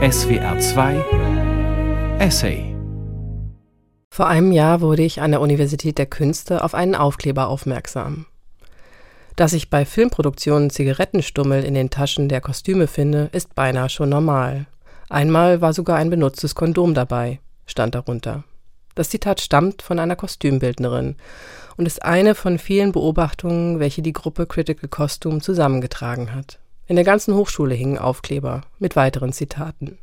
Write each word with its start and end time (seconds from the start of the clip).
SWR 0.00 0.56
2 0.60 1.04
Essay 2.20 2.72
Vor 4.10 4.28
einem 4.28 4.52
Jahr 4.52 4.80
wurde 4.80 5.02
ich 5.02 5.20
an 5.20 5.32
der 5.32 5.40
Universität 5.40 5.98
der 5.98 6.06
Künste 6.06 6.62
auf 6.62 6.74
einen 6.74 6.94
Aufkleber 6.94 7.48
aufmerksam. 7.48 8.26
Dass 9.34 9.52
ich 9.52 9.70
bei 9.70 9.84
Filmproduktionen 9.84 10.70
Zigarettenstummel 10.70 11.64
in 11.64 11.74
den 11.74 11.90
Taschen 11.90 12.28
der 12.28 12.40
Kostüme 12.40 12.86
finde, 12.86 13.28
ist 13.32 13.56
beinahe 13.56 13.88
schon 13.88 14.10
normal. 14.10 14.66
Einmal 15.08 15.62
war 15.62 15.72
sogar 15.72 15.96
ein 15.96 16.10
benutztes 16.10 16.54
Kondom 16.54 16.94
dabei, 16.94 17.40
stand 17.66 17.96
darunter. 17.96 18.44
Das 18.94 19.10
Zitat 19.10 19.40
stammt 19.40 19.82
von 19.82 19.98
einer 19.98 20.14
Kostümbildnerin 20.14 21.16
und 21.76 21.86
ist 21.86 22.04
eine 22.04 22.36
von 22.36 22.60
vielen 22.60 22.92
Beobachtungen, 22.92 23.80
welche 23.80 24.02
die 24.02 24.12
Gruppe 24.12 24.46
Critical 24.46 24.88
Costume 24.88 25.40
zusammengetragen 25.40 26.36
hat. 26.36 26.60
In 26.88 26.96
der 26.96 27.04
ganzen 27.04 27.34
Hochschule 27.34 27.74
hingen 27.74 27.98
Aufkleber 27.98 28.62
mit 28.78 28.96
weiteren 28.96 29.34
Zitaten. 29.34 29.98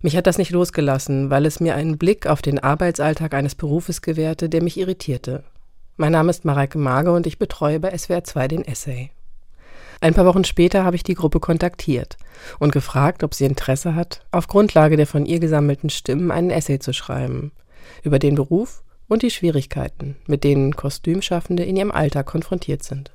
Mich 0.00 0.16
hat 0.16 0.26
das 0.26 0.38
nicht 0.38 0.50
losgelassen, 0.50 1.28
weil 1.28 1.44
es 1.44 1.60
mir 1.60 1.74
einen 1.74 1.98
Blick 1.98 2.26
auf 2.26 2.40
den 2.40 2.58
Arbeitsalltag 2.58 3.34
eines 3.34 3.54
Berufes 3.54 4.00
gewährte, 4.00 4.48
der 4.48 4.62
mich 4.62 4.78
irritierte. 4.78 5.44
Mein 5.98 6.12
Name 6.12 6.30
ist 6.30 6.46
Mareike 6.46 6.78
Mage 6.78 7.12
und 7.12 7.26
ich 7.26 7.38
betreue 7.38 7.80
bei 7.80 7.96
SWR 7.96 8.24
2 8.24 8.48
den 8.48 8.64
Essay. 8.64 9.10
Ein 10.00 10.14
paar 10.14 10.24
Wochen 10.24 10.44
später 10.44 10.84
habe 10.84 10.96
ich 10.96 11.02
die 11.02 11.12
Gruppe 11.12 11.38
kontaktiert 11.38 12.16
und 12.58 12.72
gefragt, 12.72 13.22
ob 13.22 13.34
sie 13.34 13.44
Interesse 13.44 13.94
hat, 13.94 14.24
auf 14.30 14.46
Grundlage 14.46 14.96
der 14.96 15.06
von 15.06 15.26
ihr 15.26 15.38
gesammelten 15.38 15.90
Stimmen 15.90 16.30
einen 16.30 16.48
Essay 16.48 16.78
zu 16.78 16.94
schreiben 16.94 17.52
über 18.02 18.18
den 18.18 18.36
Beruf 18.36 18.82
und 19.06 19.22
die 19.22 19.30
Schwierigkeiten, 19.30 20.16
mit 20.26 20.44
denen 20.44 20.74
Kostümschaffende 20.74 21.64
in 21.64 21.76
ihrem 21.76 21.92
Alltag 21.92 22.24
konfrontiert 22.24 22.84
sind. 22.84 23.10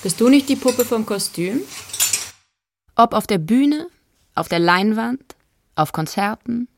Bist 0.00 0.20
du 0.20 0.28
nicht 0.28 0.48
die 0.48 0.54
Puppe 0.54 0.84
vom 0.84 1.04
Kostüm? 1.04 1.60
Ob 2.94 3.14
auf 3.14 3.26
der 3.26 3.38
Bühne, 3.38 3.88
auf 4.36 4.48
der 4.48 4.60
Leinwand, 4.60 5.34
auf 5.74 5.92
Konzerten, 5.92 6.68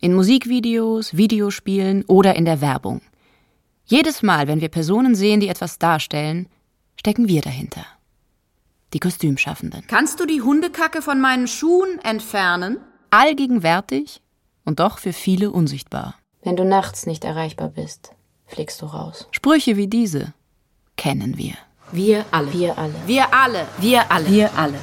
in 0.00 0.14
Musikvideos, 0.14 1.14
Videospielen 1.14 2.04
oder 2.06 2.36
in 2.36 2.46
der 2.46 2.62
Werbung. 2.62 3.02
Jedes 3.84 4.22
Mal, 4.22 4.48
wenn 4.48 4.62
wir 4.62 4.70
Personen 4.70 5.14
sehen, 5.14 5.40
die 5.40 5.48
etwas 5.48 5.78
darstellen, 5.78 6.48
stecken 6.96 7.28
wir 7.28 7.42
dahinter. 7.42 7.84
Die 8.94 9.00
Kostümschaffenden. 9.00 9.86
Kannst 9.86 10.18
du 10.18 10.24
die 10.24 10.40
Hundekacke 10.40 11.02
von 11.02 11.20
meinen 11.20 11.48
Schuhen 11.48 11.98
entfernen? 12.02 12.78
Allgegenwärtig 13.10 14.22
und 14.64 14.80
doch 14.80 14.98
für 14.98 15.12
viele 15.12 15.50
unsichtbar. 15.50 16.14
Wenn 16.42 16.56
du 16.56 16.64
nachts 16.64 17.04
nicht 17.04 17.24
erreichbar 17.24 17.68
bist, 17.68 18.12
fliegst 18.46 18.80
du 18.80 18.86
raus. 18.86 19.28
Sprüche 19.32 19.76
wie 19.76 19.86
diese 19.86 20.32
kennen 20.96 21.36
wir. 21.36 21.54
Wir 21.92 22.24
alle. 22.30 22.52
Wir 22.52 22.78
alle. 22.78 22.94
Wir 23.06 23.34
alle. 23.34 23.66
Wir 23.78 24.10
alle. 24.10 24.26
Wir 24.30 24.50
alle. 24.56 24.78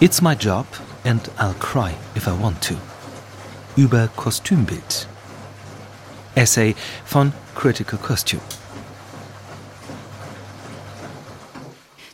It's 0.00 0.22
my 0.22 0.34
job 0.34 0.66
and 1.04 1.20
I'll 1.38 1.54
cry 1.58 1.92
if 2.16 2.26
I 2.26 2.30
want 2.30 2.62
to. 2.68 2.74
Über 3.76 4.08
Kostümbild. 4.16 5.06
Essay 6.34 6.74
von 7.04 7.32
Critical 7.54 7.98
Costume. 7.98 8.42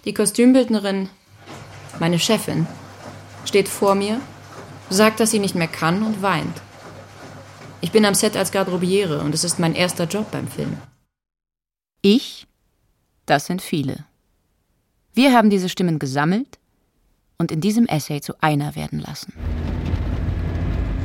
Die 0.05 0.13
Kostümbildnerin, 0.13 1.09
meine 2.01 2.19
Chefin, 2.19 2.67
steht 3.45 3.69
vor 3.69 3.95
mir, 3.95 4.21
sagt, 4.91 5.21
dass 5.21 5.31
sie 5.31 5.39
nicht 5.39 5.55
mehr 5.55 5.69
kann 5.69 6.03
und 6.03 6.23
weint. 6.23 6.61
Ich 7.81 7.93
bin 7.93 8.05
am 8.05 8.15
Set 8.15 8.37
als 8.37 8.51
Garderobiere 8.51 9.21
und 9.21 9.35
es 9.35 9.45
ist 9.45 9.59
mein 9.59 9.75
erster 9.75 10.05
Job 10.05 10.31
beim 10.31 10.49
Film. 10.49 10.77
Ich, 12.03 12.47
das 13.27 13.47
sind 13.47 13.63
viele. 13.63 14.05
Wir 15.17 15.33
haben 15.33 15.49
diese 15.49 15.69
Stimmen 15.69 16.01
gesammelt 16.01 16.59
und 17.39 17.53
in 17.53 17.61
diesem 17.61 17.87
Essay 17.87 18.21
zu 18.21 18.35
einer 18.41 18.75
werden 18.75 18.99
lassen. 18.99 19.33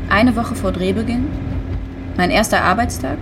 Eine 0.10 0.36
Woche 0.36 0.56
vor 0.56 0.72
Drehbeginn, 0.72 1.28
mein 2.18 2.31
erster 2.31 2.64
Arbeitstag 2.64 3.19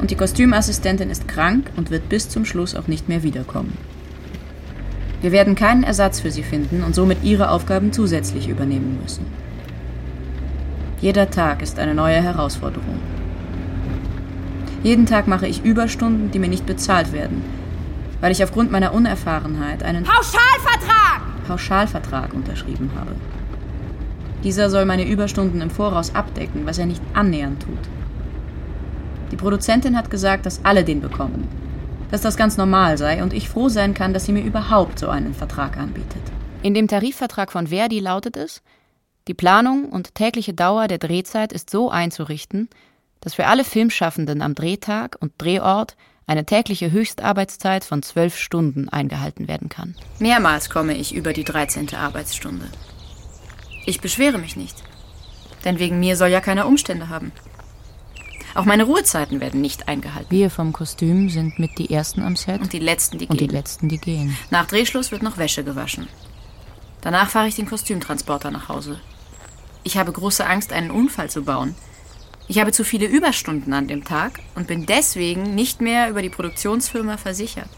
und 0.00 0.10
die 0.10 0.16
Kostümassistentin 0.16 1.10
ist 1.10 1.28
krank 1.28 1.70
und 1.76 1.92
wird 1.92 2.08
bis 2.08 2.28
zum 2.28 2.44
Schluss 2.44 2.74
auch 2.74 2.88
nicht 2.88 3.08
mehr 3.08 3.22
wiederkommen. 3.22 3.78
Wir 5.20 5.30
werden 5.30 5.54
keinen 5.54 5.84
Ersatz 5.84 6.18
für 6.18 6.32
sie 6.32 6.42
finden 6.42 6.82
und 6.82 6.96
somit 6.96 7.22
ihre 7.22 7.48
Aufgaben 7.48 7.92
zusätzlich 7.92 8.48
übernehmen 8.48 8.98
müssen. 9.00 9.26
Jeder 11.00 11.30
Tag 11.30 11.62
ist 11.62 11.78
eine 11.78 11.94
neue 11.94 12.20
Herausforderung. 12.20 12.98
Jeden 14.82 15.06
Tag 15.06 15.28
mache 15.28 15.46
ich 15.46 15.64
Überstunden, 15.64 16.32
die 16.32 16.40
mir 16.40 16.48
nicht 16.48 16.66
bezahlt 16.66 17.12
werden, 17.12 17.44
weil 18.20 18.32
ich 18.32 18.42
aufgrund 18.42 18.70
meiner 18.70 18.92
Unerfahrenheit 18.92 19.82
einen 19.82 20.04
Pauschalvertrag! 20.04 21.22
Pauschalvertrag 21.46 22.34
unterschrieben 22.34 22.90
habe. 22.96 23.14
Dieser 24.44 24.70
soll 24.70 24.84
meine 24.84 25.06
Überstunden 25.06 25.60
im 25.60 25.70
Voraus 25.70 26.14
abdecken, 26.14 26.64
was 26.64 26.78
er 26.78 26.86
nicht 26.86 27.02
annähernd 27.12 27.62
tut. 27.62 27.78
Die 29.30 29.36
Produzentin 29.36 29.96
hat 29.96 30.10
gesagt, 30.10 30.46
dass 30.46 30.64
alle 30.64 30.84
den 30.84 31.00
bekommen, 31.00 31.46
dass 32.10 32.22
das 32.22 32.36
ganz 32.36 32.56
normal 32.56 32.98
sei 32.98 33.22
und 33.22 33.32
ich 33.32 33.48
froh 33.48 33.68
sein 33.68 33.94
kann, 33.94 34.12
dass 34.12 34.26
sie 34.26 34.32
mir 34.32 34.42
überhaupt 34.42 34.98
so 34.98 35.08
einen 35.08 35.34
Vertrag 35.34 35.76
anbietet. 35.76 36.22
In 36.62 36.74
dem 36.74 36.88
Tarifvertrag 36.88 37.52
von 37.52 37.68
Verdi 37.68 38.00
lautet 38.00 38.36
es, 38.36 38.62
die 39.28 39.34
Planung 39.34 39.88
und 39.90 40.14
tägliche 40.14 40.54
Dauer 40.54 40.88
der 40.88 40.98
Drehzeit 40.98 41.52
ist 41.52 41.70
so 41.70 41.90
einzurichten, 41.90 42.68
dass 43.20 43.34
für 43.34 43.46
alle 43.46 43.64
Filmschaffenden 43.64 44.42
am 44.42 44.54
Drehtag 44.54 45.16
und 45.20 45.32
Drehort 45.38 45.96
eine 46.30 46.46
tägliche 46.46 46.92
Höchstarbeitszeit 46.92 47.84
von 47.84 48.04
zwölf 48.04 48.38
Stunden 48.38 48.88
eingehalten 48.88 49.48
werden 49.48 49.68
kann. 49.68 49.96
Mehrmals 50.20 50.70
komme 50.70 50.94
ich 50.94 51.12
über 51.12 51.32
die 51.32 51.42
13. 51.42 51.92
Arbeitsstunde. 51.92 52.66
Ich 53.84 54.00
beschwere 54.00 54.38
mich 54.38 54.54
nicht, 54.54 54.76
denn 55.64 55.80
wegen 55.80 55.98
mir 55.98 56.16
soll 56.16 56.28
ja 56.28 56.40
keiner 56.40 56.68
Umstände 56.68 57.08
haben. 57.08 57.32
Auch 58.54 58.64
meine 58.64 58.84
Ruhezeiten 58.84 59.40
werden 59.40 59.60
nicht 59.60 59.88
eingehalten. 59.88 60.30
Wir 60.30 60.50
vom 60.50 60.72
Kostüm 60.72 61.30
sind 61.30 61.58
mit 61.58 61.78
die 61.78 61.92
Ersten 61.92 62.22
am 62.22 62.36
Set. 62.36 62.60
Und 62.60 62.72
die 62.72 62.78
Letzten, 62.78 63.18
die 63.18 63.26
und 63.26 63.36
gehen. 63.36 63.48
die 63.48 63.54
Letzten, 63.54 63.88
die 63.88 63.98
gehen. 63.98 64.36
Nach 64.50 64.66
Drehschluss 64.66 65.10
wird 65.10 65.24
noch 65.24 65.36
Wäsche 65.36 65.64
gewaschen. 65.64 66.06
Danach 67.00 67.28
fahre 67.28 67.48
ich 67.48 67.56
den 67.56 67.66
Kostümtransporter 67.66 68.52
nach 68.52 68.68
Hause. 68.68 69.00
Ich 69.82 69.96
habe 69.96 70.12
große 70.12 70.46
Angst, 70.46 70.72
einen 70.72 70.92
Unfall 70.92 71.28
zu 71.28 71.42
bauen. 71.42 71.74
Ich 72.50 72.58
habe 72.58 72.72
zu 72.72 72.82
viele 72.82 73.06
Überstunden 73.06 73.72
an 73.72 73.86
dem 73.86 74.02
Tag 74.02 74.40
und 74.56 74.66
bin 74.66 74.84
deswegen 74.84 75.54
nicht 75.54 75.80
mehr 75.80 76.10
über 76.10 76.20
die 76.20 76.30
Produktionsfirma 76.30 77.16
versichert. 77.16 77.68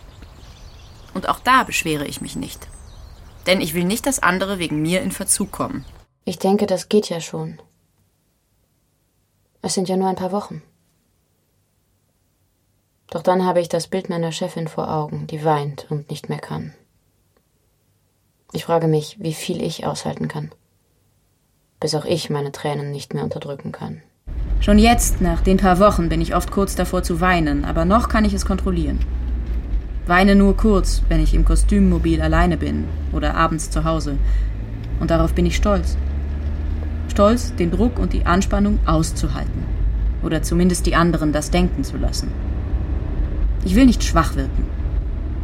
Und 1.12 1.28
auch 1.28 1.40
da 1.40 1.64
beschwere 1.64 2.06
ich 2.06 2.22
mich 2.22 2.36
nicht. 2.36 2.68
Denn 3.46 3.60
ich 3.60 3.74
will 3.74 3.84
nicht, 3.84 4.06
dass 4.06 4.22
andere 4.22 4.58
wegen 4.58 4.80
mir 4.80 5.02
in 5.02 5.12
Verzug 5.12 5.52
kommen. 5.52 5.84
Ich 6.24 6.38
denke, 6.38 6.64
das 6.64 6.88
geht 6.88 7.10
ja 7.10 7.20
schon. 7.20 7.60
Es 9.60 9.74
sind 9.74 9.90
ja 9.90 9.98
nur 9.98 10.08
ein 10.08 10.16
paar 10.16 10.32
Wochen. 10.32 10.62
Doch 13.10 13.22
dann 13.22 13.44
habe 13.44 13.60
ich 13.60 13.68
das 13.68 13.88
Bild 13.88 14.08
meiner 14.08 14.32
Chefin 14.32 14.68
vor 14.68 14.90
Augen, 14.90 15.26
die 15.26 15.44
weint 15.44 15.90
und 15.90 16.08
nicht 16.08 16.30
mehr 16.30 16.40
kann. 16.40 16.72
Ich 18.54 18.64
frage 18.64 18.88
mich, 18.88 19.18
wie 19.20 19.34
viel 19.34 19.60
ich 19.60 19.84
aushalten 19.84 20.28
kann, 20.28 20.50
bis 21.78 21.94
auch 21.94 22.06
ich 22.06 22.30
meine 22.30 22.52
Tränen 22.52 22.90
nicht 22.90 23.12
mehr 23.12 23.22
unterdrücken 23.24 23.70
kann. 23.70 24.02
Schon 24.62 24.78
jetzt, 24.78 25.20
nach 25.20 25.40
den 25.40 25.56
paar 25.56 25.80
Wochen, 25.80 26.08
bin 26.08 26.20
ich 26.20 26.36
oft 26.36 26.52
kurz 26.52 26.76
davor 26.76 27.02
zu 27.02 27.20
weinen, 27.20 27.64
aber 27.64 27.84
noch 27.84 28.08
kann 28.08 28.24
ich 28.24 28.32
es 28.32 28.46
kontrollieren. 28.46 29.00
Weine 30.06 30.36
nur 30.36 30.56
kurz, 30.56 31.02
wenn 31.08 31.20
ich 31.20 31.34
im 31.34 31.44
Kostümmobil 31.44 32.22
alleine 32.22 32.56
bin 32.56 32.84
oder 33.12 33.34
abends 33.34 33.70
zu 33.70 33.82
Hause. 33.82 34.18
Und 35.00 35.10
darauf 35.10 35.34
bin 35.34 35.46
ich 35.46 35.56
stolz. 35.56 35.96
Stolz, 37.08 37.52
den 37.56 37.72
Druck 37.72 37.98
und 37.98 38.12
die 38.12 38.24
Anspannung 38.24 38.78
auszuhalten. 38.86 39.64
Oder 40.22 40.42
zumindest 40.42 40.86
die 40.86 40.94
anderen 40.94 41.32
das 41.32 41.50
denken 41.50 41.82
zu 41.82 41.96
lassen. 41.96 42.28
Ich 43.64 43.74
will 43.74 43.86
nicht 43.86 44.04
schwach 44.04 44.36
wirken. 44.36 44.64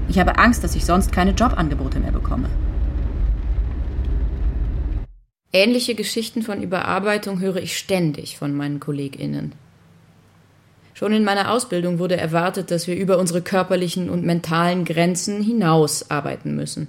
Ich 0.08 0.20
habe 0.20 0.38
Angst, 0.38 0.62
dass 0.62 0.76
ich 0.76 0.84
sonst 0.84 1.10
keine 1.10 1.32
Jobangebote 1.32 1.98
mehr 1.98 2.12
bekomme. 2.12 2.48
Ähnliche 5.52 5.94
Geschichten 5.94 6.42
von 6.42 6.62
Überarbeitung 6.62 7.40
höre 7.40 7.56
ich 7.56 7.78
ständig 7.78 8.36
von 8.36 8.54
meinen 8.54 8.80
KollegInnen. 8.80 9.52
Schon 10.92 11.12
in 11.12 11.24
meiner 11.24 11.52
Ausbildung 11.52 11.98
wurde 11.98 12.16
erwartet, 12.16 12.70
dass 12.70 12.86
wir 12.86 12.96
über 12.96 13.18
unsere 13.18 13.40
körperlichen 13.40 14.10
und 14.10 14.24
mentalen 14.24 14.84
Grenzen 14.84 15.42
hinaus 15.42 16.10
arbeiten 16.10 16.54
müssen. 16.54 16.88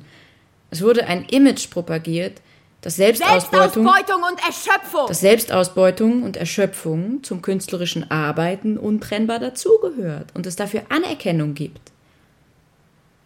Es 0.72 0.82
wurde 0.82 1.06
ein 1.06 1.26
Image 1.26 1.70
propagiert, 1.70 2.42
dass 2.82 2.96
Selbstausbeutung, 2.96 3.86
Selbstausbeutung 3.86 4.24
und 4.24 4.40
Erschöpfung! 4.46 5.08
dass 5.08 5.20
Selbstausbeutung 5.20 6.24
und 6.24 6.38
Erschöpfung 6.38 7.24
zum 7.24 7.42
künstlerischen 7.42 8.10
Arbeiten 8.10 8.78
untrennbar 8.78 9.40
dazugehört 9.40 10.30
und 10.34 10.46
es 10.46 10.56
dafür 10.56 10.84
Anerkennung 10.90 11.54
gibt. 11.54 11.89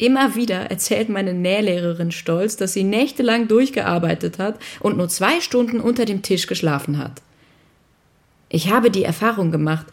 Immer 0.03 0.35
wieder 0.35 0.69
erzählt 0.69 1.07
meine 1.07 1.33
Nählehrerin 1.33 2.11
stolz, 2.11 2.57
dass 2.57 2.73
sie 2.73 2.83
nächtelang 2.83 3.47
durchgearbeitet 3.47 4.37
hat 4.37 4.59
und 4.81 4.97
nur 4.97 5.07
zwei 5.07 5.39
Stunden 5.39 5.79
unter 5.79 6.03
dem 6.03 6.21
Tisch 6.21 6.45
geschlafen 6.47 6.97
hat. 6.97 7.21
Ich 8.49 8.69
habe 8.69 8.91
die 8.91 9.05
Erfahrung 9.05 9.49
gemacht, 9.49 9.85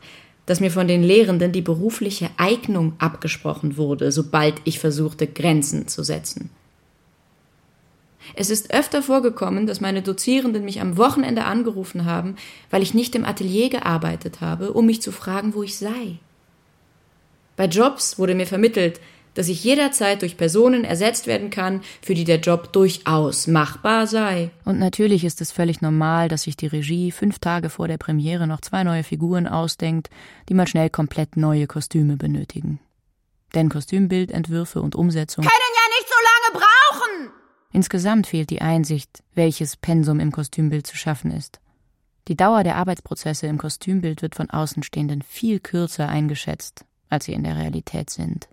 dass 0.47 0.59
mir 0.59 0.73
von 0.73 0.89
den 0.89 1.05
Lehrenden 1.05 1.53
die 1.53 1.61
berufliche 1.61 2.29
Eignung 2.39 2.95
abgesprochen 2.99 3.77
wurde, 3.77 4.11
sobald 4.11 4.57
ich 4.65 4.81
versuchte, 4.81 5.29
Grenzen 5.29 5.87
zu 5.87 6.03
setzen. 6.03 6.51
Es 8.35 8.51
ist 8.51 8.75
öfter 8.75 9.05
vorgekommen, 9.05 9.69
dass 9.69 9.81
meine 9.81 10.03
Dozierenden 10.03 10.65
mich 10.65 10.81
am 10.81 10.97
Wochenende 10.97 11.45
angerufen 11.45 12.05
haben, 12.05 12.35
weil 12.69 12.83
ich 12.83 12.95
nicht 12.95 13.15
im 13.15 13.25
Atelier 13.25 13.71
gearbeitet 13.71 14.41
habe, 14.41 14.73
um 14.73 14.87
mich 14.87 15.03
zu 15.03 15.13
fragen, 15.13 15.55
wo 15.55 15.63
ich 15.63 15.79
sei. 15.79 16.19
Bei 17.55 17.67
Jobs 17.67 18.19
wurde 18.19 18.35
mir 18.35 18.47
vermittelt, 18.47 19.01
dass 19.35 19.49
ich 19.49 19.65
jederzeit 19.65 20.23
durch 20.23 20.37
Personen 20.37 20.85
ersetzt 20.85 21.27
werden 21.27 21.51
kann, 21.51 21.83
für 22.03 22.15
die 22.15 22.25
der 22.25 22.41
Job 22.41 22.73
durchaus 22.73 23.47
machbar 23.47 24.07
sei. 24.07 24.51
Und 24.65 24.79
natürlich 24.79 25.25
ist 25.25 25.41
es 25.41 25.53
völlig 25.53 25.81
normal, 25.81 26.29
dass 26.29 26.43
sich 26.43 26.57
die 26.57 26.67
Regie 26.67 27.11
fünf 27.11 27.39
Tage 27.39 27.71
vor 27.71 27.89
der 27.89 27.99
Premiere 27.99 28.47
noch 28.47 28.61
zwei 28.61 28.85
neue 28.85 29.05
Figuren 29.05 29.47
ausdenkt, 29.47 30.11
die 30.49 30.55
mal 30.55 30.67
schnell 30.67 30.91
komplett 30.91 31.37
neue 31.37 31.67
Kostüme 31.67 32.17
benötigen. 32.17 32.81
Denn 33.55 33.69
Kostümbildentwürfe 33.69 34.81
und 34.81 34.95
Umsetzung 34.95 35.45
können 35.45 35.75
ja 35.77 35.99
nicht 35.99 36.09
so 36.09 36.15
lange 36.23 36.65
brauchen! 36.65 37.31
Insgesamt 37.73 38.27
fehlt 38.27 38.51
die 38.51 38.61
Einsicht, 38.61 39.23
welches 39.35 39.77
Pensum 39.77 40.21
im 40.21 40.33
Kostümbild 40.33 40.87
zu 40.87 40.97
schaffen 40.97 41.31
ist. 41.31 41.61
Die 42.29 42.37
Dauer 42.37 42.63
der 42.63 42.77
Arbeitsprozesse 42.77 43.47
im 43.47 43.59
Kostümbild 43.59 44.23
wird 44.23 44.35
von 44.35 44.51
Außenstehenden 44.51 45.23
viel 45.23 45.59
kürzer 45.59 46.09
eingeschätzt, 46.09 46.85
als 47.09 47.25
sie 47.25 47.33
in 47.33 47.45
der 47.45 47.57
Realität 47.57 48.11
sind. 48.11 48.49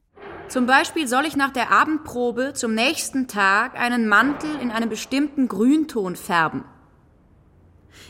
Zum 0.49 0.65
Beispiel 0.65 1.07
soll 1.07 1.25
ich 1.25 1.35
nach 1.35 1.51
der 1.51 1.71
Abendprobe 1.71 2.53
zum 2.53 2.73
nächsten 2.73 3.27
Tag 3.27 3.77
einen 3.77 4.07
Mantel 4.07 4.49
in 4.61 4.71
einem 4.71 4.89
bestimmten 4.89 5.49
Grünton 5.49 6.15
färben. 6.15 6.63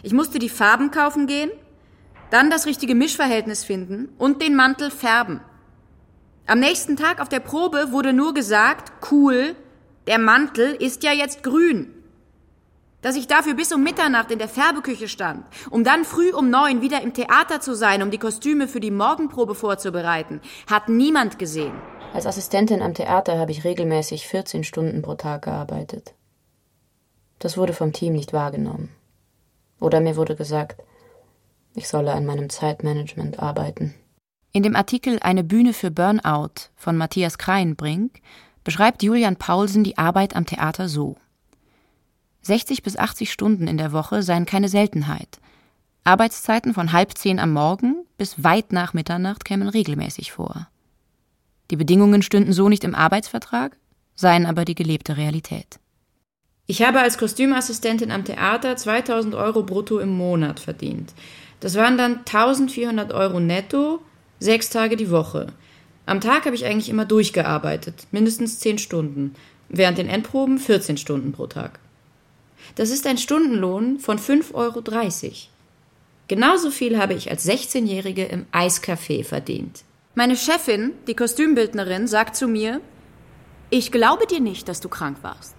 Ich 0.03 0.13
musste 0.13 0.37
die 0.37 0.49
Farben 0.49 0.91
kaufen 0.91 1.25
gehen, 1.25 1.49
dann 2.29 2.51
das 2.51 2.67
richtige 2.67 2.93
Mischverhältnis 2.93 3.63
finden 3.63 4.09
und 4.19 4.41
den 4.41 4.55
Mantel 4.55 4.91
färben. 4.91 5.41
Am 6.45 6.59
nächsten 6.59 6.95
Tag 6.95 7.19
auf 7.19 7.29
der 7.29 7.39
Probe 7.39 7.91
wurde 7.91 8.13
nur 8.13 8.33
gesagt, 8.33 8.93
cool, 9.11 9.55
der 10.05 10.19
Mantel 10.19 10.75
ist 10.75 11.03
ja 11.03 11.13
jetzt 11.13 11.41
grün. 11.41 11.91
Dass 13.01 13.15
ich 13.15 13.27
dafür 13.27 13.53
bis 13.53 13.71
um 13.71 13.83
Mitternacht 13.83 14.31
in 14.31 14.39
der 14.39 14.49
Färbeküche 14.49 15.07
stand, 15.07 15.45
um 15.69 15.83
dann 15.83 16.03
früh 16.03 16.33
um 16.33 16.49
neun 16.49 16.81
wieder 16.81 17.01
im 17.01 17.13
Theater 17.13 17.61
zu 17.61 17.75
sein, 17.75 18.01
um 18.01 18.09
die 18.09 18.17
Kostüme 18.17 18.67
für 18.67 18.79
die 18.79 18.91
Morgenprobe 18.91 19.53
vorzubereiten, 19.53 20.41
hat 20.67 20.89
niemand 20.89 21.37
gesehen. 21.37 21.73
Als 22.13 22.25
Assistentin 22.25 22.81
am 22.81 22.95
Theater 22.95 23.37
habe 23.37 23.51
ich 23.51 23.63
regelmäßig 23.63 24.27
14 24.27 24.63
Stunden 24.63 25.01
pro 25.03 25.13
Tag 25.13 25.43
gearbeitet. 25.43 26.15
Das 27.39 27.57
wurde 27.57 27.73
vom 27.73 27.93
Team 27.93 28.13
nicht 28.13 28.33
wahrgenommen. 28.33 28.89
Oder 29.79 29.99
mir 29.99 30.15
wurde 30.15 30.35
gesagt, 30.35 30.81
ich 31.75 31.87
solle 31.87 32.13
an 32.13 32.25
meinem 32.25 32.49
Zeitmanagement 32.49 33.39
arbeiten. 33.39 33.93
In 34.51 34.63
dem 34.63 34.75
Artikel 34.75 35.19
Eine 35.21 35.43
Bühne 35.43 35.73
für 35.73 35.91
Burnout 35.91 36.71
von 36.75 36.97
Matthias 36.97 37.37
Kreinbrink 37.37 38.21
beschreibt 38.63 39.03
Julian 39.03 39.35
Paulsen 39.35 39.83
die 39.83 39.99
Arbeit 39.99 40.35
am 40.35 40.47
Theater 40.47 40.89
so. 40.89 41.15
60 42.47 42.83
bis 42.83 42.97
80 42.97 43.31
Stunden 43.31 43.67
in 43.67 43.77
der 43.77 43.91
Woche 43.91 44.23
seien 44.23 44.45
keine 44.45 44.69
Seltenheit. 44.69 45.39
Arbeitszeiten 46.03 46.73
von 46.73 46.93
halb 46.93 47.17
zehn 47.17 47.39
am 47.39 47.51
Morgen 47.51 48.05
bis 48.17 48.43
weit 48.43 48.71
nach 48.71 48.93
Mitternacht 48.93 49.45
kämen 49.45 49.67
regelmäßig 49.67 50.31
vor. 50.31 50.67
Die 51.69 51.75
Bedingungen 51.75 52.21
stünden 52.21 52.53
so 52.53 52.69
nicht 52.69 52.83
im 52.83 52.95
Arbeitsvertrag, 52.95 53.77
seien 54.15 54.45
aber 54.45 54.65
die 54.65 54.75
gelebte 54.75 55.17
Realität. 55.17 55.79
Ich 56.65 56.81
habe 56.81 56.99
als 56.99 57.17
Kostümassistentin 57.17 58.11
am 58.11 58.25
Theater 58.25 58.75
2000 58.75 59.35
Euro 59.35 59.63
brutto 59.63 59.99
im 59.99 60.17
Monat 60.17 60.59
verdient. 60.59 61.13
Das 61.59 61.75
waren 61.75 61.97
dann 61.97 62.19
1400 62.19 63.13
Euro 63.13 63.39
netto, 63.39 64.01
sechs 64.39 64.69
Tage 64.69 64.95
die 64.95 65.11
Woche. 65.11 65.47
Am 66.05 66.21
Tag 66.21 66.45
habe 66.45 66.55
ich 66.55 66.65
eigentlich 66.65 66.89
immer 66.89 67.05
durchgearbeitet, 67.05 68.07
mindestens 68.11 68.59
10 68.59 68.77
Stunden, 68.77 69.35
während 69.69 69.97
den 69.97 70.07
Endproben 70.07 70.57
14 70.57 70.97
Stunden 70.97 71.31
pro 71.33 71.47
Tag. 71.47 71.79
Das 72.75 72.89
ist 72.89 73.07
ein 73.07 73.17
Stundenlohn 73.17 73.99
von 73.99 74.19
5,30 74.19 74.53
Euro. 74.53 74.81
Genauso 76.27 76.71
viel 76.71 76.99
habe 76.99 77.13
ich 77.13 77.31
als 77.31 77.47
16-Jährige 77.47 78.25
im 78.25 78.45
Eiscafé 78.51 79.23
verdient. 79.23 79.83
Meine 80.15 80.35
Chefin, 80.35 80.93
die 81.07 81.15
Kostümbildnerin, 81.15 82.07
sagt 82.07 82.35
zu 82.35 82.47
mir, 82.47 82.81
ich 83.69 83.91
glaube 83.91 84.25
dir 84.27 84.39
nicht, 84.39 84.67
dass 84.67 84.79
du 84.79 84.89
krank 84.89 85.17
warst. 85.21 85.55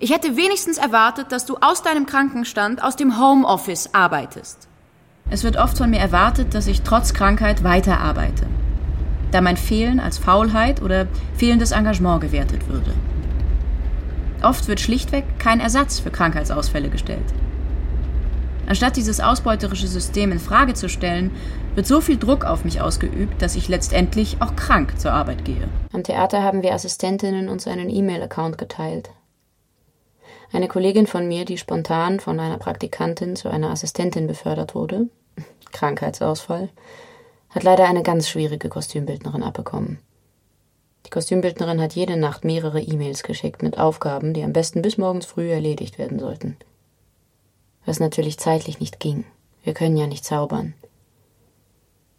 Ich 0.00 0.12
hätte 0.12 0.36
wenigstens 0.36 0.78
erwartet, 0.78 1.30
dass 1.30 1.46
du 1.46 1.56
aus 1.60 1.82
deinem 1.82 2.06
Krankenstand 2.06 2.82
aus 2.82 2.96
dem 2.96 3.20
Homeoffice 3.20 3.94
arbeitest. 3.94 4.68
Es 5.30 5.44
wird 5.44 5.56
oft 5.56 5.78
von 5.78 5.90
mir 5.90 5.98
erwartet, 5.98 6.54
dass 6.54 6.66
ich 6.66 6.82
trotz 6.82 7.14
Krankheit 7.14 7.64
weiterarbeite, 7.64 8.46
da 9.32 9.40
mein 9.40 9.56
Fehlen 9.56 9.98
als 9.98 10.18
Faulheit 10.18 10.82
oder 10.82 11.06
fehlendes 11.36 11.72
Engagement 11.72 12.20
gewertet 12.20 12.68
würde. 12.68 12.92
Oft 14.42 14.68
wird 14.68 14.80
schlichtweg 14.80 15.24
kein 15.38 15.60
Ersatz 15.60 16.00
für 16.00 16.10
Krankheitsausfälle 16.10 16.88
gestellt. 16.88 17.24
Anstatt 18.66 18.96
dieses 18.96 19.20
ausbeuterische 19.20 19.86
System 19.86 20.32
in 20.32 20.40
Frage 20.40 20.74
zu 20.74 20.88
stellen, 20.88 21.30
wird 21.76 21.86
so 21.86 22.00
viel 22.00 22.16
Druck 22.16 22.44
auf 22.44 22.64
mich 22.64 22.80
ausgeübt, 22.80 23.40
dass 23.40 23.54
ich 23.54 23.68
letztendlich 23.68 24.38
auch 24.40 24.56
krank 24.56 24.98
zur 24.98 25.12
Arbeit 25.12 25.44
gehe. 25.44 25.68
Am 25.92 26.02
Theater 26.02 26.42
haben 26.42 26.62
wir 26.62 26.74
Assistentinnen 26.74 27.48
uns 27.48 27.66
einen 27.66 27.88
E-Mail-Account 27.88 28.58
geteilt. 28.58 29.10
Eine 30.52 30.68
Kollegin 30.68 31.06
von 31.06 31.28
mir, 31.28 31.44
die 31.44 31.58
spontan 31.58 32.18
von 32.18 32.40
einer 32.40 32.58
Praktikantin 32.58 33.36
zu 33.36 33.48
einer 33.48 33.70
Assistentin 33.70 34.26
befördert 34.26 34.74
wurde, 34.74 35.08
Krankheitsausfall, 35.72 36.70
hat 37.50 37.62
leider 37.62 37.88
eine 37.88 38.02
ganz 38.02 38.28
schwierige 38.28 38.68
Kostümbildnerin 38.68 39.42
abbekommen. 39.42 39.98
Die 41.06 41.10
Kostümbildnerin 41.10 41.80
hat 41.80 41.94
jede 41.94 42.16
Nacht 42.16 42.44
mehrere 42.44 42.80
E-Mails 42.80 43.22
geschickt 43.22 43.62
mit 43.62 43.78
Aufgaben, 43.78 44.34
die 44.34 44.42
am 44.42 44.52
besten 44.52 44.82
bis 44.82 44.98
morgens 44.98 45.26
früh 45.26 45.50
erledigt 45.50 45.98
werden 45.98 46.18
sollten 46.18 46.56
was 47.86 48.00
natürlich 48.00 48.38
zeitlich 48.38 48.80
nicht 48.80 49.00
ging. 49.00 49.24
Wir 49.62 49.72
können 49.72 49.96
ja 49.96 50.06
nicht 50.06 50.24
zaubern. 50.24 50.74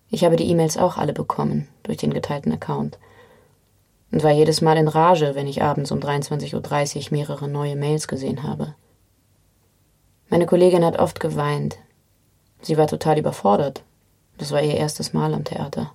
Ich 0.09 0.23
habe 0.23 0.37
die 0.37 0.49
E-Mails 0.49 0.77
auch 0.77 0.97
alle 0.97 1.13
bekommen, 1.13 1.67
durch 1.83 1.97
den 1.97 2.13
geteilten 2.13 2.53
Account. 2.53 2.97
Und 4.11 4.23
war 4.23 4.31
jedes 4.31 4.61
Mal 4.61 4.77
in 4.77 4.87
Rage, 4.87 5.35
wenn 5.35 5.47
ich 5.47 5.61
abends 5.61 5.91
um 5.91 5.99
23.30 5.99 6.95
Uhr 6.97 7.07
mehrere 7.11 7.49
neue 7.49 7.75
Mails 7.75 8.07
gesehen 8.07 8.43
habe. 8.43 8.73
Meine 10.29 10.45
Kollegin 10.45 10.85
hat 10.85 10.97
oft 10.97 11.19
geweint. 11.19 11.77
Sie 12.61 12.77
war 12.77 12.87
total 12.87 13.19
überfordert. 13.19 13.83
Das 14.37 14.51
war 14.51 14.61
ihr 14.61 14.75
erstes 14.75 15.11
Mal 15.11 15.33
am 15.33 15.43
Theater. 15.43 15.91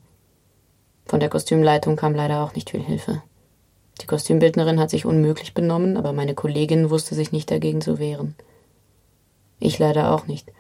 Von 1.07 1.21
der 1.21 1.29
Kostümleitung 1.29 1.97
kam 1.97 2.15
leider 2.15 2.43
auch 2.43 2.55
nicht 2.55 2.71
viel 2.71 2.83
Hilfe. 2.83 3.23
Die 4.01 4.07
Kostümbildnerin 4.07 4.81
hat 4.81 4.91
sich 4.91 5.05
unmöglich 5.05 5.55
benommen, 5.55 5.97
aber 5.97 6.13
meine 6.13 6.35
Kollegin 6.35 6.91
wusste 6.91 7.15
sich 7.15 7.33
nicht 7.33 7.51
dagegen 7.51 7.81
zu 7.81 7.99
wehren. 7.99 8.35
Ich 9.61 9.79
leider 9.79 10.13
auch 10.13 10.27
nicht. 10.27 10.51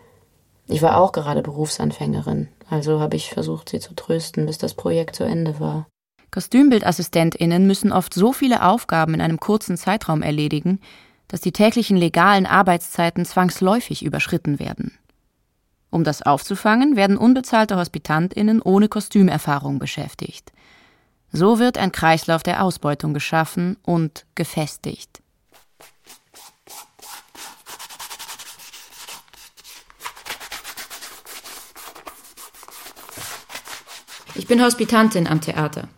Ich 0.68 0.82
war 0.82 0.98
auch 0.98 1.12
gerade 1.12 1.42
Berufsanfängerin, 1.42 2.48
also 2.70 3.00
habe 3.00 3.16
ich 3.16 3.30
versucht, 3.30 3.68
sie 3.68 3.80
zu 3.80 3.94
trösten, 3.94 4.46
bis 4.46 4.58
das 4.58 4.74
Projekt 4.74 5.16
zu 5.16 5.24
Ende 5.24 5.58
war. 5.58 5.86
Kostümbildassistentinnen 6.30 7.66
müssen 7.66 7.92
oft 7.92 8.14
so 8.14 8.32
viele 8.32 8.64
Aufgaben 8.64 9.14
in 9.14 9.20
einem 9.20 9.40
kurzen 9.40 9.76
Zeitraum 9.76 10.22
erledigen, 10.22 10.80
dass 11.28 11.40
die 11.40 11.52
täglichen 11.52 11.96
legalen 11.96 12.46
Arbeitszeiten 12.46 13.24
zwangsläufig 13.24 14.04
überschritten 14.04 14.58
werden. 14.58 14.92
Um 15.92 16.04
das 16.04 16.22
aufzufangen, 16.22 16.96
werden 16.96 17.18
unbezahlte 17.18 17.76
Hospitantinnen 17.76 18.62
ohne 18.62 18.88
Kostümerfahrung 18.88 19.78
beschäftigt. 19.78 20.50
So 21.32 21.58
wird 21.58 21.76
ein 21.76 21.92
Kreislauf 21.92 22.42
der 22.42 22.64
Ausbeutung 22.64 23.12
geschaffen 23.12 23.76
und 23.82 24.24
gefestigt. 24.34 25.20
Ich 34.34 34.46
bin 34.46 34.62
Hospitantin 34.62 35.26
am 35.26 35.42
Theater. 35.42 35.88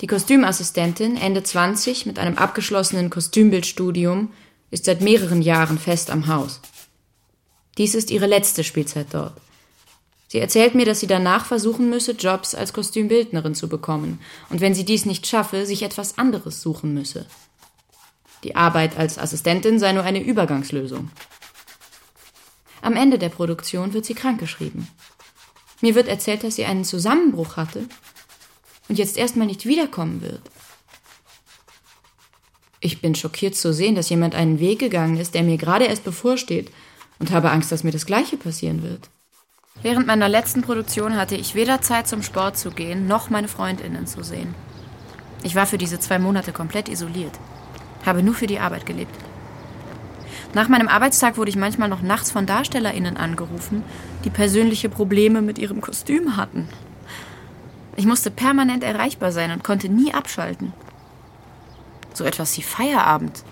Die 0.00 0.06
Kostümassistentin, 0.06 1.18
Ende 1.18 1.42
20, 1.42 2.06
mit 2.06 2.18
einem 2.18 2.38
abgeschlossenen 2.38 3.10
Kostümbildstudium, 3.10 4.32
ist 4.70 4.86
seit 4.86 5.02
mehreren 5.02 5.42
Jahren 5.42 5.78
fest 5.78 6.10
am 6.10 6.26
Haus. 6.26 6.62
Dies 7.78 7.94
ist 7.94 8.10
ihre 8.10 8.26
letzte 8.26 8.64
Spielzeit 8.64 9.08
dort. 9.12 9.34
Sie 10.28 10.38
erzählt 10.38 10.74
mir, 10.74 10.84
dass 10.84 11.00
sie 11.00 11.06
danach 11.06 11.46
versuchen 11.46 11.90
müsse, 11.90 12.12
Jobs 12.12 12.54
als 12.54 12.72
Kostümbildnerin 12.72 13.54
zu 13.54 13.68
bekommen 13.68 14.20
und 14.50 14.60
wenn 14.60 14.74
sie 14.74 14.84
dies 14.84 15.06
nicht 15.06 15.26
schaffe, 15.26 15.66
sich 15.66 15.82
etwas 15.82 16.18
anderes 16.18 16.60
suchen 16.60 16.92
müsse. 16.92 17.26
Die 18.42 18.56
Arbeit 18.56 18.96
als 18.98 19.18
Assistentin 19.18 19.78
sei 19.78 19.92
nur 19.92 20.02
eine 20.02 20.22
Übergangslösung. 20.22 21.10
Am 22.82 22.96
Ende 22.96 23.18
der 23.18 23.28
Produktion 23.28 23.94
wird 23.94 24.04
sie 24.04 24.14
krankgeschrieben. 24.14 24.88
Mir 25.80 25.94
wird 25.94 26.08
erzählt, 26.08 26.44
dass 26.44 26.56
sie 26.56 26.64
einen 26.64 26.84
Zusammenbruch 26.84 27.56
hatte 27.56 27.88
und 28.88 28.98
jetzt 28.98 29.16
erstmal 29.16 29.46
nicht 29.46 29.66
wiederkommen 29.66 30.20
wird. 30.20 30.42
Ich 32.80 33.00
bin 33.00 33.14
schockiert 33.14 33.54
zu 33.54 33.72
sehen, 33.72 33.94
dass 33.94 34.10
jemand 34.10 34.34
einen 34.34 34.60
Weg 34.60 34.80
gegangen 34.80 35.16
ist, 35.16 35.34
der 35.34 35.42
mir 35.42 35.56
gerade 35.56 35.86
erst 35.86 36.04
bevorsteht 36.04 36.70
und 37.18 37.30
habe 37.30 37.50
Angst, 37.50 37.72
dass 37.72 37.84
mir 37.84 37.92
das 37.92 38.06
Gleiche 38.06 38.36
passieren 38.36 38.82
wird. 38.82 39.10
Während 39.82 40.06
meiner 40.06 40.28
letzten 40.28 40.62
Produktion 40.62 41.16
hatte 41.16 41.34
ich 41.34 41.54
weder 41.54 41.80
Zeit 41.80 42.08
zum 42.08 42.22
Sport 42.22 42.56
zu 42.56 42.70
gehen, 42.70 43.06
noch 43.06 43.30
meine 43.30 43.48
Freundinnen 43.48 44.06
zu 44.06 44.22
sehen. 44.22 44.54
Ich 45.42 45.54
war 45.54 45.66
für 45.66 45.78
diese 45.78 45.98
zwei 45.98 46.18
Monate 46.18 46.52
komplett 46.52 46.88
isoliert. 46.88 47.38
Habe 48.06 48.22
nur 48.22 48.34
für 48.34 48.46
die 48.46 48.60
Arbeit 48.60 48.86
gelebt. 48.86 49.14
Nach 50.54 50.68
meinem 50.68 50.88
Arbeitstag 50.88 51.36
wurde 51.36 51.50
ich 51.50 51.56
manchmal 51.56 51.88
noch 51.88 52.00
nachts 52.00 52.30
von 52.30 52.46
DarstellerInnen 52.46 53.16
angerufen, 53.16 53.82
die 54.24 54.30
persönliche 54.30 54.88
Probleme 54.88 55.42
mit 55.42 55.58
ihrem 55.58 55.80
Kostüm 55.80 56.36
hatten. 56.36 56.68
Ich 57.96 58.06
musste 58.06 58.30
permanent 58.30 58.84
erreichbar 58.84 59.32
sein 59.32 59.50
und 59.50 59.64
konnte 59.64 59.88
nie 59.88 60.14
abschalten. 60.14 60.72
So 62.14 62.24
etwas 62.24 62.56
wie 62.56 62.62
Feierabend 62.62 63.42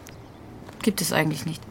gibt 0.83 1.00
es 1.00 1.12
eigentlich 1.12 1.45
nicht. 1.45 1.62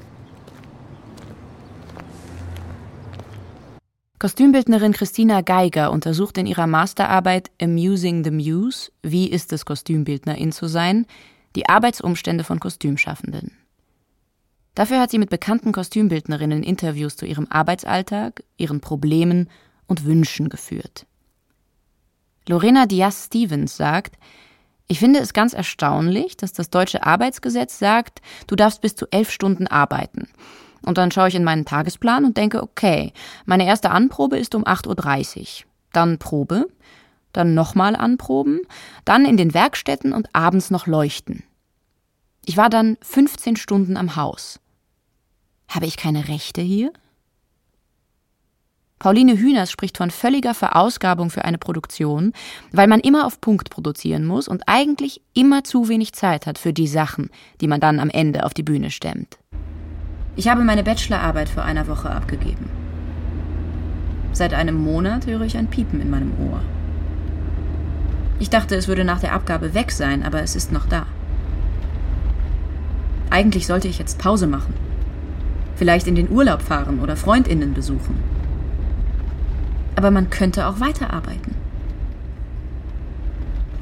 Kostümbildnerin 4.22 4.92
Christina 4.92 5.42
Geiger 5.42 5.92
untersucht 5.92 6.38
in 6.38 6.46
ihrer 6.46 6.68
Masterarbeit 6.68 7.50
Amusing 7.60 8.24
the 8.24 8.30
Muse, 8.30 8.92
wie 9.02 9.28
ist 9.28 9.52
es 9.52 9.66
Kostümbildnerin 9.66 10.52
zu 10.52 10.68
sein, 10.68 11.08
die 11.56 11.68
Arbeitsumstände 11.68 12.44
von 12.44 12.60
Kostümschaffenden. 12.60 13.58
Dafür 14.76 15.00
hat 15.00 15.10
sie 15.10 15.18
mit 15.18 15.32
bekannten 15.32 15.72
Kostümbildnerinnen 15.72 16.62
Interviews 16.62 17.16
zu 17.16 17.26
ihrem 17.26 17.48
Arbeitsalltag, 17.50 18.44
ihren 18.58 18.80
Problemen 18.80 19.50
und 19.88 20.06
Wünschen 20.06 20.50
geführt. 20.50 21.08
Lorena 22.48 22.86
Diaz 22.86 23.26
Stevens 23.26 23.76
sagt, 23.76 24.20
ich 24.86 25.00
finde 25.00 25.18
es 25.18 25.34
ganz 25.34 25.54
erstaunlich, 25.54 26.38
dass 26.38 26.54
das 26.54 26.70
deutsche 26.70 27.08
Arbeitsgesetz 27.08 27.80
sagt, 27.80 28.22
du 28.46 28.56
darfst 28.56 28.82
bis 28.82 28.96
zu 28.96 29.08
elf 29.10 29.32
Stunden 29.32 29.66
arbeiten. 29.66 30.28
Und 30.84 30.98
dann 30.98 31.12
schaue 31.12 31.28
ich 31.28 31.36
in 31.36 31.44
meinen 31.44 31.66
Tagesplan 31.66 32.26
und 32.26 32.38
denke, 32.38 32.64
okay, 32.64 33.14
meine 33.46 33.66
erste 33.66 33.92
Anprobe 33.92 34.38
ist 34.38 34.56
um 34.56 34.64
8.30 34.64 35.40
Uhr. 35.40 35.46
Dann 35.94 36.18
Probe, 36.18 36.68
dann 37.34 37.54
nochmal 37.54 37.96
anproben, 37.96 38.62
dann 39.06 39.26
in 39.26 39.38
den 39.38 39.54
Werkstätten 39.54 40.14
und 40.14 40.34
abends 40.34 40.72
noch 40.72 40.88
leuchten. 40.88 41.44
Ich 42.46 42.58
war 42.58 42.70
dann 42.70 42.98
15 43.02 43.56
Stunden 43.56 43.98
am 43.98 44.16
Haus. 44.16 44.60
Habe 45.68 45.86
ich 45.86 45.98
keine 45.98 46.28
Rechte 46.28 46.62
hier? 46.62 46.92
Pauline 49.02 49.36
Hühners 49.36 49.72
spricht 49.72 49.98
von 49.98 50.12
völliger 50.12 50.54
Verausgabung 50.54 51.32
für 51.32 51.44
eine 51.44 51.58
Produktion, 51.58 52.34
weil 52.72 52.88
man 52.88 53.00
immer 53.00 53.26
auf 53.26 53.42
Punkt 53.42 53.72
produzieren 53.72 54.26
muss 54.26 54.48
und 54.48 54.62
eigentlich 54.68 55.22
immer 55.34 55.64
zu 55.64 55.88
wenig 55.88 56.14
Zeit 56.14 56.46
hat 56.46 56.60
für 56.60 56.72
die 56.72 56.88
Sachen, 56.88 57.32
die 57.62 57.68
man 57.68 57.80
dann 57.80 58.00
am 58.00 58.12
Ende 58.12 58.46
auf 58.46 58.54
die 58.54 58.62
Bühne 58.62 58.92
stemmt. 58.92 59.41
Ich 60.36 60.48
habe 60.48 60.64
meine 60.64 60.84
Bachelorarbeit 60.84 61.50
vor 61.50 61.64
einer 61.64 61.88
Woche 61.88 62.10
abgegeben. 62.10 62.70
Seit 64.34 64.54
einem 64.54 64.76
Monat 64.76 65.28
höre 65.28 65.42
ich 65.42 65.58
ein 65.58 65.68
Piepen 65.68 66.02
in 66.02 66.10
meinem 66.10 66.32
Ohr. 66.40 66.62
Ich 68.40 68.50
dachte, 68.50 68.76
es 68.76 68.88
würde 68.88 69.04
nach 69.04 69.20
der 69.20 69.34
Abgabe 69.34 69.74
weg 69.74 69.92
sein, 69.92 70.24
aber 70.24 70.42
es 70.42 70.56
ist 70.56 70.72
noch 70.72 70.88
da. 70.88 71.06
Eigentlich 73.30 73.68
sollte 73.68 73.88
ich 73.88 74.00
jetzt 74.00 74.18
Pause 74.18 74.48
machen. 74.48 74.74
Vielleicht 75.76 76.08
in 76.08 76.16
den 76.16 76.30
Urlaub 76.30 76.62
fahren 76.62 77.00
oder 77.00 77.16
Freundinnen 77.16 77.74
besuchen 77.74 78.32
aber 80.02 80.10
man 80.10 80.32
könnte 80.32 80.66
auch 80.66 80.80
weiterarbeiten. 80.80 81.54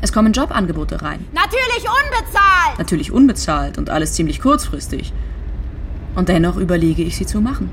Es 0.02 0.12
kommen 0.12 0.34
Jobangebote 0.34 1.02
rein. 1.02 1.26
Natürlich 1.32 1.86
unbezahlt! 1.86 2.78
Natürlich 2.78 3.12
unbezahlt 3.14 3.78
und 3.78 3.90
alles 3.90 4.12
ziemlich 4.14 4.42
kurzfristig. 4.42 5.14
Und 6.16 6.30
dennoch 6.30 6.58
überlege 6.58 7.04
ich 7.04 7.18
sie 7.18 7.26
zu 7.26 7.42
machen. 7.42 7.70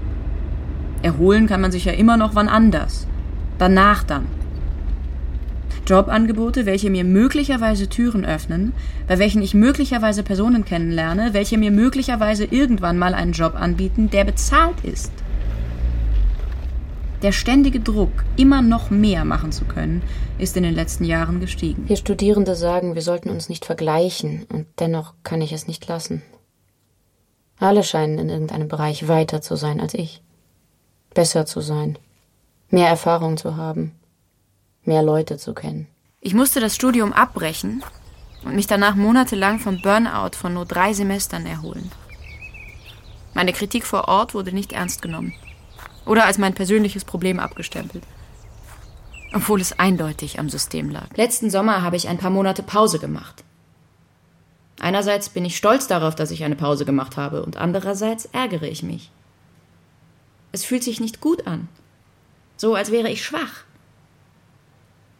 Erholen 1.02 1.46
kann 1.46 1.60
man 1.60 1.72
sich 1.72 1.84
ja 1.84 1.92
immer 1.92 2.16
noch 2.16 2.34
wann 2.34 2.48
anders. 2.48 3.06
Danach 3.58 4.02
dann. 4.02 4.26
Jobangebote, 5.86 6.66
welche 6.66 6.90
mir 6.90 7.04
möglicherweise 7.04 7.88
Türen 7.88 8.24
öffnen, 8.24 8.72
bei 9.06 9.18
welchen 9.18 9.40
ich 9.40 9.54
möglicherweise 9.54 10.24
Personen 10.24 10.64
kennenlerne, 10.64 11.32
welche 11.32 11.58
mir 11.58 11.70
möglicherweise 11.70 12.44
irgendwann 12.44 12.98
mal 12.98 13.14
einen 13.14 13.32
Job 13.32 13.54
anbieten, 13.54 14.10
der 14.10 14.24
bezahlt 14.24 14.82
ist. 14.82 15.12
Der 17.22 17.32
ständige 17.32 17.80
Druck, 17.80 18.24
immer 18.36 18.62
noch 18.62 18.90
mehr 18.90 19.24
machen 19.24 19.52
zu 19.52 19.64
können, 19.64 20.02
ist 20.38 20.56
in 20.56 20.64
den 20.64 20.74
letzten 20.74 21.04
Jahren 21.04 21.40
gestiegen. 21.40 21.88
Wir 21.88 21.96
Studierende 21.96 22.56
sagen, 22.56 22.94
wir 22.94 23.02
sollten 23.02 23.30
uns 23.30 23.48
nicht 23.48 23.64
vergleichen, 23.64 24.44
und 24.52 24.66
dennoch 24.80 25.14
kann 25.22 25.40
ich 25.40 25.52
es 25.52 25.66
nicht 25.66 25.86
lassen. 25.86 26.22
Alle 27.58 27.84
scheinen 27.84 28.18
in 28.18 28.28
irgendeinem 28.28 28.68
Bereich 28.68 29.08
weiter 29.08 29.40
zu 29.40 29.56
sein 29.56 29.80
als 29.80 29.94
ich, 29.94 30.22
besser 31.14 31.46
zu 31.46 31.60
sein, 31.60 31.98
mehr 32.68 32.88
Erfahrung 32.88 33.36
zu 33.36 33.56
haben, 33.56 33.92
mehr 34.84 35.02
Leute 35.02 35.38
zu 35.38 35.54
kennen. 35.54 35.88
Ich 36.20 36.34
musste 36.34 36.60
das 36.60 36.74
Studium 36.74 37.12
abbrechen 37.12 37.82
und 38.44 38.54
mich 38.54 38.66
danach 38.66 38.94
monatelang 38.94 39.58
vom 39.58 39.80
Burnout 39.80 40.36
von 40.36 40.54
nur 40.54 40.66
drei 40.66 40.92
Semestern 40.92 41.46
erholen. 41.46 41.90
Meine 43.32 43.52
Kritik 43.52 43.84
vor 43.84 44.08
Ort 44.08 44.34
wurde 44.34 44.52
nicht 44.52 44.72
ernst 44.72 45.02
genommen 45.02 45.34
oder 46.04 46.24
als 46.24 46.38
mein 46.38 46.54
persönliches 46.54 47.04
Problem 47.04 47.40
abgestempelt. 47.40 48.04
Obwohl 49.34 49.60
es 49.60 49.78
eindeutig 49.78 50.38
am 50.38 50.48
System 50.48 50.88
lag. 50.88 51.08
Letzten 51.16 51.50
Sommer 51.50 51.82
habe 51.82 51.96
ich 51.96 52.08
ein 52.08 52.18
paar 52.18 52.30
Monate 52.30 52.62
Pause 52.62 52.98
gemacht. 52.98 53.44
Einerseits 54.80 55.30
bin 55.30 55.44
ich 55.44 55.56
stolz 55.56 55.86
darauf, 55.86 56.14
dass 56.14 56.30
ich 56.30 56.44
eine 56.44 56.56
Pause 56.56 56.84
gemacht 56.84 57.16
habe, 57.16 57.42
und 57.42 57.56
andererseits 57.56 58.26
ärgere 58.26 58.68
ich 58.68 58.82
mich. 58.82 59.10
Es 60.52 60.64
fühlt 60.64 60.84
sich 60.84 61.00
nicht 61.00 61.20
gut 61.20 61.46
an. 61.46 61.68
So 62.56 62.74
als 62.74 62.90
wäre 62.90 63.10
ich 63.10 63.24
schwach. 63.24 63.64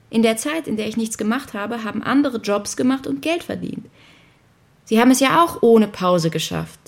In 0.08 0.22
der 0.22 0.36
Zeit, 0.36 0.66
in 0.66 0.76
der 0.76 0.88
ich 0.88 0.96
nichts 0.96 1.18
gemacht 1.18 1.54
habe, 1.54 1.84
haben 1.84 2.02
andere 2.02 2.38
Jobs 2.38 2.76
gemacht 2.76 3.06
und 3.06 3.22
Geld 3.22 3.42
verdient. 3.42 3.86
Sie 4.84 5.00
haben 5.00 5.10
es 5.10 5.20
ja 5.20 5.42
auch 5.42 5.62
ohne 5.62 5.88
Pause 5.88 6.30
geschafft. 6.30 6.78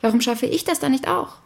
Warum 0.00 0.20
schaffe 0.20 0.46
ich 0.46 0.64
das 0.64 0.80
dann 0.80 0.92
nicht 0.92 1.08
auch? 1.08 1.36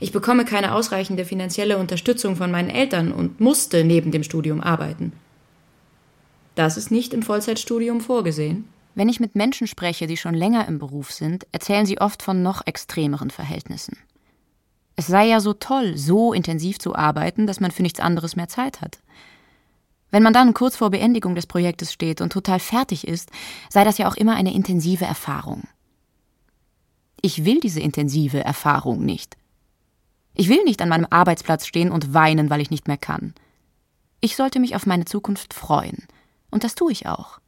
Ich 0.00 0.12
bekomme 0.12 0.44
keine 0.44 0.74
ausreichende 0.74 1.24
finanzielle 1.24 1.78
Unterstützung 1.78 2.36
von 2.36 2.50
meinen 2.50 2.70
Eltern 2.70 3.12
und 3.12 3.40
musste 3.40 3.84
neben 3.84 4.12
dem 4.12 4.22
Studium 4.22 4.60
arbeiten. 4.60 5.12
Das 6.58 6.76
ist 6.76 6.90
nicht 6.90 7.14
im 7.14 7.22
Vollzeitstudium 7.22 8.00
vorgesehen. 8.00 8.64
Wenn 8.96 9.08
ich 9.08 9.20
mit 9.20 9.36
Menschen 9.36 9.68
spreche, 9.68 10.08
die 10.08 10.16
schon 10.16 10.34
länger 10.34 10.66
im 10.66 10.80
Beruf 10.80 11.12
sind, 11.12 11.46
erzählen 11.52 11.86
sie 11.86 12.00
oft 12.00 12.20
von 12.20 12.42
noch 12.42 12.66
extremeren 12.66 13.30
Verhältnissen. 13.30 13.96
Es 14.96 15.06
sei 15.06 15.28
ja 15.28 15.38
so 15.38 15.52
toll, 15.52 15.96
so 15.96 16.32
intensiv 16.32 16.80
zu 16.80 16.96
arbeiten, 16.96 17.46
dass 17.46 17.60
man 17.60 17.70
für 17.70 17.84
nichts 17.84 18.00
anderes 18.00 18.34
mehr 18.34 18.48
Zeit 18.48 18.80
hat. 18.80 18.98
Wenn 20.10 20.24
man 20.24 20.32
dann 20.32 20.52
kurz 20.52 20.74
vor 20.74 20.90
Beendigung 20.90 21.36
des 21.36 21.46
Projektes 21.46 21.92
steht 21.92 22.20
und 22.20 22.32
total 22.32 22.58
fertig 22.58 23.06
ist, 23.06 23.30
sei 23.70 23.84
das 23.84 23.98
ja 23.98 24.08
auch 24.08 24.16
immer 24.16 24.34
eine 24.34 24.52
intensive 24.52 25.04
Erfahrung. 25.04 25.62
Ich 27.22 27.44
will 27.44 27.60
diese 27.60 27.78
intensive 27.78 28.42
Erfahrung 28.42 29.04
nicht. 29.04 29.36
Ich 30.34 30.48
will 30.48 30.64
nicht 30.64 30.82
an 30.82 30.88
meinem 30.88 31.06
Arbeitsplatz 31.08 31.68
stehen 31.68 31.92
und 31.92 32.14
weinen, 32.14 32.50
weil 32.50 32.60
ich 32.60 32.72
nicht 32.72 32.88
mehr 32.88 32.98
kann. 32.98 33.32
Ich 34.20 34.34
sollte 34.34 34.58
mich 34.58 34.74
auf 34.74 34.86
meine 34.86 35.04
Zukunft 35.04 35.54
freuen. 35.54 36.08
Und 36.50 36.64
das 36.64 36.74
tue 36.74 36.92
ich 36.92 37.06
auch. 37.06 37.40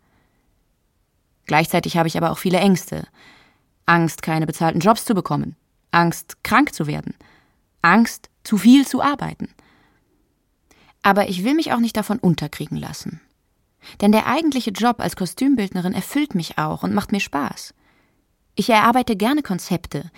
Gleichzeitig 1.46 1.96
habe 1.96 2.08
ich 2.08 2.16
aber 2.16 2.30
auch 2.30 2.38
viele 2.38 2.58
Ängste. 2.58 3.06
Angst, 3.86 4.22
keine 4.22 4.46
bezahlten 4.46 4.80
Jobs 4.80 5.04
zu 5.04 5.14
bekommen. 5.14 5.56
Angst, 5.90 6.44
krank 6.44 6.74
zu 6.74 6.86
werden. 6.86 7.14
Angst, 7.82 8.30
zu 8.44 8.56
viel 8.58 8.86
zu 8.86 9.02
arbeiten. 9.02 9.48
Aber 11.02 11.28
ich 11.28 11.44
will 11.44 11.54
mich 11.54 11.72
auch 11.72 11.80
nicht 11.80 11.96
davon 11.96 12.18
unterkriegen 12.18 12.76
lassen. 12.76 13.20
Denn 14.00 14.12
der 14.12 14.26
eigentliche 14.26 14.70
Job 14.70 15.00
als 15.00 15.16
Kostümbildnerin 15.16 15.94
erfüllt 15.94 16.34
mich 16.34 16.58
auch 16.58 16.82
und 16.82 16.94
macht 16.94 17.12
mir 17.12 17.20
Spaß. 17.20 17.74
Ich 18.54 18.68
erarbeite 18.68 19.16
gerne 19.16 19.42
Konzepte, 19.42 20.10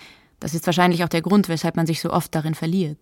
das 0.43 0.53
ist 0.53 0.65
wahrscheinlich 0.65 1.05
auch 1.05 1.09
der 1.09 1.21
Grund, 1.21 1.47
weshalb 1.47 1.77
man 1.77 1.87
sich 1.87 2.01
so 2.01 2.11
oft 2.11 2.35
darin 2.35 2.53
verliert. 2.53 2.97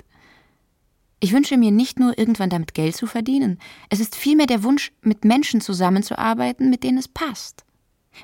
Ich 1.24 1.34
wünsche 1.34 1.56
mir 1.56 1.70
nicht 1.70 2.00
nur 2.00 2.18
irgendwann 2.18 2.50
damit 2.50 2.74
Geld 2.74 2.96
zu 2.96 3.06
verdienen, 3.06 3.60
es 3.90 4.00
ist 4.00 4.16
vielmehr 4.16 4.48
der 4.48 4.64
Wunsch, 4.64 4.92
mit 5.04 5.24
Menschen 5.24 5.62
zusammenzuarbeiten, 5.62 6.72
mit 6.72 6.84
denen 6.84 6.98
es 6.98 7.08
passt. 7.08 7.64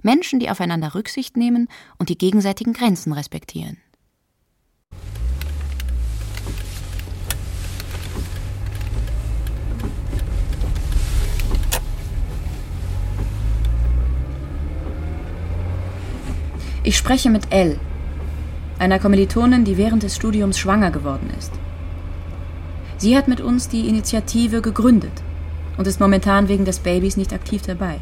Menschen, 0.02 0.40
die 0.40 0.50
aufeinander 0.50 0.96
Rücksicht 0.96 1.38
nehmen 1.38 1.68
und 2.00 2.10
die 2.10 2.18
gegenseitigen 2.18 2.74
Grenzen 2.74 3.14
respektieren. 3.14 3.78
Ich 16.84 16.98
spreche 16.98 17.30
mit 17.30 17.44
Elle, 17.52 17.80
einer 18.80 18.98
Kommilitonin, 18.98 19.66
die 19.66 19.78
während 19.78 20.02
des 20.02 20.16
Studiums 20.16 20.58
schwanger 20.58 20.90
geworden 20.90 21.30
ist. 21.38 21.52
Sie 22.98 23.16
hat 23.16 23.28
mit 23.28 23.42
uns 23.42 23.70
die 23.70 23.88
Initiative 23.88 24.62
gegründet 24.62 25.12
und 25.78 25.86
ist 25.86 26.00
momentan 26.00 26.48
wegen 26.48 26.66
des 26.66 26.80
Babys 26.80 27.16
nicht 27.16 27.32
aktiv 27.32 27.62
dabei. 27.62 28.00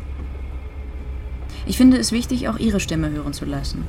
Ich 1.66 1.78
finde 1.78 1.98
es 1.98 2.12
wichtig, 2.12 2.48
auch 2.48 2.58
ihre 2.58 2.80
Stimme 2.80 3.10
hören 3.10 3.34
zu 3.34 3.46
lassen 3.46 3.86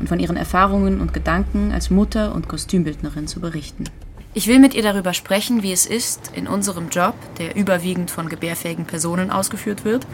und 0.00 0.08
von 0.08 0.20
ihren 0.20 0.36
Erfahrungen 0.36 1.00
und 1.00 1.12
Gedanken 1.12 1.72
als 1.72 1.90
Mutter 1.90 2.34
und 2.34 2.48
Kostümbildnerin 2.48 3.26
zu 3.26 3.40
berichten. 3.40 3.84
Ich 4.32 4.46
will 4.46 4.58
mit 4.58 4.74
ihr 4.74 4.82
darüber 4.82 5.14
sprechen, 5.14 5.62
wie 5.62 5.72
es 5.72 5.86
ist, 5.86 6.30
in 6.34 6.46
unserem 6.46 6.90
Job, 6.90 7.14
der 7.38 7.56
überwiegend 7.56 8.10
von 8.10 8.28
gebärfähigen 8.28 8.84
Personen 8.84 9.30
ausgeführt 9.30 9.84
wird, 9.84 10.06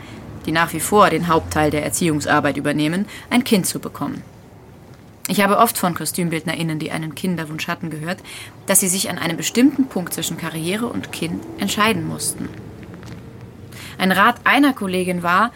die 0.46 0.52
nach 0.52 0.72
wie 0.72 0.80
vor 0.80 1.10
den 1.10 1.28
Hauptteil 1.28 1.70
der 1.70 1.84
Erziehungsarbeit 1.84 2.56
übernehmen, 2.56 3.06
ein 3.30 3.44
Kind 3.44 3.66
zu 3.66 3.80
bekommen. 3.80 4.22
Ich 5.28 5.40
habe 5.40 5.58
oft 5.58 5.78
von 5.78 5.94
KostümbildnerInnen, 5.94 6.78
die 6.78 6.90
einen 6.90 7.14
Kinderwunsch 7.14 7.68
hatten, 7.68 7.90
gehört, 7.90 8.18
dass 8.66 8.80
sie 8.80 8.88
sich 8.88 9.08
an 9.08 9.18
einem 9.18 9.36
bestimmten 9.36 9.86
Punkt 9.86 10.12
zwischen 10.12 10.36
Karriere 10.36 10.86
und 10.86 11.12
Kind 11.12 11.42
entscheiden 11.58 12.06
mussten. 12.06 12.48
Ein 13.98 14.12
Rat 14.12 14.40
einer 14.44 14.72
Kollegin 14.72 15.22
war, 15.22 15.52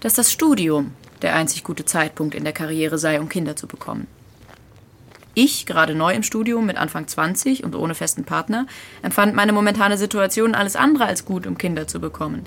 dass 0.00 0.14
das 0.14 0.32
Studium 0.32 0.92
der 1.22 1.34
einzig 1.34 1.62
gute 1.62 1.84
Zeitpunkt 1.84 2.34
in 2.34 2.44
der 2.44 2.52
Karriere 2.52 2.98
sei, 2.98 3.20
um 3.20 3.28
Kinder 3.28 3.56
zu 3.56 3.66
bekommen. 3.66 4.08
Ich, 5.34 5.66
gerade 5.66 5.94
neu 5.94 6.12
im 6.12 6.22
Studium 6.22 6.66
mit 6.66 6.76
Anfang 6.76 7.08
20 7.08 7.64
und 7.64 7.74
ohne 7.74 7.94
festen 7.94 8.24
Partner, 8.24 8.66
empfand 9.02 9.34
meine 9.34 9.52
momentane 9.52 9.98
Situation 9.98 10.54
alles 10.54 10.76
andere 10.76 11.06
als 11.06 11.24
gut, 11.24 11.46
um 11.46 11.58
Kinder 11.58 11.88
zu 11.88 12.00
bekommen. 12.00 12.44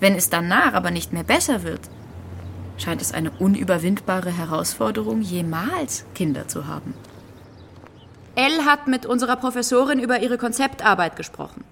Wenn 0.00 0.14
es 0.14 0.30
danach 0.30 0.72
aber 0.74 0.90
nicht 0.90 1.12
mehr 1.12 1.24
besser 1.24 1.62
wird, 1.62 1.80
scheint 2.78 3.02
es 3.02 3.12
eine 3.12 3.30
unüberwindbare 3.30 4.30
Herausforderung, 4.30 5.22
jemals 5.22 6.04
Kinder 6.14 6.48
zu 6.48 6.66
haben. 6.66 6.94
Elle 8.36 8.64
hat 8.64 8.88
mit 8.88 9.06
unserer 9.06 9.36
Professorin 9.36 10.00
über 10.00 10.20
ihre 10.20 10.38
Konzeptarbeit 10.38 11.16
gesprochen. 11.16 11.64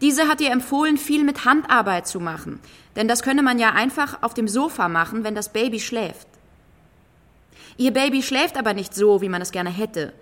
Diese 0.00 0.28
hat 0.28 0.40
ihr 0.40 0.50
empfohlen, 0.50 0.96
viel 0.96 1.24
mit 1.24 1.44
Handarbeit 1.44 2.06
zu 2.06 2.20
machen, 2.20 2.60
denn 2.96 3.08
das 3.08 3.22
könne 3.22 3.42
man 3.42 3.58
ja 3.58 3.72
einfach 3.72 4.22
auf 4.22 4.34
dem 4.34 4.48
Sofa 4.48 4.88
machen, 4.88 5.24
wenn 5.24 5.34
das 5.34 5.52
Baby 5.52 5.80
schläft. 5.80 6.26
Ihr 7.76 7.92
Baby 7.92 8.22
schläft 8.22 8.58
aber 8.58 8.74
nicht 8.74 8.94
so, 8.94 9.20
wie 9.20 9.28
man 9.28 9.42
es 9.42 9.52
gerne 9.52 9.70
hätte. 9.70 10.12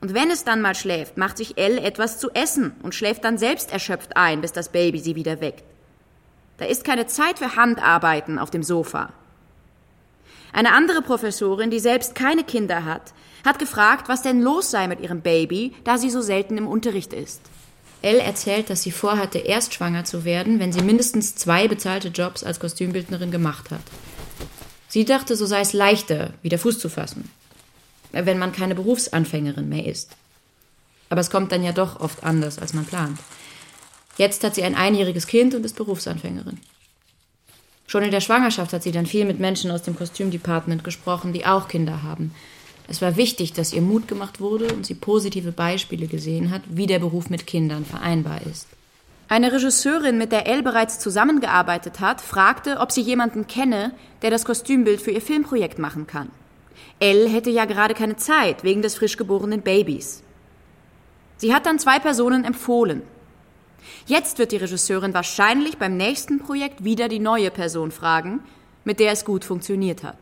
Und 0.00 0.14
wenn 0.14 0.30
es 0.30 0.44
dann 0.44 0.60
mal 0.60 0.74
schläft, 0.74 1.16
macht 1.16 1.38
sich 1.38 1.56
Elle 1.56 1.80
etwas 1.80 2.18
zu 2.18 2.30
essen 2.30 2.72
und 2.82 2.94
schläft 2.94 3.24
dann 3.24 3.38
selbst 3.38 3.72
erschöpft 3.72 4.16
ein, 4.16 4.40
bis 4.40 4.52
das 4.52 4.68
Baby 4.68 4.98
sie 5.00 5.16
wieder 5.16 5.40
weckt. 5.40 5.64
Da 6.58 6.66
ist 6.66 6.84
keine 6.84 7.06
Zeit 7.06 7.38
für 7.38 7.56
Handarbeiten 7.56 8.38
auf 8.38 8.50
dem 8.50 8.62
Sofa. 8.62 9.12
Eine 10.52 10.72
andere 10.72 11.02
Professorin, 11.02 11.70
die 11.70 11.80
selbst 11.80 12.14
keine 12.14 12.44
Kinder 12.44 12.84
hat, 12.84 13.12
hat 13.44 13.58
gefragt, 13.58 14.08
was 14.08 14.22
denn 14.22 14.40
los 14.40 14.70
sei 14.70 14.86
mit 14.86 15.00
ihrem 15.00 15.20
Baby, 15.20 15.74
da 15.82 15.98
sie 15.98 16.10
so 16.10 16.22
selten 16.22 16.56
im 16.56 16.68
Unterricht 16.68 17.12
ist. 17.12 17.42
Elle 18.02 18.22
erzählt, 18.22 18.70
dass 18.70 18.82
sie 18.82 18.92
vorhatte, 18.92 19.38
erst 19.38 19.74
schwanger 19.74 20.04
zu 20.04 20.24
werden, 20.24 20.60
wenn 20.60 20.72
sie 20.72 20.82
mindestens 20.82 21.34
zwei 21.34 21.68
bezahlte 21.68 22.08
Jobs 22.08 22.44
als 22.44 22.60
Kostümbildnerin 22.60 23.30
gemacht 23.30 23.70
hat. 23.70 23.80
Sie 24.88 25.04
dachte, 25.04 25.36
so 25.36 25.46
sei 25.46 25.60
es 25.60 25.72
leichter, 25.72 26.34
wieder 26.42 26.58
Fuß 26.58 26.78
zu 26.78 26.88
fassen, 26.88 27.30
wenn 28.12 28.38
man 28.38 28.52
keine 28.52 28.74
Berufsanfängerin 28.74 29.68
mehr 29.68 29.86
ist. 29.86 30.12
Aber 31.10 31.20
es 31.20 31.30
kommt 31.30 31.50
dann 31.50 31.64
ja 31.64 31.72
doch 31.72 31.98
oft 31.98 32.22
anders, 32.22 32.58
als 32.58 32.74
man 32.74 32.84
plant. 32.84 33.18
Jetzt 34.16 34.44
hat 34.44 34.54
sie 34.54 34.62
ein 34.62 34.74
einjähriges 34.74 35.26
Kind 35.26 35.54
und 35.54 35.64
ist 35.64 35.76
Berufsanfängerin. 35.76 36.60
Schon 37.86 38.02
in 38.02 38.10
der 38.10 38.20
Schwangerschaft 38.20 38.72
hat 38.72 38.82
sie 38.82 38.92
dann 38.92 39.06
viel 39.06 39.24
mit 39.24 39.40
Menschen 39.40 39.70
aus 39.70 39.82
dem 39.82 39.96
Kostümdepartment 39.96 40.84
gesprochen, 40.84 41.32
die 41.32 41.46
auch 41.46 41.68
Kinder 41.68 42.02
haben. 42.02 42.34
Es 42.88 43.00
war 43.02 43.16
wichtig, 43.16 43.52
dass 43.52 43.72
ihr 43.72 43.82
Mut 43.82 44.08
gemacht 44.08 44.40
wurde 44.40 44.72
und 44.72 44.86
sie 44.86 44.94
positive 44.94 45.52
Beispiele 45.52 46.06
gesehen 46.06 46.50
hat, 46.50 46.62
wie 46.68 46.86
der 46.86 46.98
Beruf 46.98 47.30
mit 47.30 47.46
Kindern 47.46 47.84
vereinbar 47.84 48.40
ist. 48.42 48.66
Eine 49.28 49.52
Regisseurin, 49.52 50.18
mit 50.18 50.32
der 50.32 50.46
Elle 50.46 50.62
bereits 50.62 50.98
zusammengearbeitet 50.98 52.00
hat, 52.00 52.20
fragte, 52.20 52.78
ob 52.80 52.92
sie 52.92 53.00
jemanden 53.00 53.46
kenne, 53.46 53.92
der 54.22 54.30
das 54.30 54.44
Kostümbild 54.44 55.00
für 55.00 55.12
ihr 55.12 55.22
Filmprojekt 55.22 55.78
machen 55.78 56.06
kann. 56.06 56.30
Elle 57.00 57.28
hätte 57.28 57.50
ja 57.50 57.64
gerade 57.64 57.94
keine 57.94 58.16
Zeit 58.16 58.64
wegen 58.64 58.82
des 58.82 58.96
frisch 58.96 59.16
geborenen 59.16 59.62
Babys. 59.62 60.22
Sie 61.38 61.54
hat 61.54 61.66
dann 61.66 61.78
zwei 61.78 61.98
Personen 61.98 62.44
empfohlen. 62.44 63.02
Jetzt 64.06 64.38
wird 64.38 64.52
die 64.52 64.56
Regisseurin 64.56 65.14
wahrscheinlich 65.14 65.78
beim 65.78 65.96
nächsten 65.96 66.38
Projekt 66.38 66.84
wieder 66.84 67.08
die 67.08 67.18
neue 67.18 67.50
Person 67.50 67.90
fragen, 67.90 68.40
mit 68.84 69.00
der 69.00 69.12
es 69.12 69.24
gut 69.24 69.44
funktioniert 69.44 70.02
hat. 70.02 70.18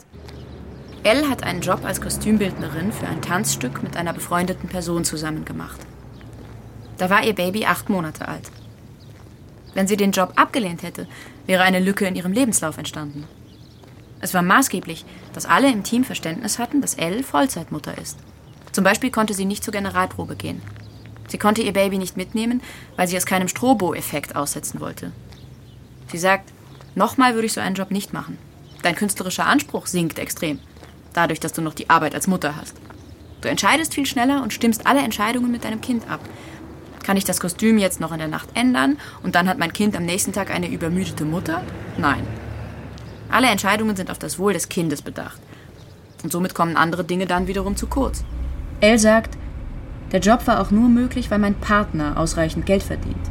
Elle 1.05 1.29
hat 1.29 1.43
einen 1.43 1.63
Job 1.63 1.85
als 1.85 2.01
Kostümbildnerin 2.01 2.93
für 2.93 3.09
ein 3.09 3.23
Tanzstück 3.23 3.83
mit 3.83 3.97
einer 3.97 4.13
befreundeten 4.13 4.69
Person 4.69 5.05
zusammen 5.05 5.45
gemacht. 5.45 5.81
Da 6.99 7.11
war 7.11 7.25
ihr 7.25 7.35
Baby 7.35 7.65
acht 7.67 7.89
Monate 7.89 8.29
alt. 8.29 8.53
Wenn 9.75 9.89
sie 9.89 9.97
den 9.97 10.13
Job 10.13 10.35
abgelehnt 10.37 10.83
hätte, 10.83 11.09
wäre 11.47 11.65
eine 11.65 11.81
Lücke 11.81 12.07
in 12.07 12.15
ihrem 12.15 12.33
Lebenslauf 12.33 12.79
entstanden. 12.79 13.25
Es 14.21 14.35
war 14.35 14.43
maßgeblich, 14.43 15.05
dass 15.33 15.47
alle 15.47 15.73
im 15.73 15.83
Team 15.83 16.05
Verständnis 16.05 16.61
hatten, 16.61 16.81
dass 16.81 16.95
Elle 16.95 17.25
Vollzeitmutter 17.25 17.99
ist. 17.99 18.19
Zum 18.71 18.85
Beispiel 18.85 19.11
konnte 19.11 19.35
sie 19.35 19.45
nicht 19.45 19.65
zur 19.65 19.73
Generalprobe 19.73 20.37
gehen. 20.37 20.63
Sie 21.29 21.39
konnte 21.39 21.63
ihr 21.63 21.73
Baby 21.73 21.99
nicht 21.99 22.17
mitnehmen, 22.17 22.63
weil 22.97 23.09
sie 23.09 23.17
es 23.17 23.27
keinem 23.27 23.49
Strobo-Effekt 23.49 24.37
aussetzen 24.37 24.81
wollte. 24.81 25.13
Sie 26.11 26.19
sagt, 26.19 26.53
nochmal 26.95 27.35
würde 27.35 27.47
ich 27.47 27.53
so 27.53 27.61
einen 27.61 27.75
Job 27.75 27.91
nicht 27.91 28.13
machen. 28.13 28.39
Dein 28.83 28.97
künstlerischer 28.97 29.47
Anspruch 29.47 29.87
sinkt 29.87 30.19
extrem, 30.19 30.59
dadurch, 31.13 31.41
dass 31.41 31.53
du 31.53 31.63
noch 31.63 31.75
die 31.75 31.89
Arbeit 31.89 32.15
als 32.15 32.27
Mutter 32.27 32.57
hast. 32.57 32.77
Du 33.41 33.49
entscheidest 33.49 33.95
viel 33.95 34.07
schneller 34.07 34.43
und 34.43 34.53
stimmst 34.53 34.87
alle 34.87 35.01
Entscheidungen 35.01 35.51
mit 35.51 35.65
deinem 35.65 35.81
Kind 35.81 36.09
ab, 36.09 36.21
kann 37.03 37.17
ich 37.17 37.25
das 37.25 37.41
Kostüm 37.41 37.79
jetzt 37.79 38.01
noch 38.01 38.13
in 38.13 38.19
der 38.19 38.29
Nacht 38.29 38.49
ändern 38.55 38.97
und 39.23 39.35
dann 39.35 39.49
hat 39.49 39.59
mein 39.59 39.73
Kind 39.73 39.97
am 39.97 40.05
nächsten 40.05 40.33
Tag 40.33 40.51
eine 40.51 40.69
übermüdete 40.69 41.25
Mutter? 41.25 41.63
Nein. 41.99 42.27
Alle 43.29 43.49
Entscheidungen 43.49 43.97
sind 43.97 44.11
auf 44.11 44.19
das 44.19 44.39
Wohl 44.39 44.53
des 44.53 44.69
Kindes 44.69 45.03
bedacht. 45.03 45.41
Und 46.23 46.31
somit 46.31 46.55
kommen 46.55 46.77
andere 46.77 47.05
Dinge 47.05 47.27
dann 47.27 47.49
wiederum 47.49 47.77
zu 47.77 47.87
kurz. 47.87 48.25
Elle 48.81 48.99
sagt, 48.99 49.37
der 50.13 50.21
Job 50.21 50.47
war 50.47 50.61
auch 50.61 50.71
nur 50.71 50.89
möglich, 50.89 51.31
weil 51.31 51.39
mein 51.39 51.55
Partner 51.55 52.19
ausreichend 52.19 52.67
Geld 52.67 52.83
verdient. 52.83 53.31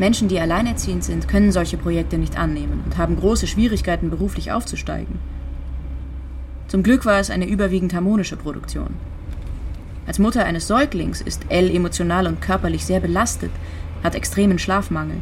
Menschen, 0.00 0.28
die 0.28 0.40
alleinerziehend 0.40 1.04
sind, 1.04 1.28
können 1.28 1.52
solche 1.52 1.76
Projekte 1.76 2.18
nicht 2.18 2.38
annehmen 2.38 2.82
und 2.84 2.98
haben 2.98 3.16
große 3.16 3.46
Schwierigkeiten, 3.46 4.10
beruflich 4.10 4.50
aufzusteigen. 4.50 5.18
Zum 6.68 6.82
Glück 6.82 7.04
war 7.04 7.18
es 7.18 7.30
eine 7.30 7.46
überwiegend 7.46 7.94
harmonische 7.94 8.36
Produktion. 8.36 8.94
Als 10.06 10.18
Mutter 10.18 10.44
eines 10.44 10.66
Säuglings 10.66 11.20
ist 11.20 11.42
Elle 11.50 11.72
emotional 11.72 12.26
und 12.26 12.40
körperlich 12.40 12.84
sehr 12.84 13.00
belastet, 13.00 13.52
hat 14.02 14.14
extremen 14.14 14.58
Schlafmangel. 14.58 15.20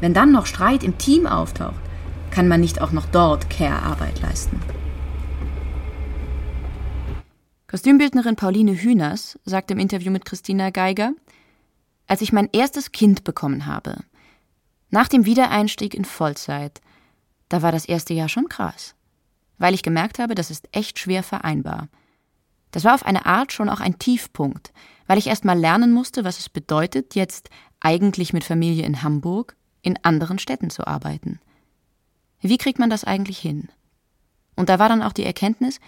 Wenn 0.00 0.14
dann 0.14 0.32
noch 0.32 0.46
Streit 0.46 0.82
im 0.82 0.98
Team 0.98 1.26
auftaucht, 1.26 1.80
kann 2.30 2.48
man 2.48 2.60
nicht 2.60 2.80
auch 2.80 2.92
noch 2.92 3.06
dort 3.06 3.50
Care-Arbeit 3.50 4.22
leisten. 4.22 4.58
Kostümbildnerin 7.72 8.36
Pauline 8.36 8.74
Hühners 8.74 9.38
sagt 9.46 9.70
im 9.70 9.78
Interview 9.78 10.10
mit 10.10 10.26
Christina 10.26 10.68
Geiger, 10.68 11.14
als 12.06 12.20
ich 12.20 12.30
mein 12.30 12.50
erstes 12.52 12.92
Kind 12.92 13.24
bekommen 13.24 13.64
habe, 13.64 13.96
nach 14.90 15.08
dem 15.08 15.24
Wiedereinstieg 15.24 15.94
in 15.94 16.04
Vollzeit, 16.04 16.82
da 17.48 17.62
war 17.62 17.72
das 17.72 17.86
erste 17.86 18.12
Jahr 18.12 18.28
schon 18.28 18.50
krass, 18.50 18.94
weil 19.56 19.72
ich 19.72 19.82
gemerkt 19.82 20.18
habe, 20.18 20.34
das 20.34 20.50
ist 20.50 20.68
echt 20.72 20.98
schwer 20.98 21.22
vereinbar. 21.22 21.88
Das 22.72 22.84
war 22.84 22.94
auf 22.94 23.06
eine 23.06 23.24
Art 23.24 23.54
schon 23.54 23.70
auch 23.70 23.80
ein 23.80 23.98
Tiefpunkt, 23.98 24.74
weil 25.06 25.16
ich 25.16 25.28
erst 25.28 25.46
mal 25.46 25.58
lernen 25.58 25.92
musste, 25.92 26.24
was 26.24 26.40
es 26.40 26.50
bedeutet, 26.50 27.14
jetzt 27.14 27.48
eigentlich 27.80 28.34
mit 28.34 28.44
Familie 28.44 28.84
in 28.84 29.02
Hamburg 29.02 29.56
in 29.80 29.98
anderen 30.02 30.38
Städten 30.38 30.68
zu 30.68 30.86
arbeiten. 30.86 31.40
Wie 32.42 32.58
kriegt 32.58 32.78
man 32.78 32.90
das 32.90 33.04
eigentlich 33.04 33.38
hin? 33.38 33.70
Und 34.56 34.68
da 34.68 34.78
war 34.78 34.90
dann 34.90 35.00
auch 35.00 35.14
die 35.14 35.24
Erkenntnis, 35.24 35.80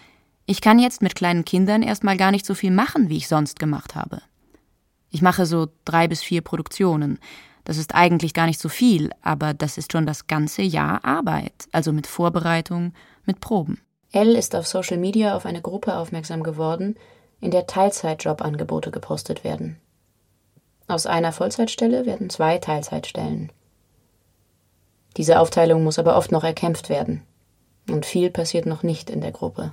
ich 0.46 0.60
kann 0.60 0.78
jetzt 0.78 1.02
mit 1.02 1.14
kleinen 1.14 1.44
Kindern 1.44 1.82
erstmal 1.82 2.16
gar 2.16 2.30
nicht 2.30 2.44
so 2.44 2.54
viel 2.54 2.70
machen, 2.70 3.08
wie 3.08 3.16
ich 3.16 3.28
sonst 3.28 3.58
gemacht 3.58 3.94
habe. 3.94 4.20
Ich 5.10 5.22
mache 5.22 5.46
so 5.46 5.68
drei 5.84 6.08
bis 6.08 6.22
vier 6.22 6.42
Produktionen. 6.42 7.18
Das 7.64 7.78
ist 7.78 7.94
eigentlich 7.94 8.34
gar 8.34 8.46
nicht 8.46 8.60
so 8.60 8.68
viel, 8.68 9.10
aber 9.22 9.54
das 9.54 9.78
ist 9.78 9.92
schon 9.92 10.06
das 10.06 10.26
ganze 10.26 10.62
Jahr 10.62 11.04
Arbeit, 11.04 11.54
also 11.72 11.92
mit 11.92 12.06
Vorbereitung, 12.06 12.92
mit 13.24 13.40
Proben. 13.40 13.80
Elle 14.12 14.36
ist 14.36 14.54
auf 14.54 14.66
Social 14.66 14.98
Media 14.98 15.34
auf 15.34 15.46
eine 15.46 15.62
Gruppe 15.62 15.96
aufmerksam 15.96 16.42
geworden, 16.42 16.96
in 17.40 17.50
der 17.50 17.66
Teilzeitjobangebote 17.66 18.90
gepostet 18.90 19.44
werden. 19.44 19.76
Aus 20.86 21.06
einer 21.06 21.32
Vollzeitstelle 21.32 22.04
werden 22.04 22.28
zwei 22.28 22.58
Teilzeitstellen. 22.58 23.50
Diese 25.16 25.40
Aufteilung 25.40 25.82
muss 25.84 25.98
aber 25.98 26.16
oft 26.16 26.32
noch 26.32 26.44
erkämpft 26.44 26.90
werden. 26.90 27.22
Und 27.88 28.04
viel 28.04 28.30
passiert 28.30 28.66
noch 28.66 28.82
nicht 28.82 29.10
in 29.10 29.20
der 29.20 29.32
Gruppe. 29.32 29.72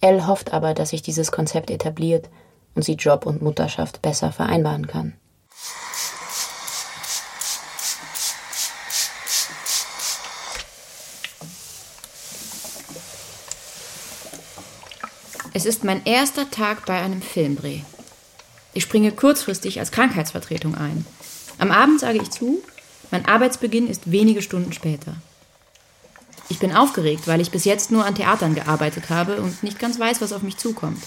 Elle 0.00 0.26
hofft 0.26 0.52
aber, 0.52 0.74
dass 0.74 0.90
sich 0.90 1.02
dieses 1.02 1.32
Konzept 1.32 1.70
etabliert 1.70 2.28
und 2.74 2.84
sie 2.84 2.94
Job 2.94 3.26
und 3.26 3.42
Mutterschaft 3.42 4.02
besser 4.02 4.32
vereinbaren 4.32 4.86
kann. 4.86 5.14
Es 15.54 15.66
ist 15.66 15.82
mein 15.82 16.06
erster 16.06 16.48
Tag 16.52 16.86
bei 16.86 17.00
einem 17.00 17.20
Filmdreh. 17.20 17.80
Ich 18.74 18.84
springe 18.84 19.10
kurzfristig 19.10 19.80
als 19.80 19.90
Krankheitsvertretung 19.90 20.76
ein. 20.76 21.04
Am 21.58 21.72
Abend 21.72 21.98
sage 21.98 22.20
ich 22.22 22.30
zu, 22.30 22.62
mein 23.10 23.26
Arbeitsbeginn 23.26 23.88
ist 23.88 24.12
wenige 24.12 24.42
Stunden 24.42 24.72
später. 24.72 25.16
Ich 26.58 26.60
bin 26.60 26.74
aufgeregt, 26.74 27.28
weil 27.28 27.40
ich 27.40 27.52
bis 27.52 27.64
jetzt 27.64 27.92
nur 27.92 28.04
an 28.04 28.16
Theatern 28.16 28.56
gearbeitet 28.56 29.10
habe 29.10 29.40
und 29.40 29.62
nicht 29.62 29.78
ganz 29.78 29.96
weiß, 29.96 30.20
was 30.20 30.32
auf 30.32 30.42
mich 30.42 30.56
zukommt. 30.56 31.00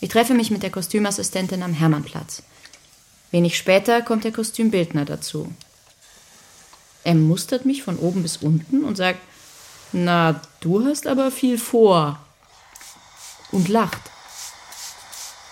Ich 0.00 0.08
treffe 0.08 0.32
mich 0.32 0.50
mit 0.50 0.62
der 0.62 0.70
Kostümassistentin 0.70 1.62
am 1.62 1.74
Hermannplatz. 1.74 2.42
Wenig 3.32 3.58
später 3.58 4.00
kommt 4.00 4.24
der 4.24 4.32
Kostümbildner 4.32 5.04
dazu. 5.04 5.52
Er 7.04 7.16
mustert 7.16 7.66
mich 7.66 7.82
von 7.82 7.98
oben 7.98 8.22
bis 8.22 8.38
unten 8.38 8.82
und 8.82 8.96
sagt, 8.96 9.18
na, 9.92 10.40
du 10.60 10.86
hast 10.86 11.06
aber 11.06 11.30
viel 11.30 11.58
vor. 11.58 12.18
Und 13.52 13.68
lacht. 13.68 14.00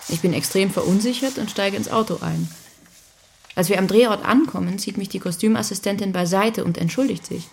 Ich 0.07 0.21
bin 0.21 0.33
extrem 0.33 0.71
verunsichert 0.71 1.37
und 1.37 1.51
steige 1.51 1.77
ins 1.77 1.91
Auto 1.91 2.17
ein. 2.21 2.49
Als 3.53 3.69
wir 3.69 3.77
am 3.77 3.87
Drehort 3.87 4.25
ankommen, 4.25 4.79
zieht 4.79 4.97
mich 4.97 5.09
die 5.09 5.19
Kostümassistentin 5.19 6.11
beiseite 6.11 6.65
und 6.65 6.79
entschuldigt 6.79 7.27
sich. 7.27 7.49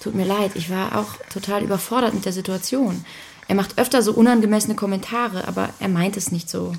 Tut 0.00 0.14
mir 0.14 0.24
leid, 0.24 0.52
ich 0.54 0.70
war 0.70 0.96
auch 0.96 1.16
total 1.30 1.62
überfordert 1.62 2.14
mit 2.14 2.24
der 2.24 2.32
Situation. 2.32 3.04
Er 3.48 3.54
macht 3.54 3.78
öfter 3.78 4.02
so 4.02 4.12
unangemessene 4.12 4.74
Kommentare, 4.74 5.46
aber 5.46 5.70
er 5.78 5.88
meint 5.88 6.16
es 6.16 6.32
nicht 6.32 6.48
so. 6.48 6.74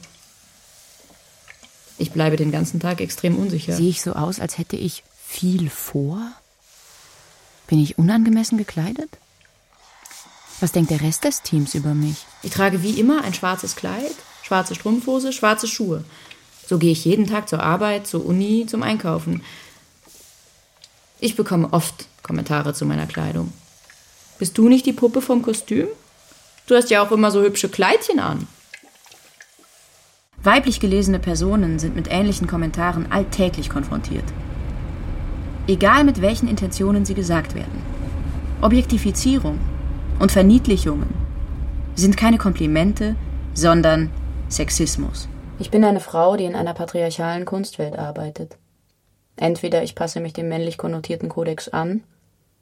Ich 1.97 2.11
bleibe 2.11 2.35
den 2.35 2.51
ganzen 2.51 2.79
Tag 2.79 2.99
extrem 2.99 3.37
unsicher. 3.37 3.73
Sehe 3.73 3.89
ich 3.89 4.01
so 4.01 4.13
aus, 4.13 4.39
als 4.39 4.57
hätte 4.57 4.75
ich 4.75 5.03
viel 5.27 5.69
vor? 5.69 6.31
Bin 7.67 7.79
ich 7.79 7.99
unangemessen 7.99 8.57
gekleidet? 8.57 9.09
Was 10.59 10.71
denkt 10.71 10.89
der 10.89 11.01
Rest 11.01 11.23
des 11.23 11.41
Teams 11.43 11.75
über 11.75 11.93
mich? 11.93 12.25
Ich 12.41 12.51
trage 12.51 12.81
wie 12.81 12.99
immer 12.99 13.23
ein 13.23 13.33
schwarzes 13.33 13.75
Kleid, 13.75 14.15
schwarze 14.41 14.73
Strumpfhose, 14.73 15.31
schwarze 15.31 15.67
Schuhe. 15.67 16.03
So 16.67 16.77
gehe 16.79 16.91
ich 16.91 17.05
jeden 17.05 17.27
Tag 17.27 17.49
zur 17.49 17.61
Arbeit, 17.61 18.07
zur 18.07 18.25
Uni, 18.25 18.65
zum 18.65 18.81
Einkaufen. 18.81 19.43
Ich 21.23 21.35
bekomme 21.35 21.71
oft 21.71 22.07
Kommentare 22.23 22.73
zu 22.73 22.83
meiner 22.83 23.05
Kleidung. 23.05 23.53
Bist 24.39 24.57
du 24.57 24.67
nicht 24.67 24.87
die 24.87 24.91
Puppe 24.91 25.21
vom 25.21 25.43
Kostüm? 25.43 25.87
Du 26.65 26.75
hast 26.75 26.89
ja 26.89 27.03
auch 27.03 27.11
immer 27.11 27.29
so 27.29 27.43
hübsche 27.43 27.69
Kleidchen 27.69 28.19
an. 28.19 28.47
Weiblich 30.41 30.79
gelesene 30.79 31.19
Personen 31.19 31.77
sind 31.77 31.95
mit 31.95 32.07
ähnlichen 32.09 32.47
Kommentaren 32.47 33.11
alltäglich 33.11 33.69
konfrontiert. 33.69 34.23
Egal 35.67 36.05
mit 36.05 36.23
welchen 36.23 36.47
Intentionen 36.47 37.05
sie 37.05 37.13
gesagt 37.13 37.53
werden. 37.53 37.83
Objektifizierung 38.61 39.59
und 40.17 40.31
Verniedlichungen 40.31 41.09
sind 41.93 42.17
keine 42.17 42.39
Komplimente, 42.39 43.15
sondern 43.53 44.09
Sexismus. 44.49 45.27
Ich 45.59 45.69
bin 45.69 45.83
eine 45.83 45.99
Frau, 45.99 46.35
die 46.35 46.45
in 46.45 46.55
einer 46.55 46.73
patriarchalen 46.73 47.45
Kunstwelt 47.45 47.95
arbeitet. 47.95 48.57
Entweder 49.35 49.83
ich 49.83 49.95
passe 49.95 50.19
mich 50.19 50.33
dem 50.33 50.49
männlich 50.49 50.77
konnotierten 50.77 51.29
Kodex 51.29 51.67
an, 51.69 52.03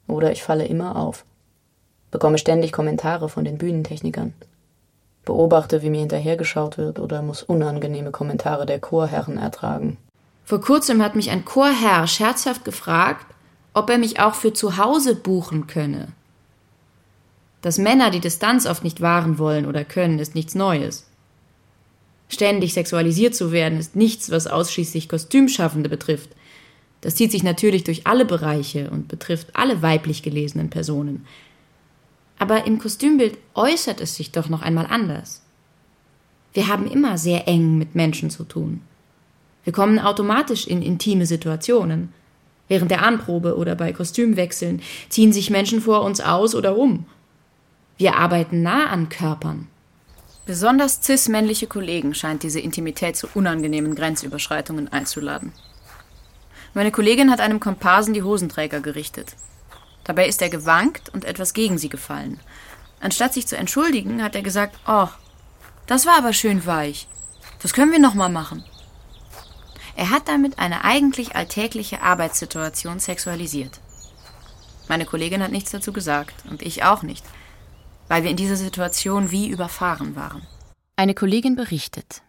oder 0.06 0.32
ich 0.32 0.42
falle 0.42 0.66
immer 0.66 0.96
auf. 0.96 1.24
Bekomme 2.10 2.38
ständig 2.38 2.72
Kommentare 2.72 3.28
von 3.28 3.44
den 3.44 3.58
Bühnentechnikern. 3.58 4.34
Beobachte, 5.24 5.82
wie 5.82 5.90
mir 5.90 6.00
hinterhergeschaut 6.00 6.78
wird 6.78 6.98
oder 6.98 7.22
muss 7.22 7.42
unangenehme 7.42 8.10
Kommentare 8.10 8.66
der 8.66 8.80
Chorherren 8.80 9.36
ertragen. 9.36 9.98
Vor 10.44 10.60
kurzem 10.60 11.02
hat 11.02 11.14
mich 11.14 11.30
ein 11.30 11.44
Chorherr 11.44 12.06
scherzhaft 12.06 12.64
gefragt, 12.64 13.26
ob 13.74 13.88
er 13.90 13.98
mich 13.98 14.18
auch 14.18 14.34
für 14.34 14.52
zu 14.52 14.76
Hause 14.76 15.14
buchen 15.14 15.66
könne. 15.68 16.08
Dass 17.62 17.78
Männer 17.78 18.10
die 18.10 18.20
Distanz 18.20 18.66
oft 18.66 18.82
nicht 18.82 19.00
wahren 19.00 19.38
wollen 19.38 19.66
oder 19.66 19.84
können, 19.84 20.18
ist 20.18 20.34
nichts 20.34 20.54
Neues. 20.54 21.06
Ständig 22.28 22.74
sexualisiert 22.74 23.34
zu 23.34 23.52
werden, 23.52 23.78
ist 23.78 23.96
nichts, 23.96 24.30
was 24.30 24.46
ausschließlich 24.46 25.08
Kostümschaffende 25.08 25.88
betrifft. 25.88 26.30
Das 27.00 27.14
zieht 27.14 27.32
sich 27.32 27.42
natürlich 27.42 27.84
durch 27.84 28.06
alle 28.06 28.24
Bereiche 28.24 28.90
und 28.90 29.08
betrifft 29.08 29.48
alle 29.54 29.82
weiblich 29.82 30.22
gelesenen 30.22 30.70
Personen. 30.70 31.26
Aber 32.38 32.66
im 32.66 32.78
Kostümbild 32.78 33.38
äußert 33.54 34.00
es 34.00 34.16
sich 34.16 34.32
doch 34.32 34.48
noch 34.48 34.62
einmal 34.62 34.86
anders. 34.86 35.42
Wir 36.52 36.68
haben 36.68 36.90
immer 36.90 37.16
sehr 37.16 37.46
eng 37.46 37.78
mit 37.78 37.94
Menschen 37.94 38.30
zu 38.30 38.44
tun. 38.44 38.80
Wir 39.64 39.72
kommen 39.72 39.98
automatisch 39.98 40.66
in 40.66 40.82
intime 40.82 41.26
Situationen. 41.26 42.12
Während 42.68 42.90
der 42.90 43.02
Anprobe 43.02 43.56
oder 43.56 43.74
bei 43.74 43.92
Kostümwechseln 43.92 44.80
ziehen 45.08 45.32
sich 45.32 45.50
Menschen 45.50 45.80
vor 45.80 46.02
uns 46.02 46.20
aus 46.20 46.54
oder 46.54 46.76
um. 46.76 47.04
Wir 47.98 48.16
arbeiten 48.16 48.62
nah 48.62 48.86
an 48.86 49.08
Körpern. 49.08 49.66
Besonders 50.46 51.02
cis-männliche 51.02 51.66
Kollegen 51.66 52.14
scheint 52.14 52.42
diese 52.42 52.60
Intimität 52.60 53.16
zu 53.16 53.28
unangenehmen 53.34 53.94
Grenzüberschreitungen 53.94 54.88
einzuladen. 54.88 55.52
Meine 56.72 56.92
Kollegin 56.92 57.30
hat 57.30 57.40
einem 57.40 57.60
Komparsen 57.60 58.14
die 58.14 58.22
Hosenträger 58.22 58.80
gerichtet. 58.80 59.34
Dabei 60.04 60.26
ist 60.26 60.40
er 60.40 60.50
gewankt 60.50 61.08
und 61.08 61.24
etwas 61.24 61.52
gegen 61.52 61.78
sie 61.78 61.88
gefallen. 61.88 62.40
Anstatt 63.00 63.34
sich 63.34 63.46
zu 63.46 63.56
entschuldigen, 63.56 64.22
hat 64.22 64.34
er 64.34 64.42
gesagt: 64.42 64.78
Oh, 64.86 65.08
das 65.86 66.06
war 66.06 66.16
aber 66.18 66.32
schön 66.32 66.66
weich. 66.66 67.08
Das 67.60 67.72
können 67.72 67.92
wir 67.92 67.98
noch 67.98 68.14
mal 68.14 68.28
machen. 68.28 68.64
Er 69.96 70.10
hat 70.10 70.28
damit 70.28 70.58
eine 70.58 70.84
eigentlich 70.84 71.36
alltägliche 71.36 72.02
Arbeitssituation 72.02 73.00
sexualisiert. 73.00 73.80
Meine 74.88 75.04
Kollegin 75.04 75.42
hat 75.42 75.52
nichts 75.52 75.70
dazu 75.70 75.92
gesagt 75.92 76.44
und 76.48 76.62
ich 76.62 76.84
auch 76.84 77.02
nicht, 77.02 77.24
weil 78.08 78.22
wir 78.22 78.30
in 78.30 78.36
dieser 78.36 78.56
Situation 78.56 79.30
wie 79.30 79.48
überfahren 79.48 80.16
waren. 80.16 80.46
Eine 80.96 81.14
Kollegin 81.14 81.56
berichtet. 81.56 82.22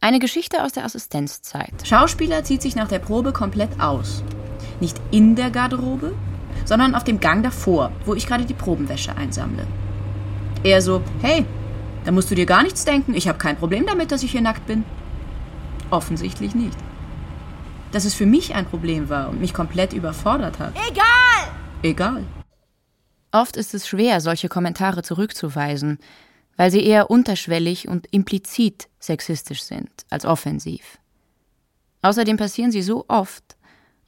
Eine 0.00 0.18
Geschichte 0.18 0.62
aus 0.62 0.72
der 0.72 0.84
Assistenzzeit. 0.84 1.72
Schauspieler 1.84 2.44
zieht 2.44 2.62
sich 2.62 2.76
nach 2.76 2.88
der 2.88 2.98
Probe 2.98 3.32
komplett 3.32 3.80
aus. 3.80 4.22
Nicht 4.80 5.00
in 5.10 5.36
der 5.36 5.50
Garderobe, 5.50 6.14
sondern 6.64 6.94
auf 6.94 7.04
dem 7.04 7.20
Gang 7.20 7.42
davor, 7.42 7.92
wo 8.04 8.14
ich 8.14 8.26
gerade 8.26 8.44
die 8.44 8.54
Probenwäsche 8.54 9.16
einsammle. 9.16 9.66
Er 10.62 10.80
so, 10.80 11.02
hey, 11.22 11.44
da 12.04 12.12
musst 12.12 12.30
du 12.30 12.34
dir 12.34 12.46
gar 12.46 12.62
nichts 12.62 12.84
denken, 12.84 13.14
ich 13.14 13.28
habe 13.28 13.38
kein 13.38 13.56
Problem 13.56 13.86
damit, 13.86 14.12
dass 14.12 14.22
ich 14.22 14.32
hier 14.32 14.40
nackt 14.40 14.66
bin. 14.66 14.84
Offensichtlich 15.90 16.54
nicht. 16.54 16.76
Dass 17.92 18.04
es 18.04 18.14
für 18.14 18.26
mich 18.26 18.54
ein 18.54 18.66
Problem 18.66 19.08
war 19.08 19.28
und 19.28 19.40
mich 19.40 19.54
komplett 19.54 19.92
überfordert 19.92 20.58
hat. 20.58 20.72
Egal! 20.90 21.54
Egal. 21.82 22.24
Oft 23.30 23.56
ist 23.56 23.74
es 23.74 23.88
schwer, 23.88 24.20
solche 24.20 24.48
Kommentare 24.48 25.02
zurückzuweisen, 25.02 25.98
weil 26.56 26.70
sie 26.70 26.84
eher 26.84 27.10
unterschwellig 27.10 27.88
und 27.88 28.06
implizit 28.10 28.88
sexistisch 28.98 29.62
sind 29.62 29.90
als 30.10 30.24
offensiv. 30.24 30.98
Außerdem 32.02 32.36
passieren 32.36 32.70
sie 32.70 32.82
so 32.82 33.04
oft 33.08 33.56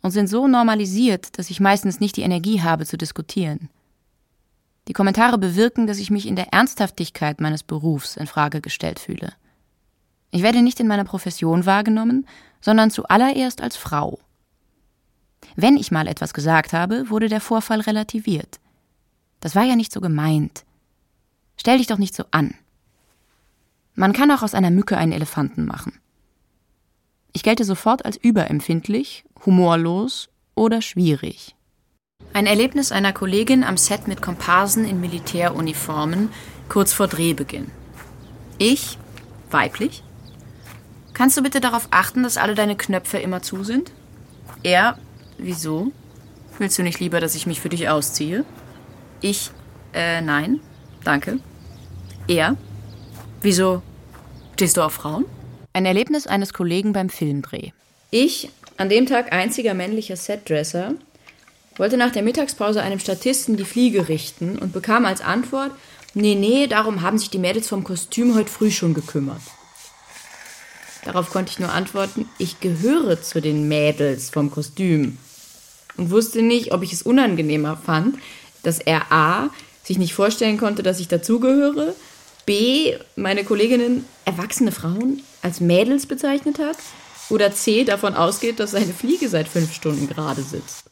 und 0.02 0.10
sind 0.10 0.28
so 0.28 0.46
normalisiert, 0.46 1.38
dass 1.38 1.50
ich 1.50 1.60
meistens 1.60 1.98
nicht 1.98 2.16
die 2.16 2.22
Energie 2.22 2.60
habe 2.60 2.86
zu 2.86 2.96
diskutieren. 2.96 3.70
Die 4.88 4.92
Kommentare 4.92 5.38
bewirken, 5.38 5.86
dass 5.86 5.98
ich 5.98 6.10
mich 6.10 6.26
in 6.26 6.36
der 6.36 6.52
Ernsthaftigkeit 6.52 7.40
meines 7.40 7.62
Berufs 7.62 8.16
in 8.16 8.26
Frage 8.26 8.60
gestellt 8.60 9.00
fühle. 9.00 9.32
Ich 10.30 10.42
werde 10.42 10.62
nicht 10.62 10.78
in 10.78 10.86
meiner 10.86 11.04
Profession 11.04 11.66
wahrgenommen, 11.66 12.26
sondern 12.60 12.90
zuallererst 12.90 13.62
als 13.62 13.76
Frau. 13.76 14.18
Wenn 15.56 15.76
ich 15.76 15.90
mal 15.90 16.06
etwas 16.06 16.34
gesagt 16.34 16.74
habe, 16.74 17.08
wurde 17.08 17.28
der 17.28 17.40
Vorfall 17.40 17.80
relativiert. 17.80 18.60
Das 19.40 19.54
war 19.54 19.64
ja 19.64 19.74
nicht 19.74 19.92
so 19.92 20.00
gemeint. 20.00 20.65
Stell 21.66 21.78
dich 21.78 21.88
doch 21.88 21.98
nicht 21.98 22.14
so 22.14 22.22
an. 22.30 22.54
Man 23.96 24.12
kann 24.12 24.30
auch 24.30 24.44
aus 24.44 24.54
einer 24.54 24.70
Mücke 24.70 24.96
einen 24.96 25.10
Elefanten 25.10 25.66
machen. 25.66 25.98
Ich 27.32 27.42
gelte 27.42 27.64
sofort 27.64 28.04
als 28.04 28.16
überempfindlich, 28.16 29.24
humorlos 29.44 30.28
oder 30.54 30.80
schwierig. 30.80 31.56
Ein 32.32 32.46
Erlebnis 32.46 32.92
einer 32.92 33.12
Kollegin 33.12 33.64
am 33.64 33.78
Set 33.78 34.06
mit 34.06 34.22
Komparsen 34.22 34.84
in 34.84 35.00
Militäruniformen 35.00 36.28
kurz 36.68 36.92
vor 36.92 37.08
Drehbeginn. 37.08 37.68
Ich, 38.58 38.96
weiblich. 39.50 40.04
Kannst 41.14 41.36
du 41.36 41.42
bitte 41.42 41.58
darauf 41.58 41.88
achten, 41.90 42.22
dass 42.22 42.36
alle 42.36 42.54
deine 42.54 42.76
Knöpfe 42.76 43.18
immer 43.18 43.42
zu 43.42 43.64
sind? 43.64 43.90
Er, 44.62 45.00
wieso? 45.36 45.90
Willst 46.58 46.78
du 46.78 46.84
nicht 46.84 47.00
lieber, 47.00 47.18
dass 47.18 47.34
ich 47.34 47.48
mich 47.48 47.60
für 47.60 47.70
dich 47.70 47.88
ausziehe? 47.88 48.44
Ich, 49.20 49.50
äh, 49.94 50.20
nein. 50.20 50.60
Danke. 51.02 51.40
Er? 52.28 52.56
Wieso 53.40 53.82
stehst 54.54 54.76
du 54.76 54.82
auf 54.82 54.94
Frauen? 54.94 55.26
Ein 55.72 55.86
Erlebnis 55.86 56.26
eines 56.26 56.52
Kollegen 56.52 56.92
beim 56.92 57.08
Filmdreh. 57.08 57.70
Ich, 58.10 58.48
an 58.76 58.88
dem 58.88 59.06
Tag 59.06 59.32
einziger 59.32 59.74
männlicher 59.74 60.16
Setdresser, 60.16 60.94
wollte 61.76 61.96
nach 61.96 62.10
der 62.10 62.24
Mittagspause 62.24 62.82
einem 62.82 62.98
Statisten 62.98 63.56
die 63.56 63.64
Fliege 63.64 64.08
richten 64.08 64.58
und 64.58 64.72
bekam 64.72 65.04
als 65.04 65.20
Antwort: 65.20 65.70
Nee, 66.14 66.34
nee, 66.34 66.66
darum 66.66 67.02
haben 67.02 67.18
sich 67.18 67.30
die 67.30 67.38
Mädels 67.38 67.68
vom 67.68 67.84
Kostüm 67.84 68.34
heute 68.34 68.50
früh 68.50 68.72
schon 68.72 68.94
gekümmert. 68.94 69.42
Darauf 71.04 71.30
konnte 71.30 71.52
ich 71.52 71.60
nur 71.60 71.70
antworten: 71.70 72.28
Ich 72.38 72.58
gehöre 72.58 73.22
zu 73.22 73.40
den 73.40 73.68
Mädels 73.68 74.30
vom 74.30 74.50
Kostüm. 74.50 75.18
Und 75.96 76.10
wusste 76.10 76.42
nicht, 76.42 76.72
ob 76.72 76.82
ich 76.82 76.92
es 76.92 77.02
unangenehmer 77.02 77.76
fand, 77.76 78.16
dass 78.64 78.80
er 78.80 79.12
A 79.12 79.50
sich 79.84 79.98
nicht 79.98 80.14
vorstellen 80.14 80.58
konnte, 80.58 80.82
dass 80.82 80.98
ich 80.98 81.06
dazugehöre, 81.06 81.94
B, 82.46 82.96
meine 83.16 83.42
Kolleginnen 83.42 84.04
erwachsene 84.24 84.70
Frauen 84.70 85.20
als 85.42 85.60
Mädels 85.60 86.06
bezeichnet 86.06 86.60
hat 86.60 86.76
oder 87.28 87.50
C, 87.50 87.82
davon 87.82 88.14
ausgeht, 88.14 88.60
dass 88.60 88.70
seine 88.70 88.92
Fliege 88.92 89.28
seit 89.28 89.48
fünf 89.48 89.74
Stunden 89.74 90.06
gerade 90.06 90.42
sitzt. 90.42 90.88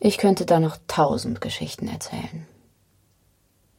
Ich 0.00 0.16
könnte 0.16 0.46
da 0.46 0.60
noch 0.60 0.78
tausend 0.88 1.42
Geschichten 1.42 1.88
erzählen. 1.88 2.46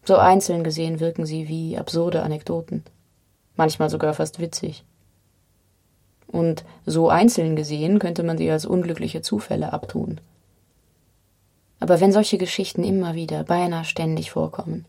So 0.03 0.17
einzeln 0.17 0.63
gesehen 0.63 0.99
wirken 0.99 1.25
sie 1.25 1.47
wie 1.47 1.79
absurde 1.79 2.21
Anekdoten, 2.21 2.83
manchmal 3.55 3.89
sogar 3.89 4.13
fast 4.13 4.39
witzig. 4.39 4.83
Und 6.27 6.63
so 6.85 7.09
einzeln 7.09 7.55
gesehen 7.55 7.97
könnte 7.97 8.21
man 8.21 8.37
sie 8.37 8.51
als 8.51 8.67
unglückliche 8.67 9.23
Zufälle 9.23 9.73
abtun. 9.73 10.21
Aber 11.79 11.99
wenn 11.99 12.11
solche 12.11 12.37
Geschichten 12.37 12.83
immer 12.83 13.15
wieder, 13.15 13.43
beinahe 13.43 13.83
ständig 13.83 14.29
vorkommen 14.29 14.85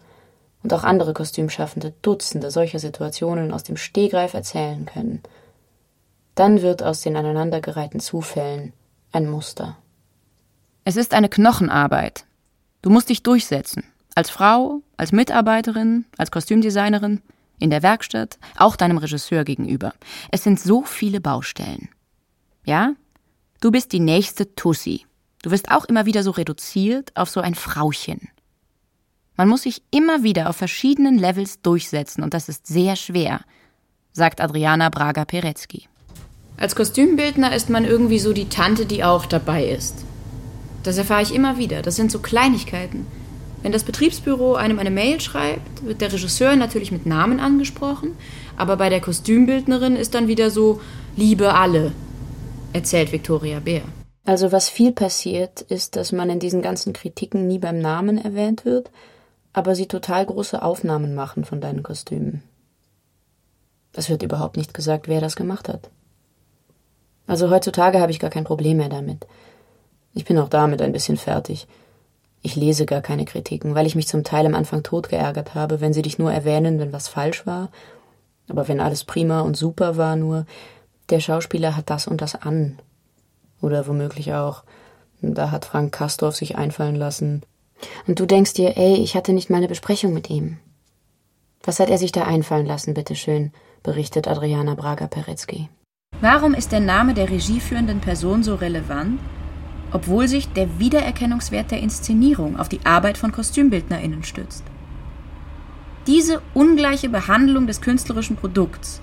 und 0.63 0.73
auch 0.73 0.85
andere 0.85 1.13
Kostümschaffende 1.13 1.95
Dutzende 2.03 2.51
solcher 2.51 2.79
Situationen 2.79 3.53
aus 3.53 3.63
dem 3.63 3.77
Stegreif 3.77 4.35
erzählen 4.35 4.87
können, 4.87 5.23
dann 6.35 6.63
wird 6.63 6.83
aus 6.83 7.01
den 7.01 7.17
aneinandergereihten 7.17 8.01
Zufällen 8.01 8.73
ein 9.13 9.29
Muster. 9.29 9.77
Es 10.85 10.97
ist 10.97 11.15
eine 11.15 11.29
Knochenarbeit. 11.29 12.27
Du 12.83 12.91
musst 12.91 13.09
dich 13.09 13.23
durchsetzen. 13.23 13.85
Als 14.15 14.31
Frau, 14.31 14.83
als 14.97 15.13
Mitarbeiterin, 15.13 16.05
als 16.17 16.31
Kostümdesignerin, 16.31 17.23
in 17.59 17.71
der 17.71 17.83
Werkstatt, 17.83 18.39
auch 18.57 18.77
deinem 18.77 18.99
Regisseur 18.99 19.45
gegenüber. 19.45 19.95
Es 20.31 20.45
sind 20.45 20.61
so 20.61 20.83
viele 20.83 21.21
Baustellen. 21.21 21.89
Ja? 22.65 22.93
Du 23.61 23.71
bist 23.71 23.93
die 23.93 24.01
nächste 24.01 24.55
Tussi. 24.55 25.07
Du 25.43 25.51
wirst 25.51 25.71
auch 25.71 25.87
immer 25.87 26.07
wieder 26.07 26.23
so 26.23 26.33
reduziert 26.33 27.13
auf 27.15 27.31
so 27.31 27.41
ein 27.41 27.55
Frauchen. 27.55 28.29
Man 29.37 29.49
muss 29.49 29.63
sich 29.63 29.83
immer 29.91 30.23
wieder 30.23 30.49
auf 30.49 30.57
verschiedenen 30.57 31.19
Levels 31.19 31.61
durchsetzen 31.61 32.23
und 32.23 32.33
das 32.33 32.49
ist 32.49 32.67
sehr 32.67 32.97
schwer, 32.97 33.41
sagt 34.13 34.41
Adriana 34.41 34.89
Braga-Peretzky. 34.89 35.89
Als 36.57 36.75
Kostümbildner 36.75 37.55
ist 37.55 37.69
man 37.69 37.85
irgendwie 37.85 38.19
so 38.19 38.33
die 38.33 38.49
Tante, 38.49 38.87
die 38.87 39.05
auch 39.05 39.27
dabei 39.27 39.67
ist. 39.67 40.05
Das 40.83 40.97
erfahre 40.97 41.23
ich 41.23 41.35
immer 41.35 41.59
wieder. 41.59 41.83
Das 41.83 41.97
sind 41.97 42.11
so 42.11 42.21
Kleinigkeiten. 42.21 43.07
Wenn 43.63 43.73
das 43.73 43.85
Betriebsbüro 43.85 44.55
einem 44.55 44.79
eine 44.79 44.91
Mail 44.91 45.21
schreibt, 45.21 45.85
wird 45.85 46.01
der 46.01 46.13
Regisseur 46.13 46.57
natürlich 46.57 46.93
mit 46.93 47.05
Namen 47.05 47.41
angesprochen, 47.41 48.17
aber 48.57 48.77
bei 48.77 48.89
der 48.89 49.01
Kostümbildnerin 49.01 49.97
ist 49.97 50.15
dann 50.15 50.29
wieder 50.29 50.51
so 50.51 50.81
Liebe 51.17 51.53
alle, 51.53 51.93
erzählt 52.73 53.13
Victoria 53.13 53.61
Bär. 53.61 53.83
Also 54.25 54.51
was 54.53 54.69
viel 54.69 54.93
passiert, 54.93 55.61
ist, 55.63 55.97
dass 55.97 56.13
man 56.13 56.31
in 56.31 56.39
diesen 56.39 56.63
ganzen 56.63 56.93
Kritiken 56.93 57.47
nie 57.49 57.59
beim 57.59 57.81
Namen 57.81 58.19
erwähnt 58.19 58.65
wird, 58.65 58.91
aber 59.57 59.75
sie 59.75 59.87
total 59.87 60.27
große 60.27 60.61
Aufnahmen 60.61 61.15
machen 61.15 61.47
von 61.47 61.63
deinen 61.63 61.83
Kostümen. 61.83 62.43
Es 63.95 64.11
wird 64.11 64.23
überhaupt 64.23 64.59
nicht 64.59 64.75
gesagt, 64.75 65.09
wer 65.09 65.23
das 65.23 65.35
gemacht 65.35 65.71
hat. 65.71 65.89
Also 67.27 67.51
heutzutage 67.51 67.99
habe 67.99 68.13
ich 68.13 68.19
gar 68.21 68.29
kein 68.29 68.45
Problem 68.45 68.77
mehr 68.77 68.91
damit. 68.91 69.27
Ich 70.13 70.27
bin 70.27 70.37
auch 70.37 70.51
damit 70.51 70.83
ein 70.83 70.93
bisschen 70.93 71.17
fertig. 71.17 71.67
Ich 72.43 72.55
lese 72.55 72.85
gar 72.85 73.01
keine 73.01 73.25
Kritiken, 73.25 73.75
weil 73.75 73.87
ich 73.87 73.95
mich 73.95 74.07
zum 74.07 74.25
Teil 74.25 74.45
am 74.45 74.55
Anfang 74.55 74.83
tot 74.83 75.09
geärgert 75.09 75.55
habe, 75.55 75.81
wenn 75.81 75.95
sie 75.95 76.03
dich 76.03 76.19
nur 76.19 76.31
erwähnen, 76.31 76.79
wenn 76.79 76.93
was 76.93 77.09
falsch 77.09 77.47
war. 77.47 77.71
Aber 78.51 78.69
wenn 78.69 78.79
alles 78.79 79.05
prima 79.05 79.41
und 79.41 79.57
super 79.57 79.97
war, 79.97 80.17
nur 80.17 80.45
der 81.09 81.21
Schauspieler 81.21 81.79
hat 81.79 81.89
das 81.89 82.07
und 82.07 82.21
das 82.21 82.35
an. 82.35 82.79
Oder 83.63 83.87
womöglich 83.87 84.35
auch, 84.35 84.65
da 85.23 85.51
hat 85.51 85.65
Frank 85.65 85.95
Kastorf 85.95 86.37
sich 86.37 86.57
einfallen 86.59 86.97
lassen. 86.97 87.43
Und 88.07 88.21
du 88.21 88.27
denkst 88.27 88.55
dir, 88.55 88.77
ey, 88.77 88.95
ich 88.95 89.15
hatte 89.17 89.33
nicht 89.33 89.51
mal 89.51 89.59
eine 89.59 89.69
Besprechung 89.69 90.13
mit 90.13 90.31
ihm. 90.31 90.59
Was 91.63 91.81
hat 91.81 91.91
er 91.91 91.99
sich 91.99 92.13
da 92.13 92.25
einfallen 92.25 92.67
lassen, 92.67 92.95
bitteschön, 92.95 93.53
berichtet 93.87 94.29
Adriana 94.29 94.75
Braga-Peretzky. 94.75 95.69
Warum 96.21 96.55
ist 96.55 96.73
der 96.73 96.81
Name 96.81 97.15
der 97.15 97.31
regieführenden 97.31 98.01
Person 98.01 98.43
so 98.43 98.57
relevant, 98.57 99.21
obwohl 99.93 100.29
sich 100.29 100.49
der 100.49 100.79
Wiedererkennungswert 100.79 101.71
der 101.71 101.81
Inszenierung 101.81 102.59
auf 102.59 102.69
die 102.69 102.85
Arbeit 102.85 103.17
von 103.17 103.33
KostümbildnerInnen 103.33 104.25
stützt? 104.25 104.65
Diese 106.07 106.43
ungleiche 106.55 107.09
Behandlung 107.09 107.67
des 107.67 107.81
künstlerischen 107.81 108.37
Produkts 108.37 109.01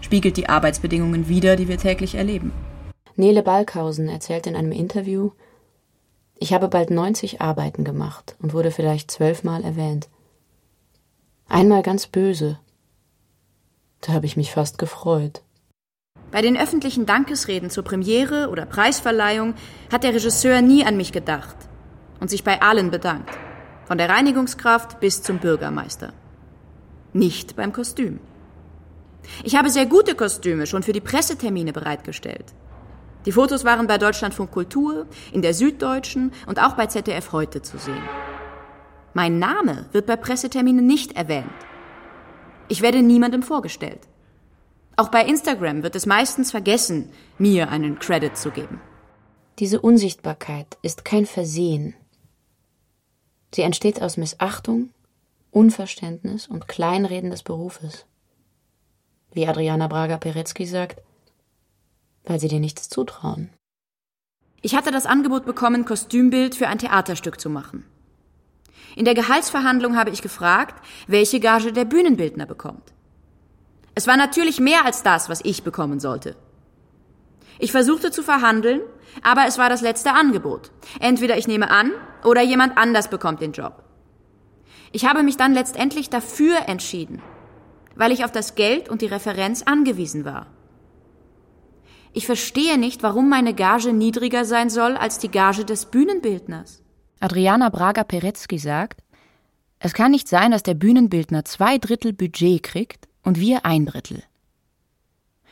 spiegelt 0.00 0.36
die 0.36 0.48
Arbeitsbedingungen 0.48 1.28
wider, 1.28 1.56
die 1.56 1.68
wir 1.68 1.78
täglich 1.78 2.14
erleben. 2.14 2.52
Nele 3.16 3.42
Balkhausen 3.42 4.08
erzählt 4.08 4.46
in 4.46 4.56
einem 4.56 4.72
Interview, 4.72 5.30
ich 6.38 6.52
habe 6.52 6.68
bald 6.68 6.90
90 6.90 7.40
Arbeiten 7.40 7.84
gemacht 7.84 8.36
und 8.40 8.52
wurde 8.52 8.70
vielleicht 8.70 9.10
zwölfmal 9.10 9.64
erwähnt. 9.64 10.08
Einmal 11.48 11.82
ganz 11.82 12.06
böse. 12.06 12.58
Da 14.02 14.12
habe 14.12 14.26
ich 14.26 14.36
mich 14.36 14.52
fast 14.52 14.78
gefreut. 14.78 15.42
Bei 16.30 16.42
den 16.42 16.56
öffentlichen 16.56 17.06
Dankesreden 17.06 17.70
zur 17.70 17.84
Premiere 17.84 18.50
oder 18.50 18.66
Preisverleihung 18.66 19.54
hat 19.90 20.02
der 20.02 20.12
Regisseur 20.12 20.60
nie 20.60 20.84
an 20.84 20.96
mich 20.96 21.12
gedacht 21.12 21.56
und 22.20 22.28
sich 22.28 22.44
bei 22.44 22.60
allen 22.60 22.90
bedankt, 22.90 23.30
von 23.86 23.96
der 23.96 24.08
Reinigungskraft 24.08 25.00
bis 25.00 25.22
zum 25.22 25.38
Bürgermeister. 25.38 26.12
Nicht 27.12 27.56
beim 27.56 27.72
Kostüm. 27.72 28.20
Ich 29.44 29.56
habe 29.56 29.70
sehr 29.70 29.86
gute 29.86 30.14
Kostüme 30.14 30.66
schon 30.66 30.82
für 30.82 30.92
die 30.92 31.00
Pressetermine 31.00 31.72
bereitgestellt. 31.72 32.52
Die 33.26 33.32
Fotos 33.32 33.64
waren 33.64 33.88
bei 33.88 33.98
Deutschlandfunk 33.98 34.52
Kultur, 34.52 35.06
in 35.32 35.42
der 35.42 35.52
Süddeutschen 35.52 36.32
und 36.46 36.62
auch 36.62 36.74
bei 36.74 36.86
ZDF 36.86 37.32
heute 37.32 37.60
zu 37.60 37.76
sehen. 37.76 38.02
Mein 39.14 39.40
Name 39.40 39.86
wird 39.92 40.06
bei 40.06 40.14
Presseterminen 40.14 40.86
nicht 40.86 41.16
erwähnt. 41.16 41.50
Ich 42.68 42.82
werde 42.82 43.02
niemandem 43.02 43.42
vorgestellt. 43.42 44.00
Auch 44.96 45.08
bei 45.08 45.24
Instagram 45.24 45.82
wird 45.82 45.96
es 45.96 46.06
meistens 46.06 46.52
vergessen, 46.52 47.10
mir 47.36 47.68
einen 47.68 47.98
Credit 47.98 48.36
zu 48.36 48.50
geben. 48.50 48.80
Diese 49.58 49.80
Unsichtbarkeit 49.80 50.78
ist 50.82 51.04
kein 51.04 51.26
Versehen. 51.26 51.94
Sie 53.54 53.62
entsteht 53.62 54.02
aus 54.02 54.16
Missachtung, 54.16 54.90
Unverständnis 55.50 56.46
und 56.46 56.68
Kleinreden 56.68 57.30
des 57.30 57.42
Berufes. 57.42 58.06
Wie 59.32 59.48
Adriana 59.48 59.88
Braga-Peretzky 59.88 60.66
sagt, 60.66 61.02
weil 62.26 62.40
sie 62.40 62.48
dir 62.48 62.60
nichts 62.60 62.88
zutrauen. 62.88 63.50
Ich 64.60 64.74
hatte 64.74 64.90
das 64.90 65.06
Angebot 65.06 65.46
bekommen, 65.46 65.84
Kostümbild 65.84 66.54
für 66.56 66.68
ein 66.68 66.78
Theaterstück 66.78 67.40
zu 67.40 67.48
machen. 67.48 67.84
In 68.96 69.04
der 69.04 69.14
Gehaltsverhandlung 69.14 69.96
habe 69.96 70.10
ich 70.10 70.22
gefragt, 70.22 70.82
welche 71.06 71.40
Gage 71.40 71.72
der 71.72 71.84
Bühnenbildner 71.84 72.46
bekommt. 72.46 72.92
Es 73.94 74.06
war 74.06 74.16
natürlich 74.16 74.60
mehr 74.60 74.84
als 74.84 75.02
das, 75.02 75.28
was 75.28 75.40
ich 75.44 75.62
bekommen 75.62 76.00
sollte. 76.00 76.36
Ich 77.58 77.72
versuchte 77.72 78.10
zu 78.10 78.22
verhandeln, 78.22 78.80
aber 79.22 79.46
es 79.46 79.56
war 79.56 79.68
das 79.68 79.80
letzte 79.80 80.12
Angebot. 80.12 80.70
Entweder 81.00 81.38
ich 81.38 81.46
nehme 81.46 81.70
an 81.70 81.92
oder 82.24 82.42
jemand 82.42 82.76
anders 82.76 83.08
bekommt 83.08 83.40
den 83.40 83.52
Job. 83.52 83.84
Ich 84.92 85.06
habe 85.06 85.22
mich 85.22 85.36
dann 85.36 85.54
letztendlich 85.54 86.10
dafür 86.10 86.68
entschieden, 86.68 87.22
weil 87.94 88.12
ich 88.12 88.24
auf 88.24 88.32
das 88.32 88.54
Geld 88.54 88.88
und 88.88 89.00
die 89.00 89.06
Referenz 89.06 89.62
angewiesen 89.62 90.24
war. 90.24 90.46
Ich 92.16 92.24
verstehe 92.24 92.78
nicht, 92.78 93.02
warum 93.02 93.28
meine 93.28 93.52
Gage 93.52 93.92
niedriger 93.92 94.46
sein 94.46 94.70
soll 94.70 94.96
als 94.96 95.18
die 95.18 95.30
Gage 95.30 95.66
des 95.66 95.84
Bühnenbildners. 95.84 96.82
Adriana 97.20 97.68
Braga-Peretzky 97.68 98.58
sagt, 98.58 99.02
es 99.80 99.92
kann 99.92 100.12
nicht 100.12 100.26
sein, 100.26 100.50
dass 100.50 100.62
der 100.62 100.72
Bühnenbildner 100.72 101.44
zwei 101.44 101.76
Drittel 101.76 102.14
Budget 102.14 102.62
kriegt 102.62 103.06
und 103.22 103.38
wir 103.38 103.66
ein 103.66 103.84
Drittel. 103.84 104.22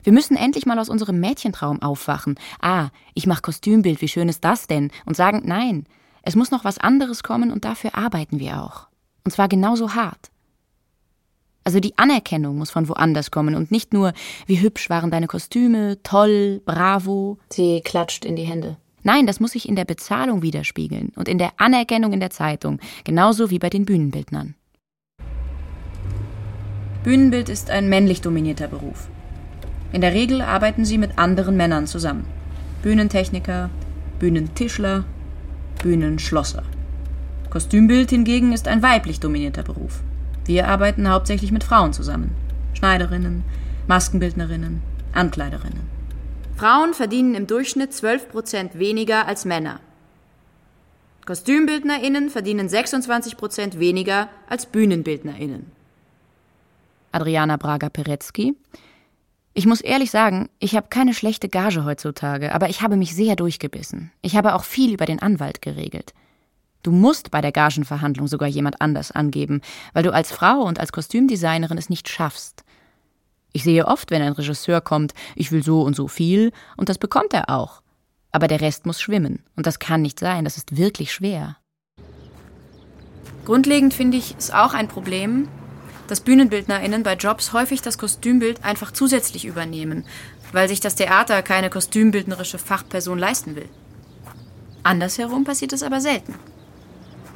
Wir 0.04 0.14
müssen 0.14 0.38
endlich 0.38 0.64
mal 0.64 0.78
aus 0.78 0.88
unserem 0.88 1.20
Mädchentraum 1.20 1.82
aufwachen. 1.82 2.36
Ah, 2.62 2.88
ich 3.12 3.26
mach 3.26 3.42
Kostümbild, 3.42 4.00
wie 4.00 4.08
schön 4.08 4.30
ist 4.30 4.42
das 4.42 4.66
denn? 4.66 4.90
Und 5.04 5.18
sagen, 5.18 5.42
nein, 5.44 5.84
es 6.22 6.34
muss 6.34 6.50
noch 6.50 6.64
was 6.64 6.78
anderes 6.78 7.22
kommen 7.22 7.52
und 7.52 7.66
dafür 7.66 7.94
arbeiten 7.94 8.40
wir 8.40 8.62
auch. 8.62 8.88
Und 9.22 9.32
zwar 9.32 9.48
genauso 9.48 9.94
hart. 9.94 10.30
Also 11.64 11.80
die 11.80 11.96
Anerkennung 11.96 12.58
muss 12.58 12.70
von 12.70 12.88
woanders 12.88 13.30
kommen 13.30 13.54
und 13.54 13.70
nicht 13.70 13.94
nur, 13.94 14.12
wie 14.46 14.60
hübsch 14.60 14.90
waren 14.90 15.10
deine 15.10 15.26
Kostüme, 15.26 15.98
toll, 16.02 16.60
bravo. 16.66 17.38
Sie 17.50 17.80
klatscht 17.82 18.26
in 18.26 18.36
die 18.36 18.42
Hände. 18.42 18.76
Nein, 19.02 19.26
das 19.26 19.40
muss 19.40 19.52
sich 19.52 19.68
in 19.68 19.76
der 19.76 19.86
Bezahlung 19.86 20.42
widerspiegeln 20.42 21.12
und 21.16 21.28
in 21.28 21.38
der 21.38 21.52
Anerkennung 21.56 22.12
in 22.12 22.20
der 22.20 22.30
Zeitung, 22.30 22.80
genauso 23.04 23.50
wie 23.50 23.58
bei 23.58 23.70
den 23.70 23.86
Bühnenbildnern. 23.86 24.54
Bühnenbild 27.02 27.48
ist 27.48 27.70
ein 27.70 27.88
männlich 27.88 28.20
dominierter 28.22 28.68
Beruf. 28.68 29.08
In 29.92 30.00
der 30.00 30.14
Regel 30.14 30.40
arbeiten 30.40 30.84
sie 30.84 30.98
mit 30.98 31.18
anderen 31.18 31.56
Männern 31.56 31.86
zusammen. 31.86 32.24
Bühnentechniker, 32.82 33.70
Bühnentischler, 34.18 35.04
Bühnenschlosser. 35.82 36.62
Kostümbild 37.50 38.10
hingegen 38.10 38.52
ist 38.52 38.68
ein 38.68 38.82
weiblich 38.82 39.20
dominierter 39.20 39.62
Beruf. 39.62 40.02
Wir 40.46 40.68
arbeiten 40.68 41.08
hauptsächlich 41.08 41.52
mit 41.52 41.64
Frauen 41.64 41.92
zusammen. 41.92 42.34
Schneiderinnen, 42.74 43.44
Maskenbildnerinnen, 43.86 44.82
Ankleiderinnen. 45.12 45.88
Frauen 46.56 46.94
verdienen 46.94 47.34
im 47.34 47.46
Durchschnitt 47.46 47.92
12 47.92 48.30
Prozent 48.30 48.78
weniger 48.78 49.26
als 49.26 49.44
Männer. 49.44 49.80
KostümbildnerInnen 51.26 52.30
verdienen 52.30 52.68
26 52.68 53.36
Prozent 53.36 53.78
weniger 53.78 54.28
als 54.48 54.66
BühnenbildnerInnen. 54.66 55.72
Adriana 57.12 57.56
Braga-Peretzky. 57.56 58.54
Ich 59.54 59.66
muss 59.66 59.80
ehrlich 59.80 60.10
sagen, 60.10 60.48
ich 60.58 60.74
habe 60.76 60.88
keine 60.90 61.14
schlechte 61.14 61.48
Gage 61.48 61.84
heutzutage, 61.84 62.52
aber 62.52 62.68
ich 62.68 62.82
habe 62.82 62.96
mich 62.96 63.14
sehr 63.14 63.36
durchgebissen. 63.36 64.10
Ich 64.20 64.36
habe 64.36 64.54
auch 64.54 64.64
viel 64.64 64.92
über 64.92 65.06
den 65.06 65.22
Anwalt 65.22 65.62
geregelt. 65.62 66.12
Du 66.84 66.92
musst 66.92 67.30
bei 67.30 67.40
der 67.40 67.50
Gagenverhandlung 67.50 68.28
sogar 68.28 68.46
jemand 68.46 68.82
anders 68.82 69.10
angeben, 69.10 69.62
weil 69.94 70.02
du 70.02 70.12
als 70.12 70.30
Frau 70.30 70.60
und 70.60 70.78
als 70.78 70.92
Kostümdesignerin 70.92 71.78
es 71.78 71.88
nicht 71.88 72.10
schaffst. 72.10 72.62
Ich 73.54 73.64
sehe 73.64 73.86
oft, 73.86 74.10
wenn 74.10 74.20
ein 74.20 74.34
Regisseur 74.34 74.82
kommt, 74.82 75.14
ich 75.34 75.50
will 75.50 75.62
so 75.62 75.80
und 75.80 75.96
so 75.96 76.08
viel, 76.08 76.52
und 76.76 76.90
das 76.90 76.98
bekommt 76.98 77.32
er 77.32 77.48
auch. 77.48 77.80
Aber 78.32 78.48
der 78.48 78.60
Rest 78.60 78.84
muss 78.84 79.00
schwimmen, 79.00 79.42
und 79.56 79.66
das 79.66 79.78
kann 79.78 80.02
nicht 80.02 80.20
sein, 80.20 80.44
das 80.44 80.58
ist 80.58 80.76
wirklich 80.76 81.10
schwer. 81.10 81.56
Grundlegend 83.46 83.94
finde 83.94 84.18
ich 84.18 84.34
es 84.38 84.50
auch 84.50 84.74
ein 84.74 84.88
Problem, 84.88 85.48
dass 86.06 86.20
BühnenbildnerInnen 86.20 87.02
bei 87.02 87.14
Jobs 87.14 87.54
häufig 87.54 87.80
das 87.80 87.96
Kostümbild 87.96 88.62
einfach 88.62 88.90
zusätzlich 88.90 89.46
übernehmen, 89.46 90.04
weil 90.52 90.68
sich 90.68 90.80
das 90.80 90.96
Theater 90.96 91.40
keine 91.40 91.70
kostümbildnerische 91.70 92.58
Fachperson 92.58 93.18
leisten 93.18 93.56
will. 93.56 93.70
Andersherum 94.82 95.44
passiert 95.44 95.72
es 95.72 95.82
aber 95.82 96.02
selten. 96.02 96.34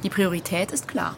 Die 0.03 0.09
Priorität 0.09 0.71
ist 0.71 0.87
klar. 0.87 1.17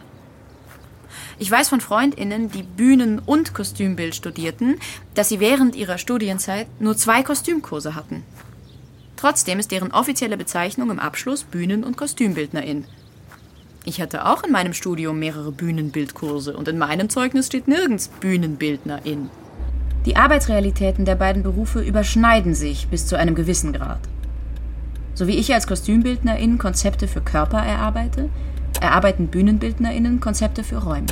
Ich 1.38 1.50
weiß 1.50 1.70
von 1.70 1.82
FreundInnen, 1.82 2.52
die 2.52 2.64
Bühnen- 2.64 3.20
und 3.20 3.54
Kostümbild 3.54 4.16
studierten, 4.16 4.78
dass 5.14 5.30
sie 5.30 5.40
während 5.40 5.76
ihrer 5.76 5.98
Studienzeit 5.98 6.68
nur 6.80 6.96
zwei 6.96 7.24
Kostümkurse 7.24 7.96
hatten. 7.96 8.24
Trotzdem 9.18 9.60
ist 9.60 9.72
deren 9.72 9.92
offizielle 9.92 10.38
Bezeichnung 10.38 10.90
im 10.90 11.00
Abschluss 11.00 11.44
Bühnen- 11.44 11.84
und 11.84 11.98
Kostümbildnerin. 11.98 12.86
Ich 13.84 14.00
hatte 14.00 14.26
auch 14.28 14.44
in 14.44 14.52
meinem 14.52 14.74
Studium 14.74 15.20
mehrere 15.20 15.52
Bühnenbildkurse 15.52 16.56
und 16.56 16.68
in 16.68 16.78
meinem 16.78 17.10
Zeugnis 17.10 17.48
steht 17.48 17.68
nirgends 17.68 18.08
Bühnenbildnerin. 18.08 19.30
Die 20.06 20.16
Arbeitsrealitäten 20.16 21.06
der 21.06 21.16
beiden 21.16 21.44
Berufe 21.44 21.82
überschneiden 21.82 22.56
sich 22.56 22.88
bis 22.88 23.06
zu 23.06 23.18
einem 23.18 23.36
gewissen 23.36 23.74
Grad. 23.74 24.00
So 25.14 25.28
wie 25.28 25.38
ich 25.38 25.54
als 25.54 25.68
Kostümbildnerin 25.68 26.58
Konzepte 26.58 27.08
für 27.08 27.22
Körper 27.22 27.60
erarbeite, 27.60 28.30
erarbeiten 28.82 29.28
Bühnenbildnerinnen 29.28 30.20
Konzepte 30.20 30.64
für 30.64 30.78
Räume. 30.78 31.08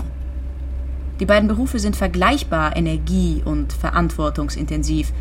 Die 1.19 1.25
beiden 1.25 1.47
Berufe 1.47 1.79
sind 1.79 1.95
vergleichbar 1.95 2.75
energie- 2.75 3.41
und 3.43 3.73
verantwortungsintensiv, 3.73 5.12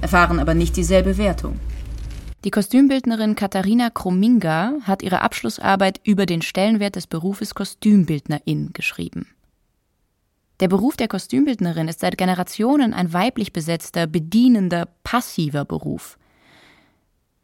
erfahren 0.00 0.38
aber 0.38 0.54
nicht 0.54 0.76
dieselbe 0.76 1.18
Wertung. 1.18 1.58
Die 2.44 2.50
Kostümbildnerin 2.50 3.34
Katharina 3.34 3.90
Krominga 3.90 4.72
hat 4.82 5.02
ihre 5.02 5.20
Abschlussarbeit 5.20 6.00
über 6.04 6.24
den 6.24 6.40
Stellenwert 6.40 6.96
des 6.96 7.06
Berufes 7.06 7.54
Kostümbildnerin 7.54 8.70
geschrieben. 8.72 9.26
Der 10.60 10.68
Beruf 10.68 10.96
der 10.96 11.08
Kostümbildnerin 11.08 11.88
ist 11.88 12.00
seit 12.00 12.18
Generationen 12.18 12.92
ein 12.92 13.12
weiblich 13.12 13.52
besetzter, 13.52 14.06
bedienender, 14.06 14.88
passiver 15.04 15.64
Beruf. 15.64 16.18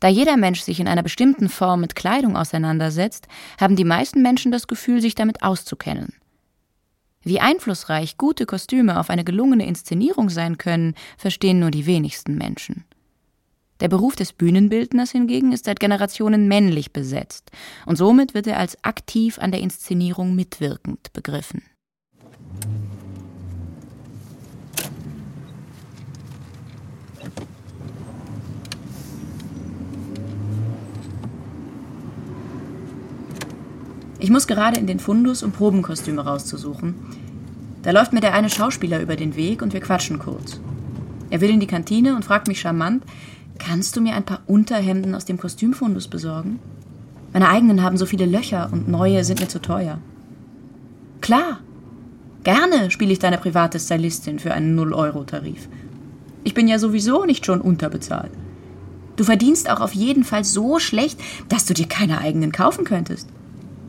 Da 0.01 0.09
jeder 0.09 0.37
Mensch 0.37 0.61
sich 0.61 0.79
in 0.79 0.89
einer 0.89 1.03
bestimmten 1.03 1.49
Form 1.49 1.81
mit 1.81 1.95
Kleidung 1.97 2.37
auseinandersetzt, 2.37 3.29
haben 3.59 3.77
die 3.77 3.85
meisten 3.85 4.23
Menschen 4.23 4.53
das 4.53 4.67
Gefühl, 4.67 5.01
sich 5.01 5.15
damit 5.15 5.43
auszukennen. 5.43 6.15
Wie 7.23 7.41
einflussreich 7.41 8.19
gute 8.19 8.47
Kostüme 8.47 9.01
auf 9.01 9.11
eine 9.11 9.25
gelungene 9.25 9.67
Inszenierung 9.67 10.31
sein 10.31 10.59
können, 10.59 10.95
verstehen 11.17 11.59
nur 11.59 11.71
die 11.71 11.87
wenigsten 11.87 12.37
Menschen. 12.37 12.85
Der 13.81 13.89
Beruf 13.89 14.17
des 14.17 14.33
Bühnenbildners 14.33 15.11
hingegen 15.11 15.53
ist 15.53 15.65
seit 15.65 15.81
Generationen 15.81 16.49
männlich 16.49 16.93
besetzt, 16.93 17.51
und 17.85 17.97
somit 17.97 18.33
wird 18.33 18.47
er 18.47 18.59
als 18.59 18.83
aktiv 18.85 19.39
an 19.39 19.51
der 19.51 19.61
Inszenierung 19.61 20.35
mitwirkend 20.35 21.13
begriffen. 21.13 21.63
Ich 34.19 34.31
muss 34.31 34.47
gerade 34.47 34.81
in 34.81 34.87
den 34.87 34.99
Fundus, 34.99 35.43
um 35.43 35.53
Probenkostüme 35.53 36.25
rauszusuchen. 36.25 36.95
Da 37.83 37.91
läuft 37.91 38.13
mir 38.13 38.21
der 38.21 38.35
eine 38.35 38.51
Schauspieler 38.51 39.01
über 39.01 39.15
den 39.15 39.37
Weg 39.37 39.63
und 39.63 39.73
wir 39.73 39.81
quatschen 39.81 40.19
kurz. 40.19 40.61
Er 41.31 41.41
will 41.41 41.51
in 41.51 41.61
die 41.61 41.67
Kantine 41.67 42.17
und 42.17 42.25
fragt 42.25 42.49
mich 42.49 42.61
charmant, 42.61 43.05
kannst 43.59 43.97
du 43.97 44.01
mir 44.01 44.15
ein 44.15 44.25
paar 44.25 44.41
Unterhemden 44.47 45.15
aus 45.15 45.25
dem 45.25 45.39
Kostümfundus 45.39 46.09
besorgen? 46.09 46.59
Meine 47.33 47.49
eigenen 47.49 47.83
haben 47.83 47.97
so 47.97 48.07
viele 48.07 48.27
Löcher 48.27 48.71
und 48.73 48.89
neue 48.89 49.23
sind 49.25 49.41
mir 49.41 49.49
zu 49.49 49.61
teuer. 49.61 49.99
Klar. 51.21 51.61
Gerne 52.45 52.91
spiele 52.93 53.13
ich 53.13 53.19
deine 53.19 53.39
private 53.39 53.81
Stylistin 53.81 54.39
für 54.39 54.55
einen 54.55 54.79
0-Euro-Tarif. 54.79 55.69
Ich 56.45 56.55
bin 56.55 56.69
ja 56.69 56.79
sowieso 56.79 57.25
nicht 57.25 57.45
schon 57.45 57.61
unterbezahlt. 57.61 58.31
Du 59.17 59.25
verdienst 59.25 59.69
auch 59.69 59.81
auf 59.81 59.95
jeden 59.95 60.23
Fall 60.23 60.45
so 60.45 60.79
schlecht, 60.79 61.21
dass 61.49 61.67
du 61.67 61.75
dir 61.75 61.89
keine 61.89 62.19
eigenen 62.19 62.53
kaufen 62.53 62.85
könntest. 62.85 63.29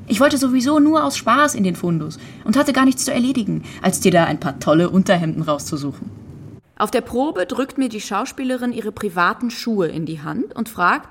Ich 0.10 0.22
wollte 0.22 0.38
sowieso 0.38 0.80
nur 0.80 1.04
aus 1.04 1.18
Spaß 1.18 1.54
in 1.54 1.66
den 1.66 1.76
Fundus 1.76 2.18
und 2.46 2.56
hatte 2.56 2.72
gar 2.72 2.86
nichts 2.86 3.04
zu 3.04 3.14
erledigen, 3.14 3.64
als 3.82 4.00
dir 4.00 4.12
da 4.12 4.24
ein 4.24 4.40
paar 4.40 4.58
tolle 4.60 4.90
Unterhemden 4.90 5.44
rauszusuchen. 5.44 6.10
Auf 6.78 6.92
der 6.92 7.02
Probe 7.02 7.46
drückt 7.46 7.78
mir 7.78 7.90
die 7.90 8.00
Schauspielerin 8.00 8.72
ihre 8.72 8.94
privaten 8.94 9.52
Schuhe 9.52 9.88
in 9.88 10.06
die 10.06 10.22
Hand 10.22 10.56
und 10.56 10.70
fragt, 10.70 11.10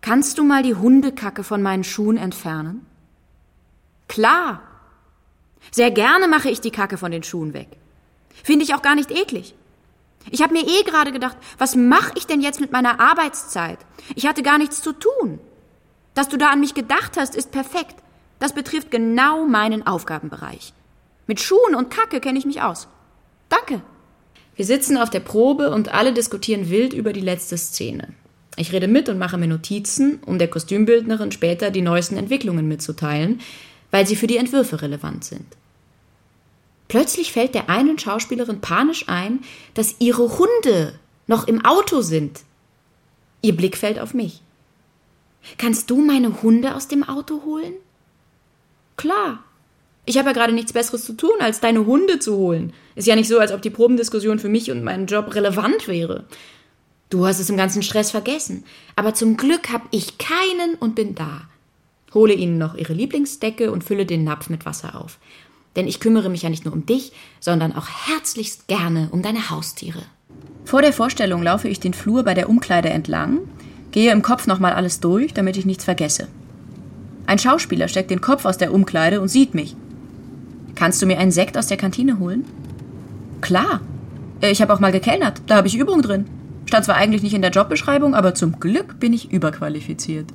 kannst 0.00 0.38
du 0.38 0.44
mal 0.44 0.64
die 0.64 0.74
Hundekacke 0.74 1.44
von 1.44 1.62
meinen 1.62 1.84
Schuhen 1.84 2.16
entfernen? 2.16 2.84
Klar. 4.08 4.62
Sehr 5.70 5.92
gerne 5.92 6.26
mache 6.26 6.50
ich 6.50 6.60
die 6.60 6.72
Kacke 6.72 6.98
von 6.98 7.12
den 7.12 7.22
Schuhen 7.22 7.54
weg. 7.54 7.68
Finde 8.42 8.64
ich 8.64 8.74
auch 8.74 8.82
gar 8.82 8.96
nicht 8.96 9.12
eklig. 9.12 9.54
Ich 10.30 10.42
habe 10.42 10.52
mir 10.52 10.66
eh 10.66 10.82
gerade 10.84 11.12
gedacht, 11.12 11.36
was 11.58 11.76
mache 11.76 12.12
ich 12.16 12.26
denn 12.26 12.40
jetzt 12.40 12.60
mit 12.60 12.72
meiner 12.72 12.98
Arbeitszeit? 12.98 13.78
Ich 14.16 14.26
hatte 14.26 14.42
gar 14.42 14.58
nichts 14.58 14.82
zu 14.82 14.92
tun. 14.92 15.38
Dass 16.14 16.28
du 16.28 16.36
da 16.36 16.50
an 16.50 16.60
mich 16.60 16.74
gedacht 16.74 17.16
hast, 17.16 17.36
ist 17.36 17.52
perfekt. 17.52 17.96
Das 18.42 18.52
betrifft 18.52 18.90
genau 18.90 19.46
meinen 19.46 19.86
Aufgabenbereich. 19.86 20.72
Mit 21.28 21.38
Schuhen 21.38 21.76
und 21.76 21.90
Kacke 21.90 22.18
kenne 22.18 22.40
ich 22.40 22.44
mich 22.44 22.60
aus. 22.60 22.88
Danke. 23.48 23.82
Wir 24.56 24.64
sitzen 24.64 24.96
auf 24.96 25.10
der 25.10 25.20
Probe 25.20 25.70
und 25.70 25.94
alle 25.94 26.12
diskutieren 26.12 26.68
wild 26.68 26.92
über 26.92 27.12
die 27.12 27.20
letzte 27.20 27.56
Szene. 27.56 28.08
Ich 28.56 28.72
rede 28.72 28.88
mit 28.88 29.08
und 29.08 29.16
mache 29.16 29.38
mir 29.38 29.46
Notizen, 29.46 30.18
um 30.26 30.40
der 30.40 30.48
Kostümbildnerin 30.48 31.30
später 31.30 31.70
die 31.70 31.82
neuesten 31.82 32.16
Entwicklungen 32.16 32.66
mitzuteilen, 32.66 33.40
weil 33.92 34.08
sie 34.08 34.16
für 34.16 34.26
die 34.26 34.38
Entwürfe 34.38 34.82
relevant 34.82 35.22
sind. 35.22 35.46
Plötzlich 36.88 37.30
fällt 37.30 37.54
der 37.54 37.70
einen 37.70 37.96
Schauspielerin 37.96 38.60
panisch 38.60 39.08
ein, 39.08 39.44
dass 39.74 39.94
ihre 40.00 40.36
Hunde 40.36 40.98
noch 41.28 41.46
im 41.46 41.64
Auto 41.64 42.00
sind. 42.00 42.40
Ihr 43.40 43.56
Blick 43.56 43.76
fällt 43.76 44.00
auf 44.00 44.14
mich. 44.14 44.42
Kannst 45.58 45.90
du 45.90 46.04
meine 46.04 46.42
Hunde 46.42 46.74
aus 46.74 46.88
dem 46.88 47.08
Auto 47.08 47.44
holen? 47.44 47.74
Klar. 48.96 49.44
Ich 50.04 50.18
habe 50.18 50.30
ja 50.30 50.32
gerade 50.32 50.52
nichts 50.52 50.72
Besseres 50.72 51.04
zu 51.04 51.12
tun, 51.12 51.36
als 51.38 51.60
deine 51.60 51.86
Hunde 51.86 52.18
zu 52.18 52.36
holen. 52.36 52.72
Ist 52.96 53.06
ja 53.06 53.14
nicht 53.14 53.28
so, 53.28 53.38
als 53.38 53.52
ob 53.52 53.62
die 53.62 53.70
Probendiskussion 53.70 54.38
für 54.38 54.48
mich 54.48 54.70
und 54.70 54.82
meinen 54.82 55.06
Job 55.06 55.34
relevant 55.34 55.86
wäre. 55.86 56.24
Du 57.08 57.26
hast 57.26 57.38
es 57.38 57.50
im 57.50 57.56
ganzen 57.56 57.82
Stress 57.82 58.10
vergessen. 58.10 58.64
Aber 58.96 59.14
zum 59.14 59.36
Glück 59.36 59.70
habe 59.70 59.84
ich 59.90 60.18
keinen 60.18 60.74
und 60.80 60.94
bin 60.94 61.14
da. 61.14 61.42
Hole 62.14 62.34
ihnen 62.34 62.58
noch 62.58 62.74
ihre 62.74 62.94
Lieblingsdecke 62.94 63.70
und 63.70 63.84
fülle 63.84 64.06
den 64.06 64.24
Napf 64.24 64.48
mit 64.48 64.66
Wasser 64.66 65.00
auf. 65.00 65.18
Denn 65.76 65.86
ich 65.86 66.00
kümmere 66.00 66.28
mich 66.28 66.42
ja 66.42 66.50
nicht 66.50 66.64
nur 66.64 66.74
um 66.74 66.84
dich, 66.84 67.12
sondern 67.40 67.74
auch 67.74 67.86
herzlichst 67.88 68.66
gerne 68.66 69.08
um 69.12 69.22
deine 69.22 69.50
Haustiere. 69.50 70.02
Vor 70.64 70.82
der 70.82 70.92
Vorstellung 70.92 71.42
laufe 71.42 71.68
ich 71.68 71.80
den 71.80 71.94
Flur 71.94 72.22
bei 72.22 72.34
der 72.34 72.48
Umkleide 72.48 72.90
entlang, 72.90 73.40
gehe 73.90 74.12
im 74.12 74.22
Kopf 74.22 74.46
nochmal 74.46 74.72
alles 74.72 75.00
durch, 75.00 75.32
damit 75.34 75.56
ich 75.56 75.66
nichts 75.66 75.84
vergesse. 75.84 76.28
Ein 77.26 77.38
Schauspieler 77.38 77.88
steckt 77.88 78.10
den 78.10 78.20
Kopf 78.20 78.44
aus 78.44 78.58
der 78.58 78.72
Umkleide 78.72 79.20
und 79.20 79.28
sieht 79.28 79.54
mich. 79.54 79.76
Kannst 80.74 81.00
du 81.00 81.06
mir 81.06 81.18
einen 81.18 81.30
Sekt 81.30 81.56
aus 81.56 81.66
der 81.66 81.76
Kantine 81.76 82.18
holen? 82.18 82.44
Klar. 83.40 83.80
Ich 84.40 84.60
habe 84.60 84.74
auch 84.74 84.80
mal 84.80 84.92
gekellnert. 84.92 85.40
Da 85.46 85.56
habe 85.56 85.68
ich 85.68 85.76
Übung 85.76 86.02
drin. 86.02 86.26
Stand 86.66 86.84
zwar 86.84 86.96
eigentlich 86.96 87.22
nicht 87.22 87.34
in 87.34 87.42
der 87.42 87.50
Jobbeschreibung, 87.50 88.14
aber 88.14 88.34
zum 88.34 88.58
Glück 88.58 88.98
bin 88.98 89.12
ich 89.12 89.30
überqualifiziert. 89.30 90.32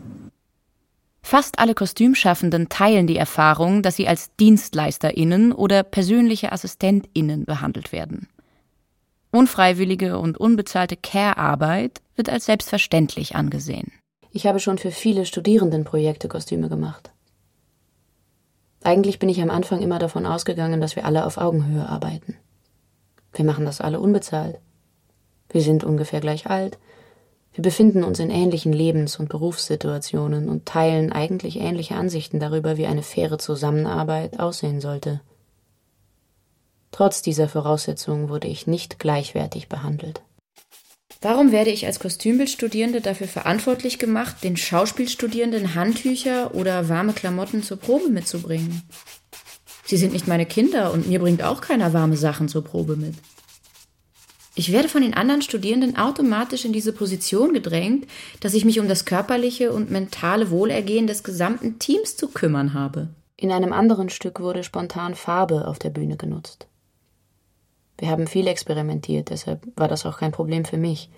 Fast 1.24 1.60
alle 1.60 1.74
Kostümschaffenden 1.74 2.70
teilen 2.70 3.06
die 3.06 3.18
Erfahrung, 3.18 3.82
dass 3.82 3.98
sie 3.98 4.08
als 4.08 4.34
DienstleisterInnen 4.38 5.52
oder 5.52 5.84
persönliche 5.84 6.54
AssistentInnen 6.54 7.44
behandelt 7.44 7.92
werden. 7.92 8.28
Unfreiwillige 9.32 10.20
und 10.20 10.38
unbezahlte 10.38 10.96
Care-Arbeit 10.96 12.02
wird 12.16 12.30
als 12.30 12.46
selbstverständlich 12.46 13.36
angesehen. 13.36 13.92
Ich 14.38 14.46
habe 14.46 14.60
schon 14.60 14.78
für 14.78 14.92
viele 14.92 15.26
Studierendenprojekte 15.26 16.28
Kostüme 16.28 16.70
gemacht. 16.70 17.10
Eigentlich 18.84 19.18
bin 19.18 19.30
ich 19.30 19.42
am 19.42 19.50
Anfang 19.50 19.82
immer 19.82 19.98
davon 19.98 20.28
ausgegangen, 20.28 20.80
dass 20.80 20.96
wir 20.96 21.06
alle 21.06 21.26
auf 21.26 21.40
Augenhöhe 21.40 21.90
arbeiten. 21.90 22.36
Wir 23.34 23.46
machen 23.46 23.66
das 23.66 23.82
alle 23.82 24.00
unbezahlt. 24.00 24.60
Wir 25.50 25.62
sind 25.62 25.84
ungefähr 25.84 26.20
gleich 26.20 26.46
alt. 26.46 26.78
Wir 27.52 27.64
befinden 27.64 28.04
uns 28.04 28.20
in 28.20 28.30
ähnlichen 28.30 28.74
Lebens- 28.74 29.18
und 29.20 29.28
Berufssituationen 29.28 30.50
und 30.50 30.68
teilen 30.68 31.12
eigentlich 31.12 31.60
ähnliche 31.60 31.96
Ansichten 31.96 32.40
darüber, 32.40 32.78
wie 32.78 32.86
eine 32.86 33.02
faire 33.02 33.40
Zusammenarbeit 33.40 34.40
aussehen 34.40 34.82
sollte. 34.82 35.20
Trotz 36.92 37.24
dieser 37.24 37.50
Voraussetzungen 37.50 38.30
wurde 38.30 38.50
ich 38.50 38.68
nicht 38.68 39.00
gleichwertig 39.00 39.68
behandelt. 39.68 40.22
Warum 41.22 41.52
werde 41.52 41.72
ich 41.72 41.86
als 41.86 42.00
Kostümbildstudierende 42.00 43.02
dafür 43.02 43.28
verantwortlich 43.28 43.98
gemacht, 43.98 44.44
den 44.44 44.56
Schauspielstudierenden 44.56 45.74
Handtücher 45.74 46.54
oder 46.54 46.90
warme 46.90 47.14
Klamotten 47.14 47.64
zur 47.64 47.78
Probe 47.78 48.10
mitzubringen? 48.10 48.84
Sie 49.86 49.98
sind 49.98 50.14
nicht 50.14 50.28
meine 50.28 50.46
Kinder 50.46 50.94
und 50.94 51.08
mir 51.08 51.20
bringt 51.20 51.42
auch 51.42 51.62
keiner 51.62 51.94
warme 51.94 52.18
Sachen 52.18 52.50
zur 52.50 52.64
Probe 52.64 52.98
mit. 52.98 53.16
Ich 54.54 54.72
werde 54.72 54.90
von 54.90 55.02
den 55.02 55.14
anderen 55.14 55.42
Studierenden 55.42 55.98
automatisch 55.98 56.66
in 56.66 56.74
diese 56.74 56.92
Position 56.92 57.54
gedrängt, 57.54 58.08
dass 58.40 58.54
ich 58.54 58.66
mich 58.66 58.80
um 58.80 58.88
das 58.88 59.06
körperliche 59.06 59.72
und 59.72 59.92
mentale 59.92 60.50
Wohlergehen 60.50 61.08
des 61.08 61.24
gesamten 61.24 61.80
Teams 61.80 62.18
zu 62.18 62.28
kümmern 62.28 62.74
habe. 62.74 63.10
In 63.38 63.52
einem 63.52 63.72
anderen 63.72 64.10
Stück 64.10 64.40
wurde 64.40 64.64
spontan 64.64 65.14
Farbe 65.14 65.68
auf 65.68 65.78
der 65.78 65.92
Bühne 65.92 66.18
genutzt. 66.18 66.68
Wir 67.98 68.10
haben 68.10 68.28
viel 68.28 68.48
experimentiert, 68.48 69.30
deshalb 69.30 69.68
war 69.76 69.88
das 69.88 70.06
auch 70.06 70.18
kein 70.18 70.32
Problem 70.32 70.66
für 70.66 70.78
mich. 70.78 71.10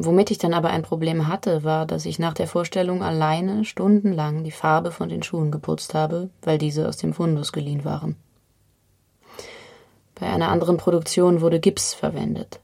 Womit 0.00 0.30
ich 0.30 0.38
dann 0.38 0.54
aber 0.54 0.70
ein 0.70 0.82
Problem 0.82 1.26
hatte, 1.26 1.64
war, 1.64 1.84
dass 1.84 2.06
ich 2.06 2.20
nach 2.20 2.34
der 2.34 2.46
Vorstellung 2.46 3.02
alleine 3.02 3.64
stundenlang 3.64 4.44
die 4.44 4.52
Farbe 4.52 4.92
von 4.92 5.08
den 5.08 5.24
Schuhen 5.24 5.50
geputzt 5.50 5.92
habe, 5.92 6.30
weil 6.42 6.56
diese 6.56 6.86
aus 6.86 6.98
dem 6.98 7.12
Fundus 7.12 7.52
geliehen 7.52 7.84
waren. 7.84 8.14
Bei 10.14 10.28
einer 10.28 10.50
anderen 10.50 10.76
Produktion 10.76 11.40
wurde 11.40 11.58
Gips 11.58 11.94
verwendet. 11.94 12.60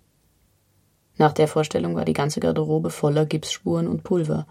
Nach 1.16 1.32
der 1.32 1.48
Vorstellung 1.48 1.96
war 1.96 2.04
die 2.04 2.12
ganze 2.12 2.38
Garderobe 2.38 2.90
voller 2.90 3.26
Gipsspuren 3.26 3.88
und 3.88 4.04
Pulver. 4.04 4.46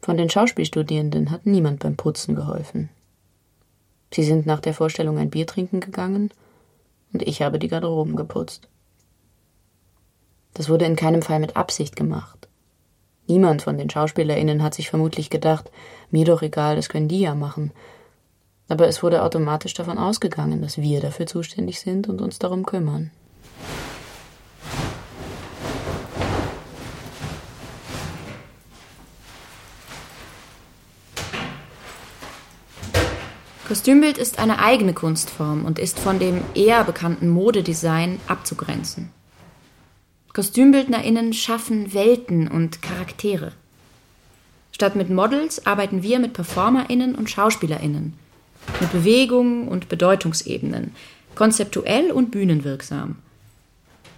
Von 0.00 0.18
den 0.18 0.28
Schauspielstudierenden 0.28 1.30
hat 1.30 1.46
niemand 1.46 1.80
beim 1.80 1.96
Putzen 1.96 2.34
geholfen. 2.34 2.90
Sie 4.12 4.24
sind 4.24 4.46
nach 4.46 4.60
der 4.60 4.74
Vorstellung 4.74 5.18
ein 5.18 5.30
Bier 5.30 5.46
trinken 5.46 5.80
gegangen 5.80 6.30
und 7.12 7.22
ich 7.22 7.42
habe 7.42 7.58
die 7.58 7.68
Garderoben 7.68 8.16
geputzt. 8.16 8.68
Das 10.54 10.68
wurde 10.68 10.86
in 10.86 10.96
keinem 10.96 11.22
Fall 11.22 11.40
mit 11.40 11.56
Absicht 11.56 11.94
gemacht. 11.94 12.48
Niemand 13.26 13.62
von 13.62 13.76
den 13.76 13.90
SchauspielerInnen 13.90 14.62
hat 14.62 14.74
sich 14.74 14.88
vermutlich 14.88 15.28
gedacht, 15.28 15.70
mir 16.10 16.24
doch 16.24 16.42
egal, 16.42 16.76
das 16.76 16.88
können 16.88 17.08
die 17.08 17.20
ja 17.20 17.34
machen. 17.34 17.72
Aber 18.68 18.88
es 18.88 19.02
wurde 19.02 19.22
automatisch 19.22 19.74
davon 19.74 19.98
ausgegangen, 19.98 20.62
dass 20.62 20.78
wir 20.78 21.00
dafür 21.00 21.26
zuständig 21.26 21.80
sind 21.80 22.08
und 22.08 22.22
uns 22.22 22.38
darum 22.38 22.64
kümmern. 22.64 23.10
Kostümbild 33.68 34.16
ist 34.16 34.38
eine 34.38 34.60
eigene 34.60 34.94
Kunstform 34.94 35.66
und 35.66 35.78
ist 35.78 35.98
von 35.98 36.18
dem 36.18 36.40
eher 36.54 36.84
bekannten 36.84 37.28
Modedesign 37.28 38.18
abzugrenzen. 38.26 39.10
KostümbildnerInnen 40.32 41.34
schaffen 41.34 41.92
Welten 41.92 42.48
und 42.48 42.80
Charaktere. 42.80 43.52
Statt 44.72 44.96
mit 44.96 45.10
Models 45.10 45.66
arbeiten 45.66 46.02
wir 46.02 46.18
mit 46.18 46.32
PerformerInnen 46.32 47.14
und 47.14 47.28
SchauspielerInnen, 47.28 48.14
mit 48.80 48.90
Bewegungen 48.90 49.68
und 49.68 49.90
Bedeutungsebenen, 49.90 50.94
konzeptuell 51.34 52.10
und 52.10 52.30
bühnenwirksam. 52.30 53.16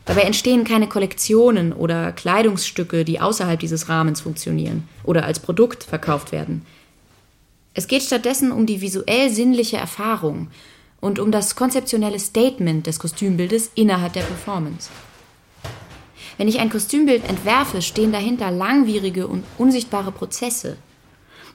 Dabei 0.04 0.22
entstehen 0.22 0.62
keine 0.62 0.88
Kollektionen 0.88 1.72
oder 1.72 2.12
Kleidungsstücke, 2.12 3.04
die 3.04 3.20
außerhalb 3.20 3.58
dieses 3.58 3.88
Rahmens 3.88 4.20
funktionieren 4.20 4.88
oder 5.02 5.24
als 5.24 5.40
Produkt 5.40 5.82
verkauft 5.82 6.30
werden. 6.30 6.64
Es 7.72 7.86
geht 7.86 8.02
stattdessen 8.02 8.50
um 8.50 8.66
die 8.66 8.80
visuell-sinnliche 8.80 9.76
Erfahrung 9.76 10.48
und 11.00 11.18
um 11.18 11.30
das 11.30 11.54
konzeptionelle 11.54 12.18
Statement 12.18 12.86
des 12.86 12.98
Kostümbildes 12.98 13.70
innerhalb 13.74 14.12
der 14.12 14.22
Performance. 14.22 14.90
Wenn 16.36 16.48
ich 16.48 16.58
ein 16.58 16.70
Kostümbild 16.70 17.28
entwerfe, 17.28 17.82
stehen 17.82 18.12
dahinter 18.12 18.50
langwierige 18.50 19.26
und 19.26 19.44
unsichtbare 19.58 20.10
Prozesse. 20.10 20.78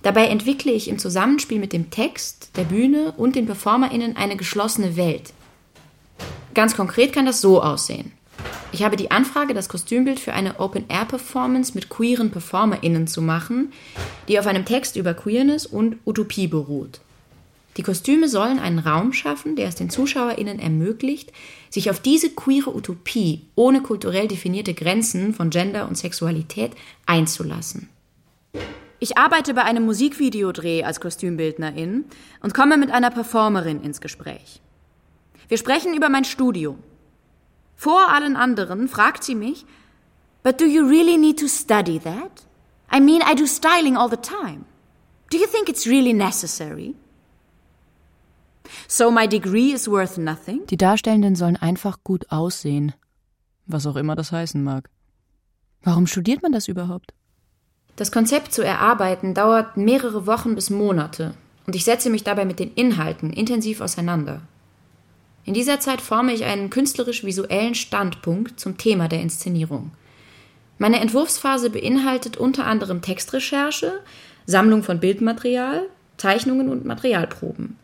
Dabei 0.03 0.28
entwickle 0.28 0.72
ich 0.72 0.88
im 0.88 0.99
Zusammenspiel 0.99 1.59
mit 1.59 1.74
dem 1.74 1.89
Text, 1.89 2.51
der 2.55 2.63
Bühne 2.63 3.13
und 3.18 3.36
den 3.36 3.47
PerformerInnen 3.47 4.16
eine 4.16 4.38
geschlossene 4.38 4.95
Welt. 4.95 5.34
Ganz 6.53 6.76
konkret 6.76 7.11
kann 7.11 7.26
das 7.26 7.41
so 7.41 7.61
aussehen. 7.61 8.11
Ich 8.71 8.83
habe 8.83 8.97
die 8.97 9.11
Anfrage, 9.11 9.53
das 9.53 9.69
Kostümbild 9.69 10.19
für 10.19 10.33
eine 10.33 10.59
Open-Air-Performance 10.59 11.73
mit 11.75 11.89
queeren 11.89 12.31
PerformerInnen 12.31 13.07
zu 13.07 13.21
machen, 13.21 13.71
die 14.27 14.38
auf 14.38 14.47
einem 14.47 14.65
Text 14.65 14.97
über 14.97 15.13
Queerness 15.13 15.65
und 15.65 15.97
Utopie 16.05 16.47
beruht. 16.47 16.99
Die 17.77 17.83
Kostüme 17.83 18.29
sollen 18.29 18.59
einen 18.59 18.79
Raum 18.79 19.11
schaffen, 19.11 19.55
der 19.55 19.67
es 19.67 19.75
den 19.75 19.89
ZuschauerInnen 19.89 20.59
ermöglicht, 20.59 21.33
sich 21.69 21.89
auf 21.89 21.99
diese 21.99 22.29
queere 22.29 22.73
Utopie 22.73 23.41
ohne 23.55 23.81
kulturell 23.81 24.27
definierte 24.27 24.73
Grenzen 24.73 25.33
von 25.33 25.49
Gender 25.49 25.88
und 25.88 25.97
Sexualität 25.97 26.71
einzulassen. 27.05 27.89
Ich 28.99 29.17
arbeite 29.17 29.53
bei 29.53 29.63
einem 29.63 29.86
Musikvideodreh 29.86 30.83
als 30.83 31.01
Kostümbildnerin 31.01 32.05
und 32.41 32.53
komme 32.53 32.77
mit 32.77 32.91
einer 32.91 33.11
Performerin 33.11 33.81
ins 33.81 33.99
Gespräch. 33.99 34.61
Wir 35.49 35.57
sprechen 35.57 35.93
über 35.93 36.09
mein 36.09 36.23
Studium. 36.23 36.79
Vor 37.76 38.09
allen 38.09 38.36
anderen 38.36 38.88
fragt 38.88 39.23
sie 39.23 39.36
mich, 39.36 39.65
But 40.43 40.59
do 40.59 40.65
you 40.65 40.88
really 40.88 41.17
need 41.17 41.39
to 41.39 41.47
study 41.47 41.99
that? 41.99 42.45
I 42.91 42.99
mean, 42.99 43.21
I 43.21 43.34
do 43.36 43.47
styling 43.47 43.97
all 43.97 44.09
the 44.09 44.17
time. 44.17 44.65
Do 45.32 45.38
you 45.38 45.47
think 45.47 45.69
it's 45.69 45.88
really 45.88 46.13
necessary? 46.13 46.93
So 48.88 49.11
my 49.11 49.28
degree 49.28 49.73
is 49.73 49.88
worth 49.88 50.17
nothing? 50.17 50.65
Die 50.67 50.78
Darstellenden 50.78 51.36
sollen 51.36 51.57
einfach 51.57 51.97
gut 52.03 52.32
aussehen. 52.32 52.93
Was 53.65 53.88
auch 53.88 53.95
immer 53.95 54.15
das 54.15 54.32
heißen 54.32 54.63
mag. 54.63 54.89
Warum 55.82 56.07
studiert 56.07 56.43
man 56.43 56.51
das 56.51 56.67
überhaupt? 56.67 57.13
Das 57.95 58.11
Konzept 58.11 58.53
zu 58.53 58.63
erarbeiten 58.63 59.34
dauert 59.34 59.78
mehrere 59.78 60.28
Wochen 60.28 60.55
bis 60.55 60.69
Monate 60.69 61.34
und 61.65 61.76
ich 61.76 61.86
setze 61.86 62.09
mich 62.09 62.23
dabei 62.23 62.45
mit 62.45 62.59
den 62.59 62.73
Inhalten 62.73 63.32
intensiv 63.32 63.82
auseinander. 63.82 64.41
In 65.45 65.53
dieser 65.53 65.79
Zeit 65.79 66.01
forme 66.01 66.33
ich 66.33 66.43
einen 66.43 66.71
künstlerisch-visuellen 66.71 67.75
Standpunkt 67.75 68.59
zum 68.59 68.77
Thema 68.77 69.07
der 69.07 69.21
Inszenierung. 69.21 69.91
Meine 70.79 70.99
Entwurfsphase 70.99 71.69
beinhaltet 71.69 72.35
unter 72.35 72.65
anderem 72.65 73.01
Textrecherche, 73.01 74.01
Sammlung 74.47 74.83
von 74.83 74.99
Bildmaterial, 74.99 75.87
Zeichnungen 76.17 76.69
und 76.69 76.85
Materialproben. 76.85 77.77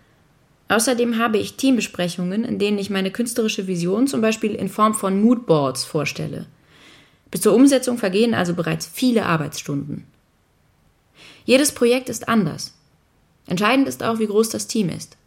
Außerdem 0.70 1.18
habe 1.18 1.38
ich 1.38 1.58
Teambesprechungen, 1.58 2.44
in 2.44 2.58
denen 2.58 2.78
ich 2.80 2.90
meine 2.90 3.12
künstlerische 3.12 3.68
Vision 3.68 4.08
zum 4.08 4.22
Beispiel 4.22 4.56
in 4.56 4.70
Form 4.70 4.94
von 4.94 5.22
Moodboards 5.22 5.84
vorstelle. 5.84 6.48
Bis 7.30 7.42
zur 7.42 7.54
Umsetzung 7.54 7.98
vergehen 7.98 8.34
also 8.34 8.54
bereits 8.54 8.88
viele 8.88 9.26
Arbeitsstunden. 9.26 10.06
Jedes 11.46 11.72
Projekt 11.74 12.10
ist 12.10 12.28
anders. 12.28 12.74
Entscheidend 13.48 13.88
ist 13.88 14.04
auch, 14.04 14.20
wie 14.20 14.28
groß 14.28 14.50
das 14.50 14.68
Team 14.68 14.90
ist. 14.90 15.18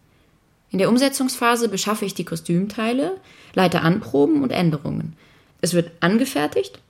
In 0.74 0.78
der 0.78 0.88
Umsetzungsphase 0.88 1.68
beschaffe 1.68 2.04
ich 2.04 2.14
die 2.14 2.24
Kostümteile, 2.24 3.20
leite 3.54 3.82
Anproben 3.82 4.42
und 4.42 4.50
Änderungen. 4.50 5.12
Es 5.60 5.72
wird 5.72 5.92
angefertigt, 6.00 6.80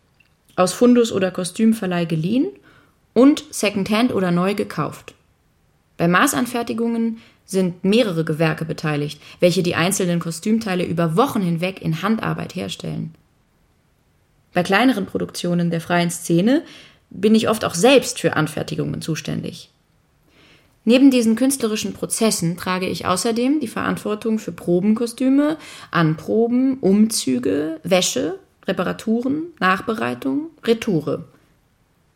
aus 0.56 0.72
Fundus 0.72 1.12
oder 1.12 1.30
Kostümverleih 1.30 2.06
geliehen 2.06 2.46
und 3.12 3.44
secondhand 3.50 4.14
oder 4.14 4.30
neu 4.30 4.54
gekauft. 4.54 5.12
Bei 5.98 6.08
Maßanfertigungen 6.08 7.18
sind 7.44 7.84
mehrere 7.84 8.24
Gewerke 8.24 8.64
beteiligt, 8.64 9.20
welche 9.40 9.62
die 9.62 9.74
einzelnen 9.74 10.18
Kostümteile 10.18 10.86
über 10.86 11.14
Wochen 11.18 11.42
hinweg 11.42 11.82
in 11.82 12.00
Handarbeit 12.00 12.54
herstellen. 12.54 13.14
Bei 14.54 14.62
kleineren 14.62 15.04
Produktionen 15.04 15.68
der 15.68 15.82
freien 15.82 16.10
Szene 16.10 16.62
bin 17.10 17.34
ich 17.34 17.50
oft 17.50 17.66
auch 17.66 17.74
selbst 17.74 18.18
für 18.18 18.34
Anfertigungen 18.34 19.02
zuständig. 19.02 19.73
Neben 20.84 21.10
diesen 21.10 21.34
künstlerischen 21.34 21.94
Prozessen 21.94 22.56
trage 22.56 22.86
ich 22.86 23.06
außerdem 23.06 23.60
die 23.60 23.68
Verantwortung 23.68 24.38
für 24.38 24.52
Probenkostüme, 24.52 25.56
Anproben, 25.90 26.78
Umzüge, 26.78 27.80
Wäsche, 27.82 28.38
Reparaturen, 28.66 29.44
Nachbereitung, 29.60 30.50
Retoure. 30.62 31.24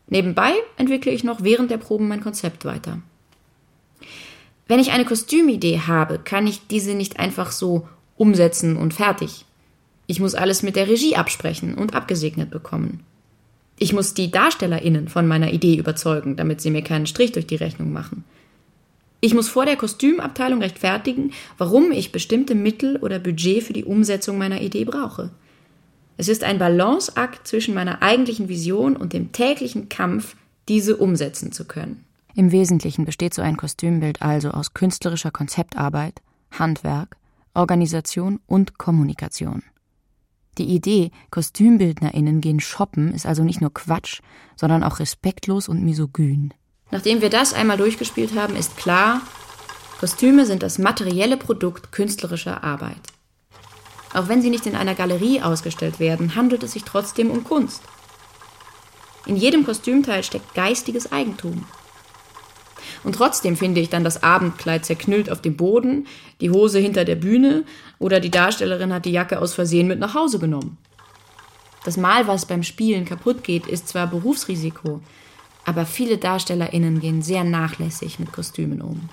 Nebenbei 0.08 0.52
entwickle 0.76 1.12
ich 1.12 1.24
noch 1.24 1.42
während 1.42 1.70
der 1.70 1.78
Proben 1.78 2.08
mein 2.08 2.22
Konzept 2.22 2.64
weiter. 2.64 2.98
Wenn 4.66 4.80
ich 4.80 4.92
eine 4.92 5.06
Kostümidee 5.06 5.80
habe, 5.86 6.18
kann 6.18 6.46
ich 6.46 6.66
diese 6.66 6.94
nicht 6.94 7.18
einfach 7.18 7.52
so 7.52 7.88
umsetzen 8.16 8.76
und 8.76 8.92
fertig. 8.92 9.46
Ich 10.06 10.20
muss 10.20 10.34
alles 10.34 10.62
mit 10.62 10.76
der 10.76 10.88
Regie 10.88 11.16
absprechen 11.16 11.74
und 11.74 11.94
abgesegnet 11.94 12.50
bekommen. 12.50 13.00
Ich 13.78 13.92
muss 13.92 14.12
die 14.12 14.30
DarstellerInnen 14.30 15.08
von 15.08 15.26
meiner 15.26 15.52
Idee 15.52 15.76
überzeugen, 15.76 16.36
damit 16.36 16.60
sie 16.60 16.70
mir 16.70 16.82
keinen 16.82 17.06
Strich 17.06 17.32
durch 17.32 17.46
die 17.46 17.56
Rechnung 17.56 17.92
machen. 17.92 18.24
Ich 19.20 19.34
muss 19.34 19.48
vor 19.48 19.66
der 19.66 19.76
Kostümabteilung 19.76 20.60
rechtfertigen, 20.60 21.32
warum 21.56 21.90
ich 21.90 22.12
bestimmte 22.12 22.54
Mittel 22.54 22.96
oder 22.98 23.18
Budget 23.18 23.64
für 23.64 23.72
die 23.72 23.84
Umsetzung 23.84 24.38
meiner 24.38 24.60
Idee 24.60 24.84
brauche. 24.84 25.30
Es 26.16 26.28
ist 26.28 26.44
ein 26.44 26.58
Balanceakt 26.58 27.46
zwischen 27.46 27.74
meiner 27.74 28.02
eigentlichen 28.02 28.48
Vision 28.48 28.96
und 28.96 29.12
dem 29.12 29.32
täglichen 29.32 29.88
Kampf, 29.88 30.36
diese 30.68 30.96
umsetzen 30.96 31.52
zu 31.52 31.64
können. 31.64 32.04
Im 32.34 32.52
Wesentlichen 32.52 33.04
besteht 33.04 33.34
so 33.34 33.42
ein 33.42 33.56
Kostümbild 33.56 34.22
also 34.22 34.50
aus 34.50 34.74
künstlerischer 34.74 35.30
Konzeptarbeit, 35.30 36.20
Handwerk, 36.52 37.16
Organisation 37.54 38.38
und 38.46 38.78
Kommunikation. 38.78 39.62
Die 40.58 40.66
Idee, 40.66 41.10
KostümbildnerInnen 41.30 42.40
gehen 42.40 42.60
shoppen, 42.60 43.12
ist 43.12 43.26
also 43.26 43.42
nicht 43.42 43.60
nur 43.60 43.72
Quatsch, 43.72 44.20
sondern 44.56 44.82
auch 44.84 44.98
respektlos 44.98 45.68
und 45.68 45.84
misogyn. 45.84 46.52
Nachdem 46.90 47.20
wir 47.20 47.30
das 47.30 47.52
einmal 47.52 47.76
durchgespielt 47.76 48.34
haben, 48.34 48.56
ist 48.56 48.76
klar, 48.76 49.20
Kostüme 50.00 50.46
sind 50.46 50.62
das 50.62 50.78
materielle 50.78 51.36
Produkt 51.36 51.92
künstlerischer 51.92 52.62
Arbeit. 52.62 53.00
Auch 54.14 54.28
wenn 54.28 54.40
sie 54.40 54.50
nicht 54.50 54.66
in 54.66 54.76
einer 54.76 54.94
Galerie 54.94 55.42
ausgestellt 55.42 56.00
werden, 56.00 56.34
handelt 56.34 56.62
es 56.62 56.72
sich 56.72 56.84
trotzdem 56.84 57.30
um 57.30 57.44
Kunst. 57.44 57.82
In 59.26 59.36
jedem 59.36 59.66
Kostümteil 59.66 60.22
steckt 60.22 60.54
geistiges 60.54 61.12
Eigentum. 61.12 61.66
Und 63.04 63.14
trotzdem 63.14 63.56
finde 63.56 63.80
ich 63.80 63.90
dann 63.90 64.04
das 64.04 64.22
Abendkleid 64.22 64.84
zerknüllt 64.84 65.30
auf 65.30 65.42
dem 65.42 65.56
Boden, 65.56 66.06
die 66.40 66.50
Hose 66.50 66.78
hinter 66.78 67.04
der 67.04 67.16
Bühne 67.16 67.64
oder 67.98 68.20
die 68.20 68.30
Darstellerin 68.30 68.92
hat 68.92 69.04
die 69.04 69.12
Jacke 69.12 69.40
aus 69.40 69.52
Versehen 69.52 69.88
mit 69.88 69.98
nach 69.98 70.14
Hause 70.14 70.38
genommen. 70.38 70.78
Das 71.84 71.96
Mal, 71.96 72.26
was 72.26 72.46
beim 72.46 72.62
Spielen 72.62 73.04
kaputt 73.04 73.44
geht, 73.44 73.66
ist 73.66 73.88
zwar 73.88 74.06
Berufsrisiko, 74.06 75.00
aber 75.68 75.84
viele 75.84 76.16
DarstellerInnen 76.16 76.98
gehen 76.98 77.20
sehr 77.20 77.44
nachlässig 77.44 78.18
mit 78.18 78.32
Kostümen 78.32 78.80
um. 78.80 79.10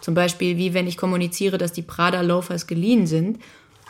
Zum 0.00 0.12
Beispiel 0.12 0.56
wie 0.56 0.74
wenn 0.74 0.88
ich 0.88 0.96
kommuniziere, 0.96 1.56
dass 1.56 1.72
die 1.72 1.82
Prada 1.82 2.20
Loafers 2.20 2.66
geliehen 2.66 3.06
sind 3.06 3.38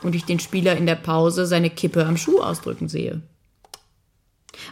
und 0.02 0.14
ich 0.14 0.26
den 0.26 0.38
Spieler 0.38 0.76
in 0.76 0.84
der 0.84 0.96
Pause 0.96 1.46
seine 1.46 1.70
Kippe 1.70 2.04
am 2.04 2.18
Schuh 2.18 2.40
ausdrücken 2.40 2.90
sehe. 2.90 3.22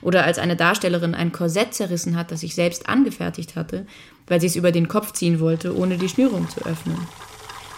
Oder 0.02 0.24
als 0.24 0.38
eine 0.38 0.56
Darstellerin 0.56 1.14
ein 1.14 1.32
Korsett 1.32 1.72
zerrissen 1.72 2.16
hat, 2.16 2.30
das 2.30 2.42
ich 2.42 2.54
selbst 2.54 2.86
angefertigt 2.86 3.56
hatte, 3.56 3.86
weil 4.26 4.42
sie 4.42 4.48
es 4.48 4.56
über 4.56 4.70
den 4.70 4.86
Kopf 4.86 5.12
ziehen 5.12 5.40
wollte, 5.40 5.74
ohne 5.74 5.96
die 5.96 6.10
Schnürung 6.10 6.50
zu 6.50 6.66
öffnen. 6.66 6.98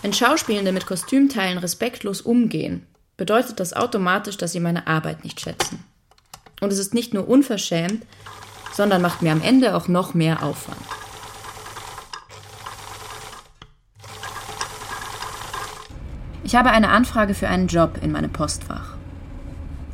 Wenn 0.02 0.12
Schauspielende 0.12 0.72
mit 0.72 0.86
Kostümteilen 0.86 1.58
respektlos 1.58 2.22
umgehen, 2.22 2.86
bedeutet 3.16 3.60
das 3.60 3.72
automatisch, 3.72 4.36
dass 4.36 4.50
sie 4.50 4.60
meine 4.60 4.88
Arbeit 4.88 5.22
nicht 5.22 5.40
schätzen. 5.40 5.84
Und 6.60 6.72
es 6.72 6.80
ist 6.80 6.92
nicht 6.92 7.14
nur 7.14 7.28
unverschämt, 7.28 8.04
sondern 8.78 9.02
macht 9.02 9.22
mir 9.22 9.32
am 9.32 9.42
Ende 9.42 9.74
auch 9.74 9.88
noch 9.88 10.14
mehr 10.14 10.40
Aufwand. 10.44 10.78
Ich 16.44 16.54
habe 16.54 16.70
eine 16.70 16.90
Anfrage 16.90 17.34
für 17.34 17.48
einen 17.48 17.66
Job 17.66 17.98
in 18.00 18.12
meinem 18.12 18.30
Postfach. 18.30 18.94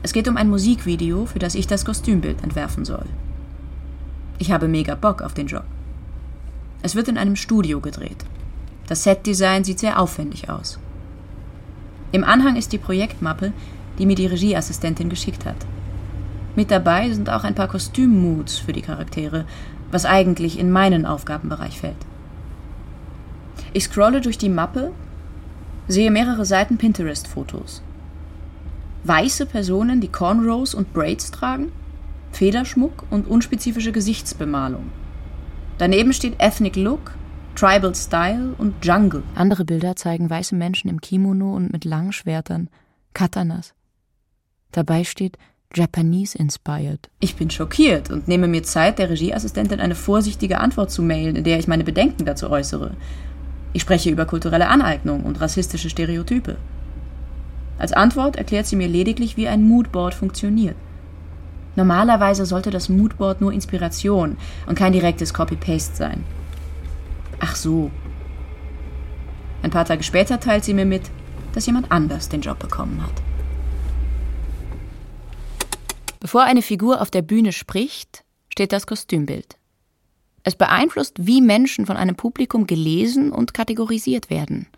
Es 0.02 0.12
geht 0.12 0.28
um 0.28 0.36
ein 0.36 0.50
Musikvideo, 0.50 1.24
für 1.24 1.38
das 1.38 1.54
ich 1.54 1.66
das 1.66 1.86
Kostümbild 1.86 2.42
entwerfen 2.42 2.84
soll. 2.84 3.06
Ich 4.38 4.52
habe 4.52 4.68
mega 4.68 4.94
Bock 4.94 5.22
auf 5.22 5.32
den 5.32 5.46
Job. 5.46 5.64
Es 6.82 6.94
wird 6.94 7.08
in 7.08 7.16
einem 7.16 7.36
Studio 7.36 7.80
gedreht. 7.80 8.26
Das 8.86 9.02
Setdesign 9.02 9.64
sieht 9.64 9.78
sehr 9.78 9.98
aufwendig 9.98 10.50
aus. 10.50 10.78
Im 12.12 12.22
Anhang 12.22 12.56
ist 12.56 12.70
die 12.72 12.84
Projektmappe, 12.86 13.54
die 13.98 14.04
mir 14.04 14.14
die 14.14 14.26
Regieassistentin 14.26 15.08
geschickt 15.08 15.46
hat. 15.46 15.56
Mit 16.56 16.70
dabei 16.70 17.10
sind 17.10 17.30
auch 17.30 17.44
ein 17.44 17.54
paar 17.54 17.68
Kostümmoods 17.68 18.58
für 18.58 18.72
die 18.72 18.82
Charaktere, 18.82 19.44
was 19.90 20.06
eigentlich 20.06 20.58
in 20.58 20.70
meinen 20.70 21.06
Aufgabenbereich 21.06 21.80
fällt. 21.80 21.96
Ich 23.72 23.84
scrolle 23.84 24.20
durch 24.20 24.38
die 24.38 24.48
Mappe, 24.48 24.92
sehe 25.88 26.10
mehrere 26.10 26.44
Seiten 26.44 26.78
Pinterest-Fotos 26.78 27.82
weiße 29.04 29.46
Personen, 29.46 30.00
die 30.00 30.08
Cornrows 30.08 30.74
und 30.74 30.92
Braids 30.92 31.30
tragen, 31.30 31.70
Federschmuck 32.32 33.04
und 33.10 33.28
unspezifische 33.28 33.92
Gesichtsbemalung. 33.92 34.90
Daneben 35.78 36.12
steht 36.12 36.40
Ethnic 36.40 36.76
Look, 36.76 37.12
Tribal 37.54 37.94
Style 37.94 38.54
und 38.58 38.84
Jungle. 38.84 39.22
Andere 39.34 39.64
Bilder 39.64 39.94
zeigen 39.94 40.28
weiße 40.28 40.56
Menschen 40.56 40.88
im 40.88 41.00
Kimono 41.00 41.54
und 41.54 41.72
mit 41.72 41.84
Langschwertern, 41.84 42.68
Katanas. 43.12 43.74
Dabei 44.72 45.04
steht 45.04 45.38
Japanese 45.74 46.36
inspired. 46.38 47.08
Ich 47.20 47.36
bin 47.36 47.50
schockiert 47.50 48.10
und 48.10 48.28
nehme 48.28 48.48
mir 48.48 48.62
Zeit, 48.62 48.98
der 48.98 49.10
Regieassistentin 49.10 49.80
eine 49.80 49.94
vorsichtige 49.94 50.60
Antwort 50.60 50.90
zu 50.90 51.02
mailen, 51.02 51.36
in 51.36 51.44
der 51.44 51.58
ich 51.58 51.68
meine 51.68 51.84
Bedenken 51.84 52.24
dazu 52.24 52.50
äußere. 52.50 52.92
Ich 53.72 53.82
spreche 53.82 54.10
über 54.10 54.24
kulturelle 54.24 54.68
Aneignung 54.68 55.24
und 55.24 55.40
rassistische 55.40 55.90
Stereotype. 55.90 56.56
Als 57.78 57.92
Antwort 57.92 58.36
erklärt 58.36 58.66
sie 58.66 58.76
mir 58.76 58.88
lediglich, 58.88 59.36
wie 59.36 59.48
ein 59.48 59.66
Moodboard 59.66 60.14
funktioniert. 60.14 60.76
Normalerweise 61.76 62.46
sollte 62.46 62.70
das 62.70 62.88
Moodboard 62.88 63.40
nur 63.40 63.52
Inspiration 63.52 64.36
und 64.66 64.78
kein 64.78 64.92
direktes 64.92 65.34
Copy-Paste 65.34 65.96
sein. 65.96 66.24
Ach 67.40 67.56
so. 67.56 67.90
Ein 69.62 69.70
paar 69.70 69.84
Tage 69.84 70.04
später 70.04 70.38
teilt 70.38 70.64
sie 70.64 70.74
mir 70.74 70.84
mit, 70.84 71.10
dass 71.52 71.66
jemand 71.66 71.90
anders 71.90 72.28
den 72.28 72.42
Job 72.42 72.60
bekommen 72.60 73.02
hat. 73.02 73.33
Bevor 76.24 76.42
eine 76.42 76.62
Figur 76.62 77.02
auf 77.02 77.10
der 77.10 77.20
Bühne 77.22 77.52
spricht, 77.52 78.24
steht 78.48 78.72
das 78.72 78.86
Kostümbild. 78.86 79.58
Es 80.42 80.56
beeinflusst, 80.56 81.26
wie 81.26 81.40
Menschen 81.40 81.84
von 81.84 81.96
einem 81.98 82.16
Publikum 82.16 82.66
gelesen 82.66 83.30
und 83.30 83.54
kategorisiert 83.54 84.30
werden– 84.30 84.66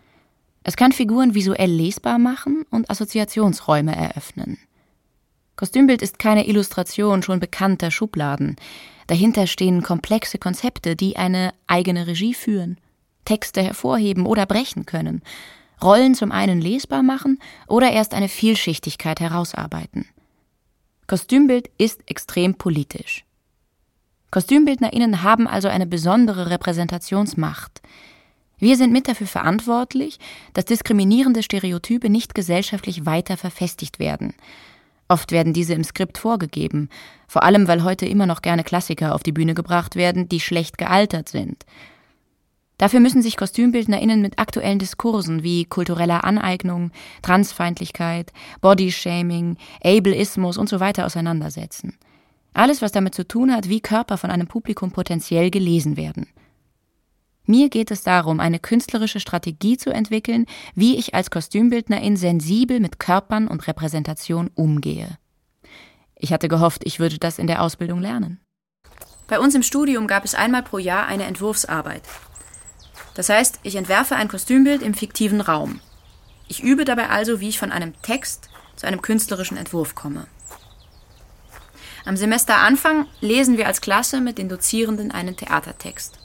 es 0.67 0.75
kann 0.75 0.91
Figuren 0.91 1.33
visuell 1.33 1.71
lesbar 1.71 2.19
machen 2.19 2.65
und 2.71 2.91
Assoziationsräume 2.91 3.95
eröffnen. 3.95 4.57
Kostümbild 5.55 6.01
ist 6.01 6.19
keine 6.19 6.45
Illustration 6.45 7.23
schon 7.23 7.39
bekannter 7.39 7.89
Schubladen. 7.89 8.57
Dahinter 9.07 9.47
stehen 9.47 9.81
komplexe 9.81 10.39
Konzepte, 10.39 10.97
die 10.97 11.15
eine 11.15 11.53
eigene 11.67 12.05
Regie 12.05 12.33
führen, 12.33 12.77
Texte 13.23 13.63
hervorheben 13.63 14.25
oder 14.25 14.45
brechen 14.45 14.85
können, 14.85 15.21
Rollen 15.81 16.15
zum 16.15 16.33
einen 16.33 16.59
lesbar 16.59 17.01
machen 17.01 17.39
oder 17.69 17.91
erst 17.91 18.13
eine 18.13 18.27
Vielschichtigkeit 18.27 19.21
herausarbeiten. 19.21 20.05
Kostümbild 21.07 21.69
ist 21.77 22.01
extrem 22.05 22.55
politisch. 22.55 23.23
KostümbildnerInnen 24.29 25.23
haben 25.23 25.47
also 25.47 25.69
eine 25.69 25.87
besondere 25.87 26.49
Repräsentationsmacht. 26.49 27.81
Wir 28.59 28.75
sind 28.75 28.91
mit 28.91 29.07
dafür 29.07 29.27
verantwortlich, 29.27 30.19
dass 30.53 30.65
diskriminierende 30.65 31.43
Stereotype 31.43 32.09
nicht 32.09 32.35
gesellschaftlich 32.35 33.05
weiter 33.05 33.37
verfestigt 33.37 33.99
werden. 33.99 34.33
Oft 35.07 35.31
werden 35.31 35.53
diese 35.53 35.73
im 35.73 35.85
Skript 35.85 36.17
vorgegeben, 36.17 36.89
vor 37.27 37.43
allem 37.43 37.69
weil 37.69 37.83
heute 37.83 38.05
immer 38.05 38.25
noch 38.25 38.41
gerne 38.41 38.65
Klassiker 38.65 39.15
auf 39.15 39.23
die 39.23 39.31
Bühne 39.31 39.53
gebracht 39.53 39.95
werden, 39.95 40.27
die 40.27 40.41
schlecht 40.41 40.77
gealtert 40.77 41.29
sind. 41.29 41.65
Dafür 42.77 42.99
müssen 42.99 43.23
sich 43.23 43.37
KostümbildnerInnen 43.37 44.21
mit 44.21 44.37
aktuellen 44.37 44.77
Diskursen 44.77 45.41
wie 45.41 45.65
kultureller 45.65 46.23
Aneignung, 46.23 46.91
Transfeindlichkeit, 47.23 48.31
Bodyshaming, 48.61 49.57
Ableismus 49.83 50.57
und 50.57 50.69
so 50.69 50.79
weiter 50.79 51.05
auseinandersetzen. 51.05 51.97
Alles, 52.53 52.81
was 52.81 52.91
damit 52.91 53.15
zu 53.15 53.27
tun 53.27 53.53
hat, 53.53 53.69
wie 53.69 53.81
Körper 53.81 54.17
von 54.17 54.29
einem 54.29 54.47
Publikum 54.47 54.91
potenziell 54.91 55.49
gelesen 55.49 55.97
werden. 55.97 56.27
Mir 57.45 57.69
geht 57.69 57.91
es 57.91 58.03
darum, 58.03 58.39
eine 58.39 58.59
künstlerische 58.59 59.19
Strategie 59.19 59.77
zu 59.77 59.91
entwickeln, 59.91 60.45
wie 60.75 60.97
ich 60.97 61.15
als 61.15 61.31
Kostümbildnerin 61.31 62.17
sensibel 62.17 62.79
mit 62.79 62.99
Körpern 62.99 63.47
und 63.47 63.67
Repräsentation 63.67 64.51
umgehe. 64.53 65.17
Ich 66.15 66.33
hatte 66.33 66.49
gehofft, 66.49 66.81
ich 66.85 66.99
würde 66.99 67.19
das 67.19 67.39
in 67.39 67.47
der 67.47 67.61
Ausbildung 67.61 68.01
lernen. 68.01 68.41
Bei 69.27 69.39
uns 69.39 69.55
im 69.55 69.63
Studium 69.63 70.07
gab 70.07 70.25
es 70.25 70.35
einmal 70.35 70.63
pro 70.63 70.77
Jahr 70.77 71.05
eine 71.07 71.23
Entwurfsarbeit. 71.23 72.03
Das 73.17 73.29
heißt, 73.29 73.61
ich 73.63 73.75
entwerfe 73.75 74.15
ein 74.15 74.27
Kostümbild 74.27 74.83
im 74.83 74.93
fiktiven 74.93 75.41
Raum. 75.41 75.79
Ich 76.47 76.61
übe 76.61 76.85
dabei 76.85 77.09
also, 77.09 77.39
wie 77.39 77.49
ich 77.49 77.57
von 77.57 77.71
einem 77.71 77.99
Text 78.03 78.47
zu 78.75 78.85
einem 78.85 79.01
künstlerischen 79.01 79.57
Entwurf 79.57 79.95
komme. 79.95 80.27
Am 82.05 82.15
Semesteranfang 82.15 83.07
lesen 83.19 83.57
wir 83.57 83.65
als 83.65 83.81
Klasse 83.81 84.21
mit 84.21 84.37
den 84.37 84.49
Dozierenden 84.49 85.11
einen 85.11 85.35
Theatertext. 85.35 86.19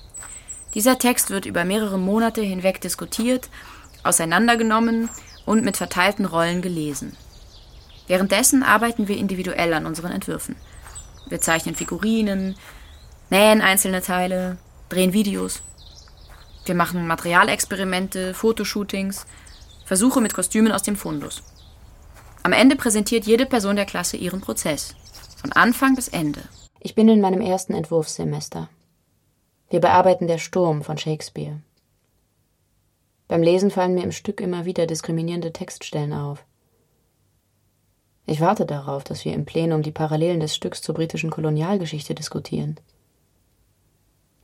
Dieser 0.75 0.99
Text 0.99 1.31
wird 1.31 1.47
über 1.47 1.65
mehrere 1.65 1.99
Monate 1.99 2.43
hinweg 2.43 2.83
diskutiert, 2.83 3.49
auseinandergenommen 4.03 5.09
und 5.47 5.65
mit 5.65 5.79
verteilten 5.79 6.27
Rollen 6.27 6.61
gelesen. 6.61 7.17
Währenddessen 8.07 8.63
arbeiten 8.63 9.09
wir 9.09 9.17
individuell 9.17 9.73
an 9.73 9.87
unseren 9.87 10.13
Entwürfen. 10.13 10.57
Wir 11.27 11.41
zeichnen 11.41 11.75
Figurinen, 11.75 12.55
nähen 13.31 13.63
einzelne 13.63 14.03
Teile, 14.03 14.59
drehen 14.91 15.15
Videos. 15.15 15.63
Wir 16.65 16.75
machen 16.77 17.07
Materialexperimente, 17.07 18.35
Fotoshootings, 18.35 19.27
Versuche 19.85 20.21
mit 20.21 20.33
Kostümen 20.33 20.73
aus 20.73 20.85
dem 20.85 20.95
Fundus. 20.95 21.43
Am 22.45 22.53
Ende 22.53 22.77
präsentiert 22.77 23.25
jede 23.25 23.47
Person 23.47 23.77
der 23.77 23.85
Klasse 23.85 24.17
ihren 24.17 24.41
Prozess, 24.41 24.95
von 25.41 25.53
Anfang 25.53 25.97
bis 25.97 26.09
Ende. 26.09 26.43
Ich 26.79 26.95
bin 26.95 27.09
in 27.09 27.21
meinem 27.21 27.41
ersten 27.41 27.75
Entwurfssemester. 27.75 28.69
Wir 29.71 29.81
bearbeiten 29.81 30.29
Der 30.29 30.39
Sturm 30.39 30.83
von 30.83 30.99
Shakespeare. 30.99 31.61
Beim 33.27 33.43
Lesen 33.43 33.71
fallen 33.71 33.95
mir 33.95 34.05
im 34.05 34.13
Stück 34.13 34.41
immer 34.41 34.65
wieder 34.65 34.87
diskriminierende 34.87 35.53
Textstellen 35.53 36.13
auf. 36.13 36.45
Ich 38.27 38.41
warte 38.41 38.67
darauf, 38.67 39.03
dass 39.03 39.25
wir 39.25 39.33
im 39.33 39.45
Plenum 39.45 39.83
die 39.83 39.91
Parallelen 39.91 40.41
des 40.41 40.55
Stücks 40.55 40.81
zur 40.81 40.95
britischen 40.95 41.31
Kolonialgeschichte 41.31 42.15
diskutieren. 42.15 42.79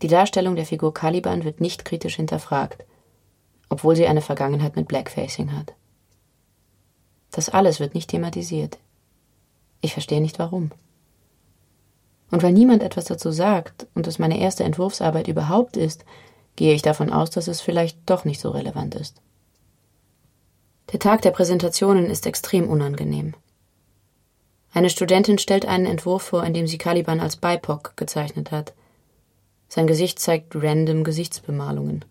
Die 0.03 0.09
Darstellung 0.09 0.57
der 0.57 0.67
Figur 0.67 0.95
Caliban 0.95 1.45
wird 1.45 1.61
nicht 1.61 1.85
kritisch 1.85 2.17
hinterfragt, 2.17 2.85
obwohl 3.69 3.97
sie 3.97 4.07
eine 4.07 4.23
Vergangenheit 4.23 4.77
mit 4.77 4.89
Blackfacing 4.89 5.53
hat. 5.53 5.75
Das 7.31 7.49
alles 7.49 7.81
wird 7.81 7.95
nicht 7.95 8.11
thematisiert. 8.11 8.79
Ich 9.81 9.93
verstehe 9.93 10.21
nicht 10.21 10.39
warum. 10.39 10.71
Und 12.31 12.43
weil 12.43 12.53
niemand 12.53 12.83
etwas 12.83 13.07
dazu 13.07 13.31
sagt 13.31 13.87
und 13.95 14.07
es 14.07 14.19
meine 14.19 14.39
erste 14.39 14.65
Entwurfsarbeit 14.65 15.29
überhaupt 15.29 15.77
ist, 15.77 16.05
gehe 16.57 16.75
ich 16.75 16.83
davon 16.83 17.13
aus, 17.13 17.31
dass 17.31 17.49
es 17.49 17.61
vielleicht 17.61 17.99
doch 18.07 18.25
nicht 18.25 18.41
so 18.41 18.51
relevant 18.51 18.95
ist. 18.95 19.21
Der 20.93 20.99
Tag 20.99 21.23
der 21.23 21.31
Präsentationen 21.31 22.07
ist 22.07 22.27
extrem 22.27 22.69
unangenehm. 22.69 23.35
Eine 24.73 24.91
Studentin 24.91 25.39
stellt 25.39 25.67
einen 25.67 25.87
Entwurf 25.87 26.23
vor, 26.23 26.45
in 26.45 26.55
dem 26.55 26.67
sie 26.67 26.79
Caliban 26.79 27.21
als 27.21 27.37
BIPOC 27.37 27.97
gezeichnet 27.97 28.51
hat. 28.51 28.75
Sein 29.69 29.87
Gesicht 29.87 30.19
zeigt 30.19 30.57
random 30.57 31.05
Gesichtsbemalungen. 31.05 32.05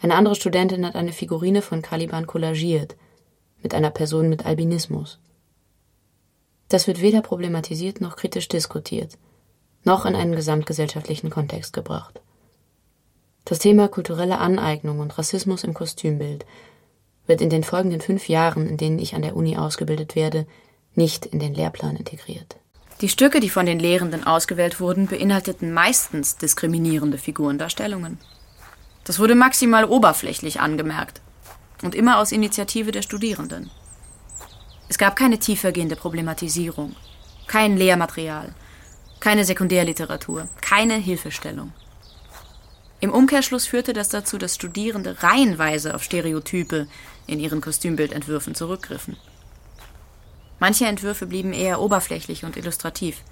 Eine 0.00 0.14
andere 0.14 0.34
Studentin 0.34 0.84
hat 0.84 0.94
eine 0.94 1.12
Figurine 1.12 1.62
von 1.62 1.80
Caliban 1.80 2.26
kollagiert, 2.26 2.96
mit 3.62 3.74
einer 3.74 3.90
Person 3.90 4.28
mit 4.28 4.44
Albinismus. 4.44 5.18
Das 6.68 6.86
wird 6.86 7.00
weder 7.00 7.22
problematisiert 7.22 8.00
noch 8.00 8.16
kritisch 8.16 8.48
diskutiert, 8.48 9.16
noch 9.84 10.04
in 10.04 10.14
einen 10.14 10.34
gesamtgesellschaftlichen 10.34 11.30
Kontext 11.30 11.72
gebracht. 11.72 12.20
Das 13.44 13.58
Thema 13.58 13.88
kulturelle 13.88 14.38
Aneignung 14.38 15.00
und 15.00 15.16
Rassismus 15.18 15.64
im 15.64 15.74
Kostümbild 15.74 16.46
wird 17.26 17.40
in 17.40 17.50
den 17.50 17.64
folgenden 17.64 18.00
fünf 18.00 18.28
Jahren, 18.28 18.66
in 18.66 18.76
denen 18.76 18.98
ich 18.98 19.14
an 19.14 19.22
der 19.22 19.36
Uni 19.36 19.56
ausgebildet 19.56 20.14
werde, 20.16 20.46
nicht 20.94 21.26
in 21.26 21.38
den 21.38 21.54
Lehrplan 21.54 21.96
integriert. 21.96 22.56
Die 23.02 23.08
Stücke, 23.08 23.40
die 23.40 23.50
von 23.50 23.66
den 23.66 23.80
Lehrenden 23.80 24.24
ausgewählt 24.24 24.78
wurden, 24.78 25.08
beinhalteten 25.08 25.72
meistens 25.72 26.36
diskriminierende 26.36 27.18
Figurendarstellungen. 27.18 28.16
Das 29.02 29.18
wurde 29.18 29.34
maximal 29.34 29.84
oberflächlich 29.84 30.60
angemerkt 30.60 31.20
und 31.82 31.96
immer 31.96 32.18
aus 32.18 32.30
Initiative 32.30 32.92
der 32.92 33.02
Studierenden. 33.02 33.72
Es 34.88 34.98
gab 34.98 35.16
keine 35.16 35.40
tiefergehende 35.40 35.96
Problematisierung, 35.96 36.94
kein 37.48 37.76
Lehrmaterial, 37.76 38.54
keine 39.18 39.44
Sekundärliteratur, 39.44 40.46
keine 40.60 40.94
Hilfestellung. 40.94 41.72
Im 43.00 43.10
Umkehrschluss 43.10 43.66
führte 43.66 43.94
das 43.94 44.10
dazu, 44.10 44.38
dass 44.38 44.54
Studierende 44.54 45.24
reihenweise 45.24 45.96
auf 45.96 46.04
Stereotype 46.04 46.86
in 47.26 47.40
ihren 47.40 47.60
Kostümbildentwürfen 47.60 48.54
zurückgriffen. 48.54 49.16
Manche 50.62 50.86
Entwürfe 50.86 51.26
blieben 51.26 51.52
eher 51.52 51.80
oberflächlich 51.80 52.44
und 52.44 52.56
illustrativ, 52.56 53.24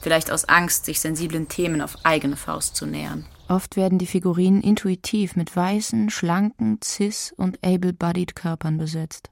vielleicht 0.00 0.32
aus 0.32 0.46
Angst, 0.46 0.86
sich 0.86 0.98
sensiblen 0.98 1.46
Themen 1.46 1.80
auf 1.80 2.04
eigene 2.04 2.34
Faust 2.34 2.74
zu 2.74 2.84
nähern. 2.84 3.26
Oft 3.46 3.76
werden 3.76 4.00
die 4.00 4.08
Figurinen 4.08 4.60
intuitiv 4.60 5.36
mit 5.36 5.54
weißen, 5.54 6.10
schlanken, 6.10 6.80
cis- 6.82 7.32
und 7.32 7.64
able-bodied 7.64 8.34
Körpern 8.34 8.76
besetzt. 8.76 9.30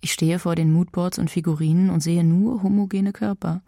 Ich 0.00 0.12
stehe 0.12 0.38
vor 0.38 0.54
den 0.54 0.72
Moodboards 0.72 1.18
und 1.18 1.32
Figurinen 1.32 1.90
und 1.90 1.98
sehe 1.98 2.22
nur 2.22 2.62
homogene 2.62 3.12
Körper. 3.12 3.60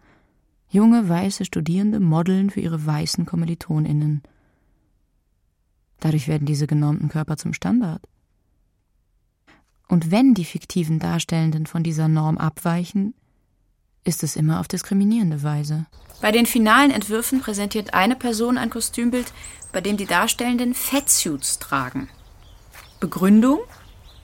Junge, 0.69 1.09
weiße 1.09 1.43
Studierende 1.43 1.99
modeln 1.99 2.49
für 2.49 2.61
ihre 2.61 2.85
weißen 2.85 3.25
KommilitonInnen. 3.25 4.23
Dadurch 5.99 6.29
werden 6.29 6.45
diese 6.45 6.65
genormten 6.65 7.09
Körper 7.09 7.35
zum 7.35 7.51
Standard. 7.51 8.07
Und 9.87 10.11
wenn 10.11 10.33
die 10.33 10.45
fiktiven 10.45 10.99
Darstellenden 10.99 11.65
von 11.65 11.83
dieser 11.83 12.07
Norm 12.07 12.37
abweichen, 12.37 13.13
ist 14.03 14.23
es 14.23 14.35
immer 14.35 14.59
auf 14.59 14.67
diskriminierende 14.67 15.43
Weise. 15.43 15.85
Bei 16.21 16.31
den 16.31 16.45
finalen 16.45 16.91
Entwürfen 16.91 17.41
präsentiert 17.41 17.93
eine 17.93 18.15
Person 18.15 18.57
ein 18.57 18.69
Kostümbild, 18.69 19.31
bei 19.71 19.81
dem 19.81 19.97
die 19.97 20.05
Darstellenden 20.05 20.73
Fettsuits 20.73 21.59
tragen. 21.59 22.09
Begründung? 22.99 23.59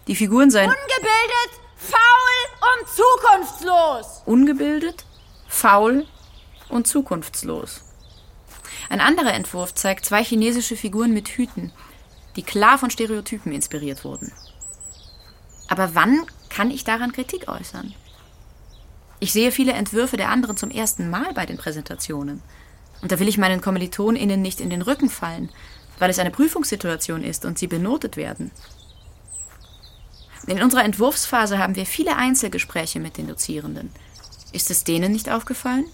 Die 0.08 0.16
Figuren 0.16 0.50
seien 0.50 0.70
ungebildet, 0.70 1.60
faul 1.76 2.80
und 2.80 2.88
zukunftslos. 2.90 4.24
Ungebildet, 4.26 5.06
faul 5.48 6.06
und 6.70 6.88
zukunftslos. 6.88 7.84
Ein 8.90 9.02
anderer 9.02 9.34
Entwurf 9.34 9.76
zeigt 9.76 10.06
zwei 10.06 10.24
chinesische 10.24 10.76
Figuren 10.76 11.14
mit 11.14 11.28
Hüten, 11.30 11.72
die 12.36 12.44
klar 12.44 12.78
von 12.78 12.90
Stereotypen 12.90 13.52
inspiriert 13.52 14.04
wurden. 14.04 14.32
Aber 15.70 15.96
wann 15.96 16.26
kann 16.50 16.72
ich 16.72 16.84
daran 16.84 17.14
Kritik 17.14 17.48
äußern? 17.48 17.94
Ich 19.20 19.32
sehe 19.32 19.52
viele 19.52 19.74
Entwürfe 19.74 20.18
der 20.18 20.30
anderen 20.30 20.58
zum 20.58 20.72
ersten 20.72 21.10
Mal 21.10 21.34
bei 21.34 21.46
den 21.46 21.58
Präsentationen. 21.58 22.42
Und 23.02 23.12
da 23.12 23.20
will 23.20 23.28
ich 23.28 23.38
meinen 23.38 23.62
KommilitonInnen 23.62 24.42
nicht 24.42 24.60
in 24.60 24.70
den 24.70 24.82
Rücken 24.82 25.10
fallen, 25.10 25.50
weil 26.00 26.10
es 26.10 26.20
eine 26.20 26.32
Prüfungssituation 26.32 27.24
ist 27.24 27.46
und 27.46 27.58
sie 27.58 27.68
benotet 27.68 28.18
werden. 28.18 28.52
In 30.48 30.62
unserer 30.62 30.84
Entwurfsphase 30.84 31.60
haben 31.60 31.76
wir 31.76 31.86
viele 31.86 32.18
Einzelgespräche 32.18 33.00
mit 33.00 33.18
den 33.18 33.28
Dozierenden. 33.28 33.92
Ist 34.52 34.72
es 34.72 34.84
denen 34.84 35.12
nicht 35.12 35.30
aufgefallen? 35.30 35.86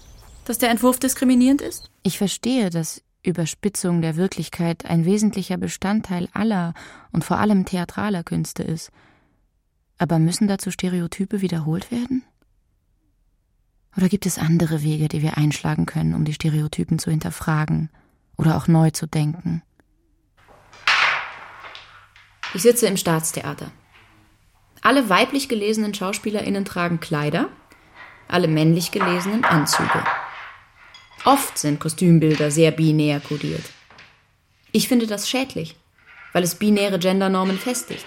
dass 0.46 0.58
der 0.58 0.70
Entwurf 0.70 0.98
diskriminierend 0.98 1.60
ist? 1.60 1.90
Ich 2.02 2.18
verstehe, 2.18 2.70
dass 2.70 3.02
Überspitzung 3.22 4.00
der 4.00 4.16
Wirklichkeit 4.16 4.86
ein 4.86 5.04
wesentlicher 5.04 5.56
Bestandteil 5.56 6.28
aller 6.32 6.72
und 7.12 7.24
vor 7.24 7.38
allem 7.38 7.66
theatraler 7.66 8.22
Künste 8.22 8.62
ist. 8.62 8.90
Aber 9.98 10.18
müssen 10.18 10.48
dazu 10.48 10.70
Stereotype 10.70 11.40
wiederholt 11.40 11.90
werden? 11.90 12.22
Oder 13.96 14.08
gibt 14.08 14.26
es 14.26 14.38
andere 14.38 14.82
Wege, 14.82 15.08
die 15.08 15.22
wir 15.22 15.38
einschlagen 15.38 15.86
können, 15.86 16.14
um 16.14 16.24
die 16.24 16.34
Stereotypen 16.34 16.98
zu 16.98 17.10
hinterfragen 17.10 17.88
oder 18.36 18.56
auch 18.56 18.68
neu 18.68 18.90
zu 18.90 19.06
denken? 19.06 19.62
Ich 22.52 22.62
sitze 22.62 22.86
im 22.86 22.96
Staatstheater. 22.96 23.70
Alle 24.82 25.08
weiblich 25.08 25.48
gelesenen 25.48 25.94
Schauspielerinnen 25.94 26.64
tragen 26.64 27.00
Kleider, 27.00 27.48
alle 28.28 28.48
männlich 28.48 28.92
gelesenen 28.92 29.44
Anzüge. 29.44 30.04
Oft 31.24 31.58
sind 31.58 31.80
Kostümbilder 31.80 32.50
sehr 32.50 32.70
binär 32.70 33.20
kodiert. 33.20 33.64
Ich 34.72 34.88
finde 34.88 35.06
das 35.06 35.28
schädlich, 35.28 35.74
weil 36.32 36.44
es 36.44 36.54
binäre 36.54 36.98
Gendernormen 36.98 37.58
festigt. 37.58 38.04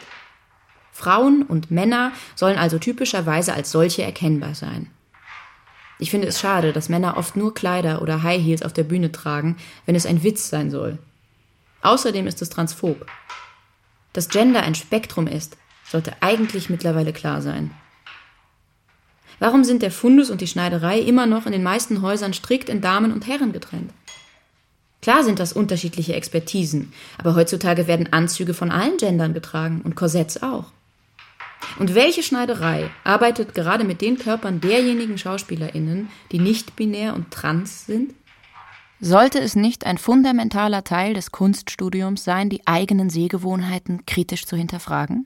Frauen 1.00 1.44
und 1.44 1.72
Männer 1.72 2.12
sollen 2.36 2.58
also 2.58 2.78
typischerweise 2.78 3.54
als 3.54 3.72
solche 3.72 4.04
erkennbar 4.04 4.54
sein. 4.54 4.90
Ich 5.98 6.12
finde 6.12 6.28
es 6.28 6.42
schade, 6.42 6.74
dass 6.74 6.90
Männer 6.90 7.16
oft 7.16 7.38
nur 7.38 7.54
Kleider 7.54 8.02
oder 8.02 8.22
High 8.22 8.44
Heels 8.44 8.64
auf 8.64 8.74
der 8.74 8.84
Bühne 8.84 9.14
tragen, 9.14 9.56
wenn 9.86 9.96
es 9.96 10.06
ein 10.06 10.24
Witz 10.24 10.50
sein 10.50 10.72
soll. 10.72 11.00
Außerdem 11.84 12.28
ist 12.28 12.42
es 12.42 12.50
transphob. 12.50 13.06
Dass 14.12 14.28
Gender 14.28 14.62
ein 14.64 14.76
Spektrum 14.76 15.28
ist, 15.28 15.56
sollte 15.90 16.12
eigentlich 16.20 16.70
mittlerweile 16.70 17.14
klar 17.14 17.42
sein. 17.42 17.72
Warum 19.40 19.64
sind 19.64 19.82
der 19.82 19.92
Fundus 19.92 20.30
und 20.30 20.42
die 20.42 20.48
Schneiderei 20.48 21.00
immer 21.00 21.28
noch 21.28 21.46
in 21.46 21.54
den 21.54 21.64
meisten 21.64 22.02
Häusern 22.02 22.34
strikt 22.34 22.68
in 22.68 22.82
Damen 22.82 23.14
und 23.14 23.26
Herren 23.26 23.54
getrennt? 23.54 23.94
Klar 25.02 25.24
sind 25.24 25.40
das 25.40 25.54
unterschiedliche 25.54 26.14
Expertisen, 26.14 26.92
aber 27.18 27.36
heutzutage 27.36 27.88
werden 27.88 28.12
Anzüge 28.12 28.54
von 28.54 28.70
allen 28.70 28.98
Gendern 28.98 29.34
getragen 29.34 29.82
und 29.86 29.96
Korsetts 29.96 30.44
auch. 30.44 30.74
Und 31.78 31.96
welche 31.96 32.24
Schneiderei 32.24 32.90
arbeitet 33.04 33.54
gerade 33.54 33.84
mit 33.84 34.02
den 34.02 34.18
Körpern 34.18 34.62
derjenigen 34.62 35.18
SchauspielerInnen, 35.18 36.10
die 36.32 36.40
nicht 36.40 36.76
binär 36.76 37.14
und 37.14 37.32
trans 37.32 37.86
sind? 37.86 38.14
Sollte 39.02 39.40
es 39.40 39.56
nicht 39.56 39.86
ein 39.86 39.98
fundamentaler 39.98 40.84
Teil 40.84 41.14
des 41.14 41.32
Kunststudiums 41.32 42.24
sein, 42.24 42.50
die 42.50 42.68
eigenen 42.68 43.10
Sehgewohnheiten 43.10 44.06
kritisch 44.06 44.46
zu 44.46 44.58
hinterfragen? 44.58 45.26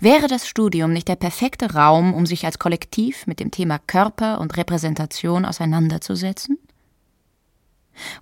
Wäre 0.00 0.26
das 0.26 0.48
Studium 0.48 0.92
nicht 0.92 1.08
der 1.08 1.16
perfekte 1.16 1.74
Raum, 1.74 2.14
um 2.14 2.26
sich 2.26 2.44
als 2.44 2.58
Kollektiv 2.58 3.26
mit 3.26 3.40
dem 3.40 3.50
Thema 3.50 3.78
Körper 3.78 4.40
und 4.40 4.56
Repräsentation 4.56 5.44
auseinanderzusetzen? 5.44 6.58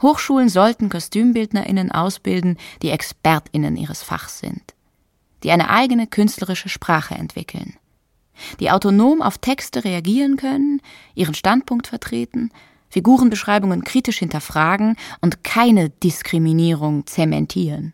Hochschulen 0.02 0.48
sollten 0.48 0.88
Kostümbildnerinnen 0.88 1.90
ausbilden, 1.90 2.58
die 2.82 2.90
Expertinnen 2.90 3.76
ihres 3.76 4.02
Fachs 4.02 4.38
sind, 4.38 4.74
die 5.44 5.52
eine 5.52 5.68
eigene 5.70 6.06
künstlerische 6.06 6.68
Sprache 6.68 7.14
entwickeln, 7.14 7.76
die 8.58 8.70
autonom 8.70 9.22
auf 9.22 9.38
Texte 9.38 9.84
reagieren 9.84 10.36
können, 10.36 10.80
ihren 11.14 11.34
Standpunkt 11.34 11.86
vertreten, 11.86 12.50
Figurenbeschreibungen 12.88 13.84
kritisch 13.84 14.18
hinterfragen 14.18 14.96
und 15.20 15.44
keine 15.44 15.90
Diskriminierung 15.90 17.06
zementieren. 17.06 17.92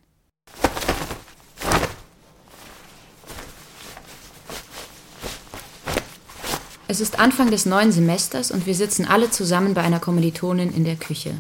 Es 6.87 7.01
ist 7.01 7.21
Anfang 7.21 7.51
des 7.51 7.67
neuen 7.67 7.93
Semesters 7.93 8.51
und 8.51 8.67
wir 8.67 8.75
sitzen 8.75 9.07
alle 9.07 9.31
zusammen 9.31 9.75
bei 9.75 9.83
einer 9.83 10.01
Kommilitonin 10.01 10.73
in 10.73 10.85
der 10.85 10.97
Küche. 10.97 11.35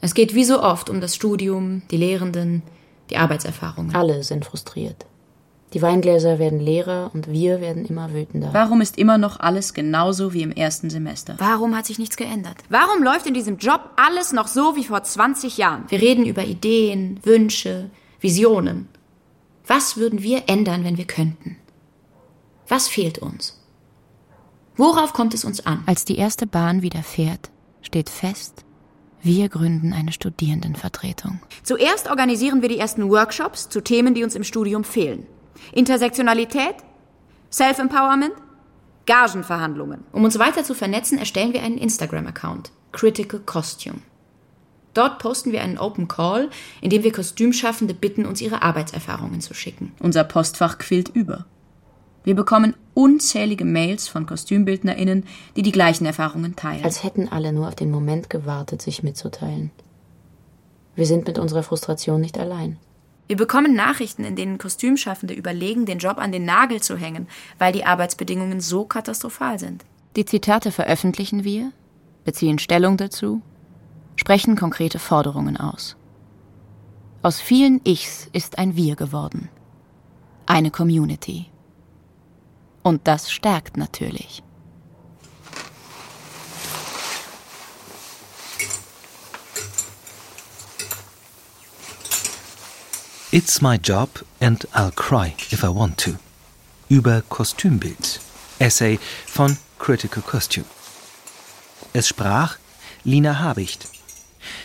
Es 0.00 0.14
geht 0.14 0.34
wie 0.34 0.44
so 0.44 0.62
oft 0.62 0.88
um 0.88 1.00
das 1.00 1.14
Studium, 1.14 1.82
die 1.90 1.98
Lehrenden, 1.98 2.62
die 3.10 3.16
Arbeitserfahrungen. 3.16 3.94
Alle 3.94 4.22
sind 4.22 4.44
frustriert. 4.44 5.06
Die 5.74 5.82
Weingläser 5.82 6.38
werden 6.38 6.60
leerer 6.60 7.10
und 7.12 7.30
wir 7.30 7.60
werden 7.60 7.84
immer 7.84 8.14
wütender. 8.14 8.50
Warum 8.52 8.80
ist 8.80 8.96
immer 8.96 9.18
noch 9.18 9.38
alles 9.38 9.74
genauso 9.74 10.32
wie 10.32 10.42
im 10.42 10.50
ersten 10.50 10.88
Semester? 10.88 11.34
Warum 11.36 11.76
hat 11.76 11.84
sich 11.84 11.98
nichts 11.98 12.16
geändert? 12.16 12.56
Warum 12.70 13.02
läuft 13.02 13.26
in 13.26 13.34
diesem 13.34 13.58
Job 13.58 13.90
alles 13.96 14.32
noch 14.32 14.46
so 14.46 14.76
wie 14.76 14.84
vor 14.84 15.02
20 15.02 15.58
Jahren? 15.58 15.84
Wir 15.88 16.00
reden 16.00 16.24
über 16.24 16.44
Ideen, 16.44 17.20
Wünsche, 17.22 17.90
Visionen. 18.20 18.88
Was 19.66 19.98
würden 19.98 20.22
wir 20.22 20.44
ändern, 20.46 20.84
wenn 20.84 20.96
wir 20.96 21.06
könnten? 21.06 21.56
Was 22.66 22.88
fehlt 22.88 23.18
uns? 23.18 23.62
Worauf 24.76 25.12
kommt 25.12 25.34
es 25.34 25.44
uns 25.44 25.66
an? 25.66 25.82
Als 25.84 26.06
die 26.06 26.16
erste 26.16 26.46
Bahn 26.46 26.80
wieder 26.80 27.02
fährt, 27.02 27.50
steht 27.82 28.08
fest, 28.08 28.64
wir 29.22 29.48
gründen 29.48 29.92
eine 29.92 30.12
Studierendenvertretung. 30.12 31.40
Zuerst 31.62 32.08
organisieren 32.08 32.62
wir 32.62 32.68
die 32.68 32.78
ersten 32.78 33.08
Workshops 33.10 33.68
zu 33.68 33.80
Themen, 33.80 34.14
die 34.14 34.24
uns 34.24 34.34
im 34.34 34.44
Studium 34.44 34.84
fehlen. 34.84 35.26
Intersektionalität, 35.72 36.76
Self-Empowerment, 37.50 38.32
Gagenverhandlungen. 39.06 40.04
Um 40.12 40.24
uns 40.24 40.38
weiter 40.38 40.64
zu 40.64 40.74
vernetzen, 40.74 41.18
erstellen 41.18 41.52
wir 41.52 41.62
einen 41.62 41.78
Instagram-Account, 41.78 42.70
Critical 42.92 43.40
Costume. 43.40 44.00
Dort 44.94 45.18
posten 45.18 45.52
wir 45.52 45.62
einen 45.62 45.78
Open 45.78 46.08
Call, 46.08 46.50
in 46.80 46.90
dem 46.90 47.04
wir 47.04 47.12
Kostümschaffende 47.12 47.94
bitten, 47.94 48.26
uns 48.26 48.40
ihre 48.40 48.62
Arbeitserfahrungen 48.62 49.40
zu 49.40 49.54
schicken. 49.54 49.92
Unser 50.00 50.24
Postfach 50.24 50.78
quillt 50.78 51.08
über. 51.08 51.46
Wir 52.28 52.34
bekommen 52.34 52.74
unzählige 52.92 53.64
Mails 53.64 54.06
von 54.06 54.26
KostümbildnerInnen, 54.26 55.24
die 55.56 55.62
die 55.62 55.72
gleichen 55.72 56.04
Erfahrungen 56.04 56.56
teilen. 56.56 56.84
Als 56.84 57.02
hätten 57.02 57.26
alle 57.26 57.54
nur 57.54 57.68
auf 57.68 57.74
den 57.74 57.90
Moment 57.90 58.28
gewartet, 58.28 58.82
sich 58.82 59.02
mitzuteilen. 59.02 59.70
Wir 60.94 61.06
sind 61.06 61.26
mit 61.26 61.38
unserer 61.38 61.62
Frustration 61.62 62.20
nicht 62.20 62.36
allein. 62.36 62.76
Wir 63.28 63.38
bekommen 63.38 63.74
Nachrichten, 63.74 64.24
in 64.24 64.36
denen 64.36 64.58
Kostümschaffende 64.58 65.32
überlegen, 65.32 65.86
den 65.86 66.00
Job 66.00 66.18
an 66.18 66.30
den 66.30 66.44
Nagel 66.44 66.82
zu 66.82 66.98
hängen, 66.98 67.28
weil 67.56 67.72
die 67.72 67.86
Arbeitsbedingungen 67.86 68.60
so 68.60 68.84
katastrophal 68.84 69.58
sind. 69.58 69.86
Die 70.14 70.26
Zitate 70.26 70.70
veröffentlichen 70.70 71.44
wir, 71.44 71.72
beziehen 72.24 72.58
Stellung 72.58 72.98
dazu, 72.98 73.40
sprechen 74.16 74.54
konkrete 74.54 74.98
Forderungen 74.98 75.56
aus. 75.56 75.96
Aus 77.22 77.40
vielen 77.40 77.80
Ichs 77.84 78.28
ist 78.34 78.58
ein 78.58 78.76
Wir 78.76 78.96
geworden. 78.96 79.48
Eine 80.44 80.70
Community. 80.70 81.46
Und 82.88 83.06
das 83.06 83.30
stärkt 83.30 83.76
natürlich. 83.76 84.42
It's 93.30 93.60
my 93.60 93.74
job 93.76 94.24
and 94.40 94.66
I'll 94.72 94.90
cry 94.90 95.34
if 95.52 95.62
I 95.62 95.66
want 95.66 96.02
to. 96.04 96.12
Über 96.88 97.20
Kostümbild. 97.28 98.20
Essay 98.58 98.98
von 99.26 99.58
Critical 99.78 100.22
Costume. 100.22 100.64
Es 101.92 102.08
sprach 102.08 102.56
Lina 103.04 103.38
Habicht. 103.38 103.86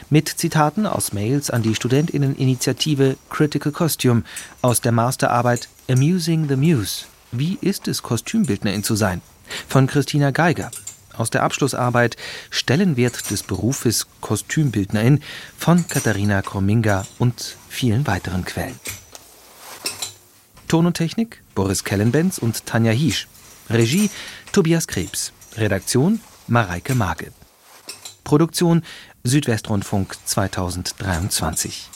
Mit 0.10 0.30
Zitaten 0.30 0.86
aus 0.86 1.12
Mails 1.12 1.50
an 1.50 1.62
die 1.62 1.76
Studentinneninitiative 1.76 3.18
Critical 3.30 3.74
Costume 3.74 4.24
aus 4.62 4.80
der 4.80 4.94
Masterarbeit 4.94 5.68
Amusing 5.90 6.48
the 6.48 6.56
Muse. 6.56 7.04
Wie 7.36 7.58
ist 7.62 7.88
es, 7.88 8.04
Kostümbildnerin 8.04 8.84
zu 8.84 8.96
sein? 8.96 9.24
Von 9.68 9.88
Christina 9.88 10.30
Geiger. 10.30 10.70
Aus 11.18 11.32
der 11.32 11.42
Abschlussarbeit 11.42 12.16
Stellenwert 12.52 13.32
des 13.32 13.42
Berufes 13.42 14.06
Kostümbildnerin 14.22 15.20
von 15.58 15.88
Katharina 15.88 16.44
Krominga 16.44 17.08
und 17.18 17.58
vielen 17.70 18.06
weiteren 18.06 18.46
Quellen. 18.46 18.80
Ton 20.68 20.86
und 20.86 20.94
Technik 20.94 21.42
Boris 21.56 21.84
Kellenbenz 21.84 22.38
und 22.38 22.68
Tanja 22.68 22.92
Hiesch. 22.92 23.28
Regie 23.68 24.12
Tobias 24.52 24.86
Krebs. 24.86 25.34
Redaktion 25.58 26.20
Mareike 26.48 26.94
Marke. 26.94 27.32
Produktion 28.24 28.84
Südwestrundfunk 29.24 30.18
2023. 30.26 31.90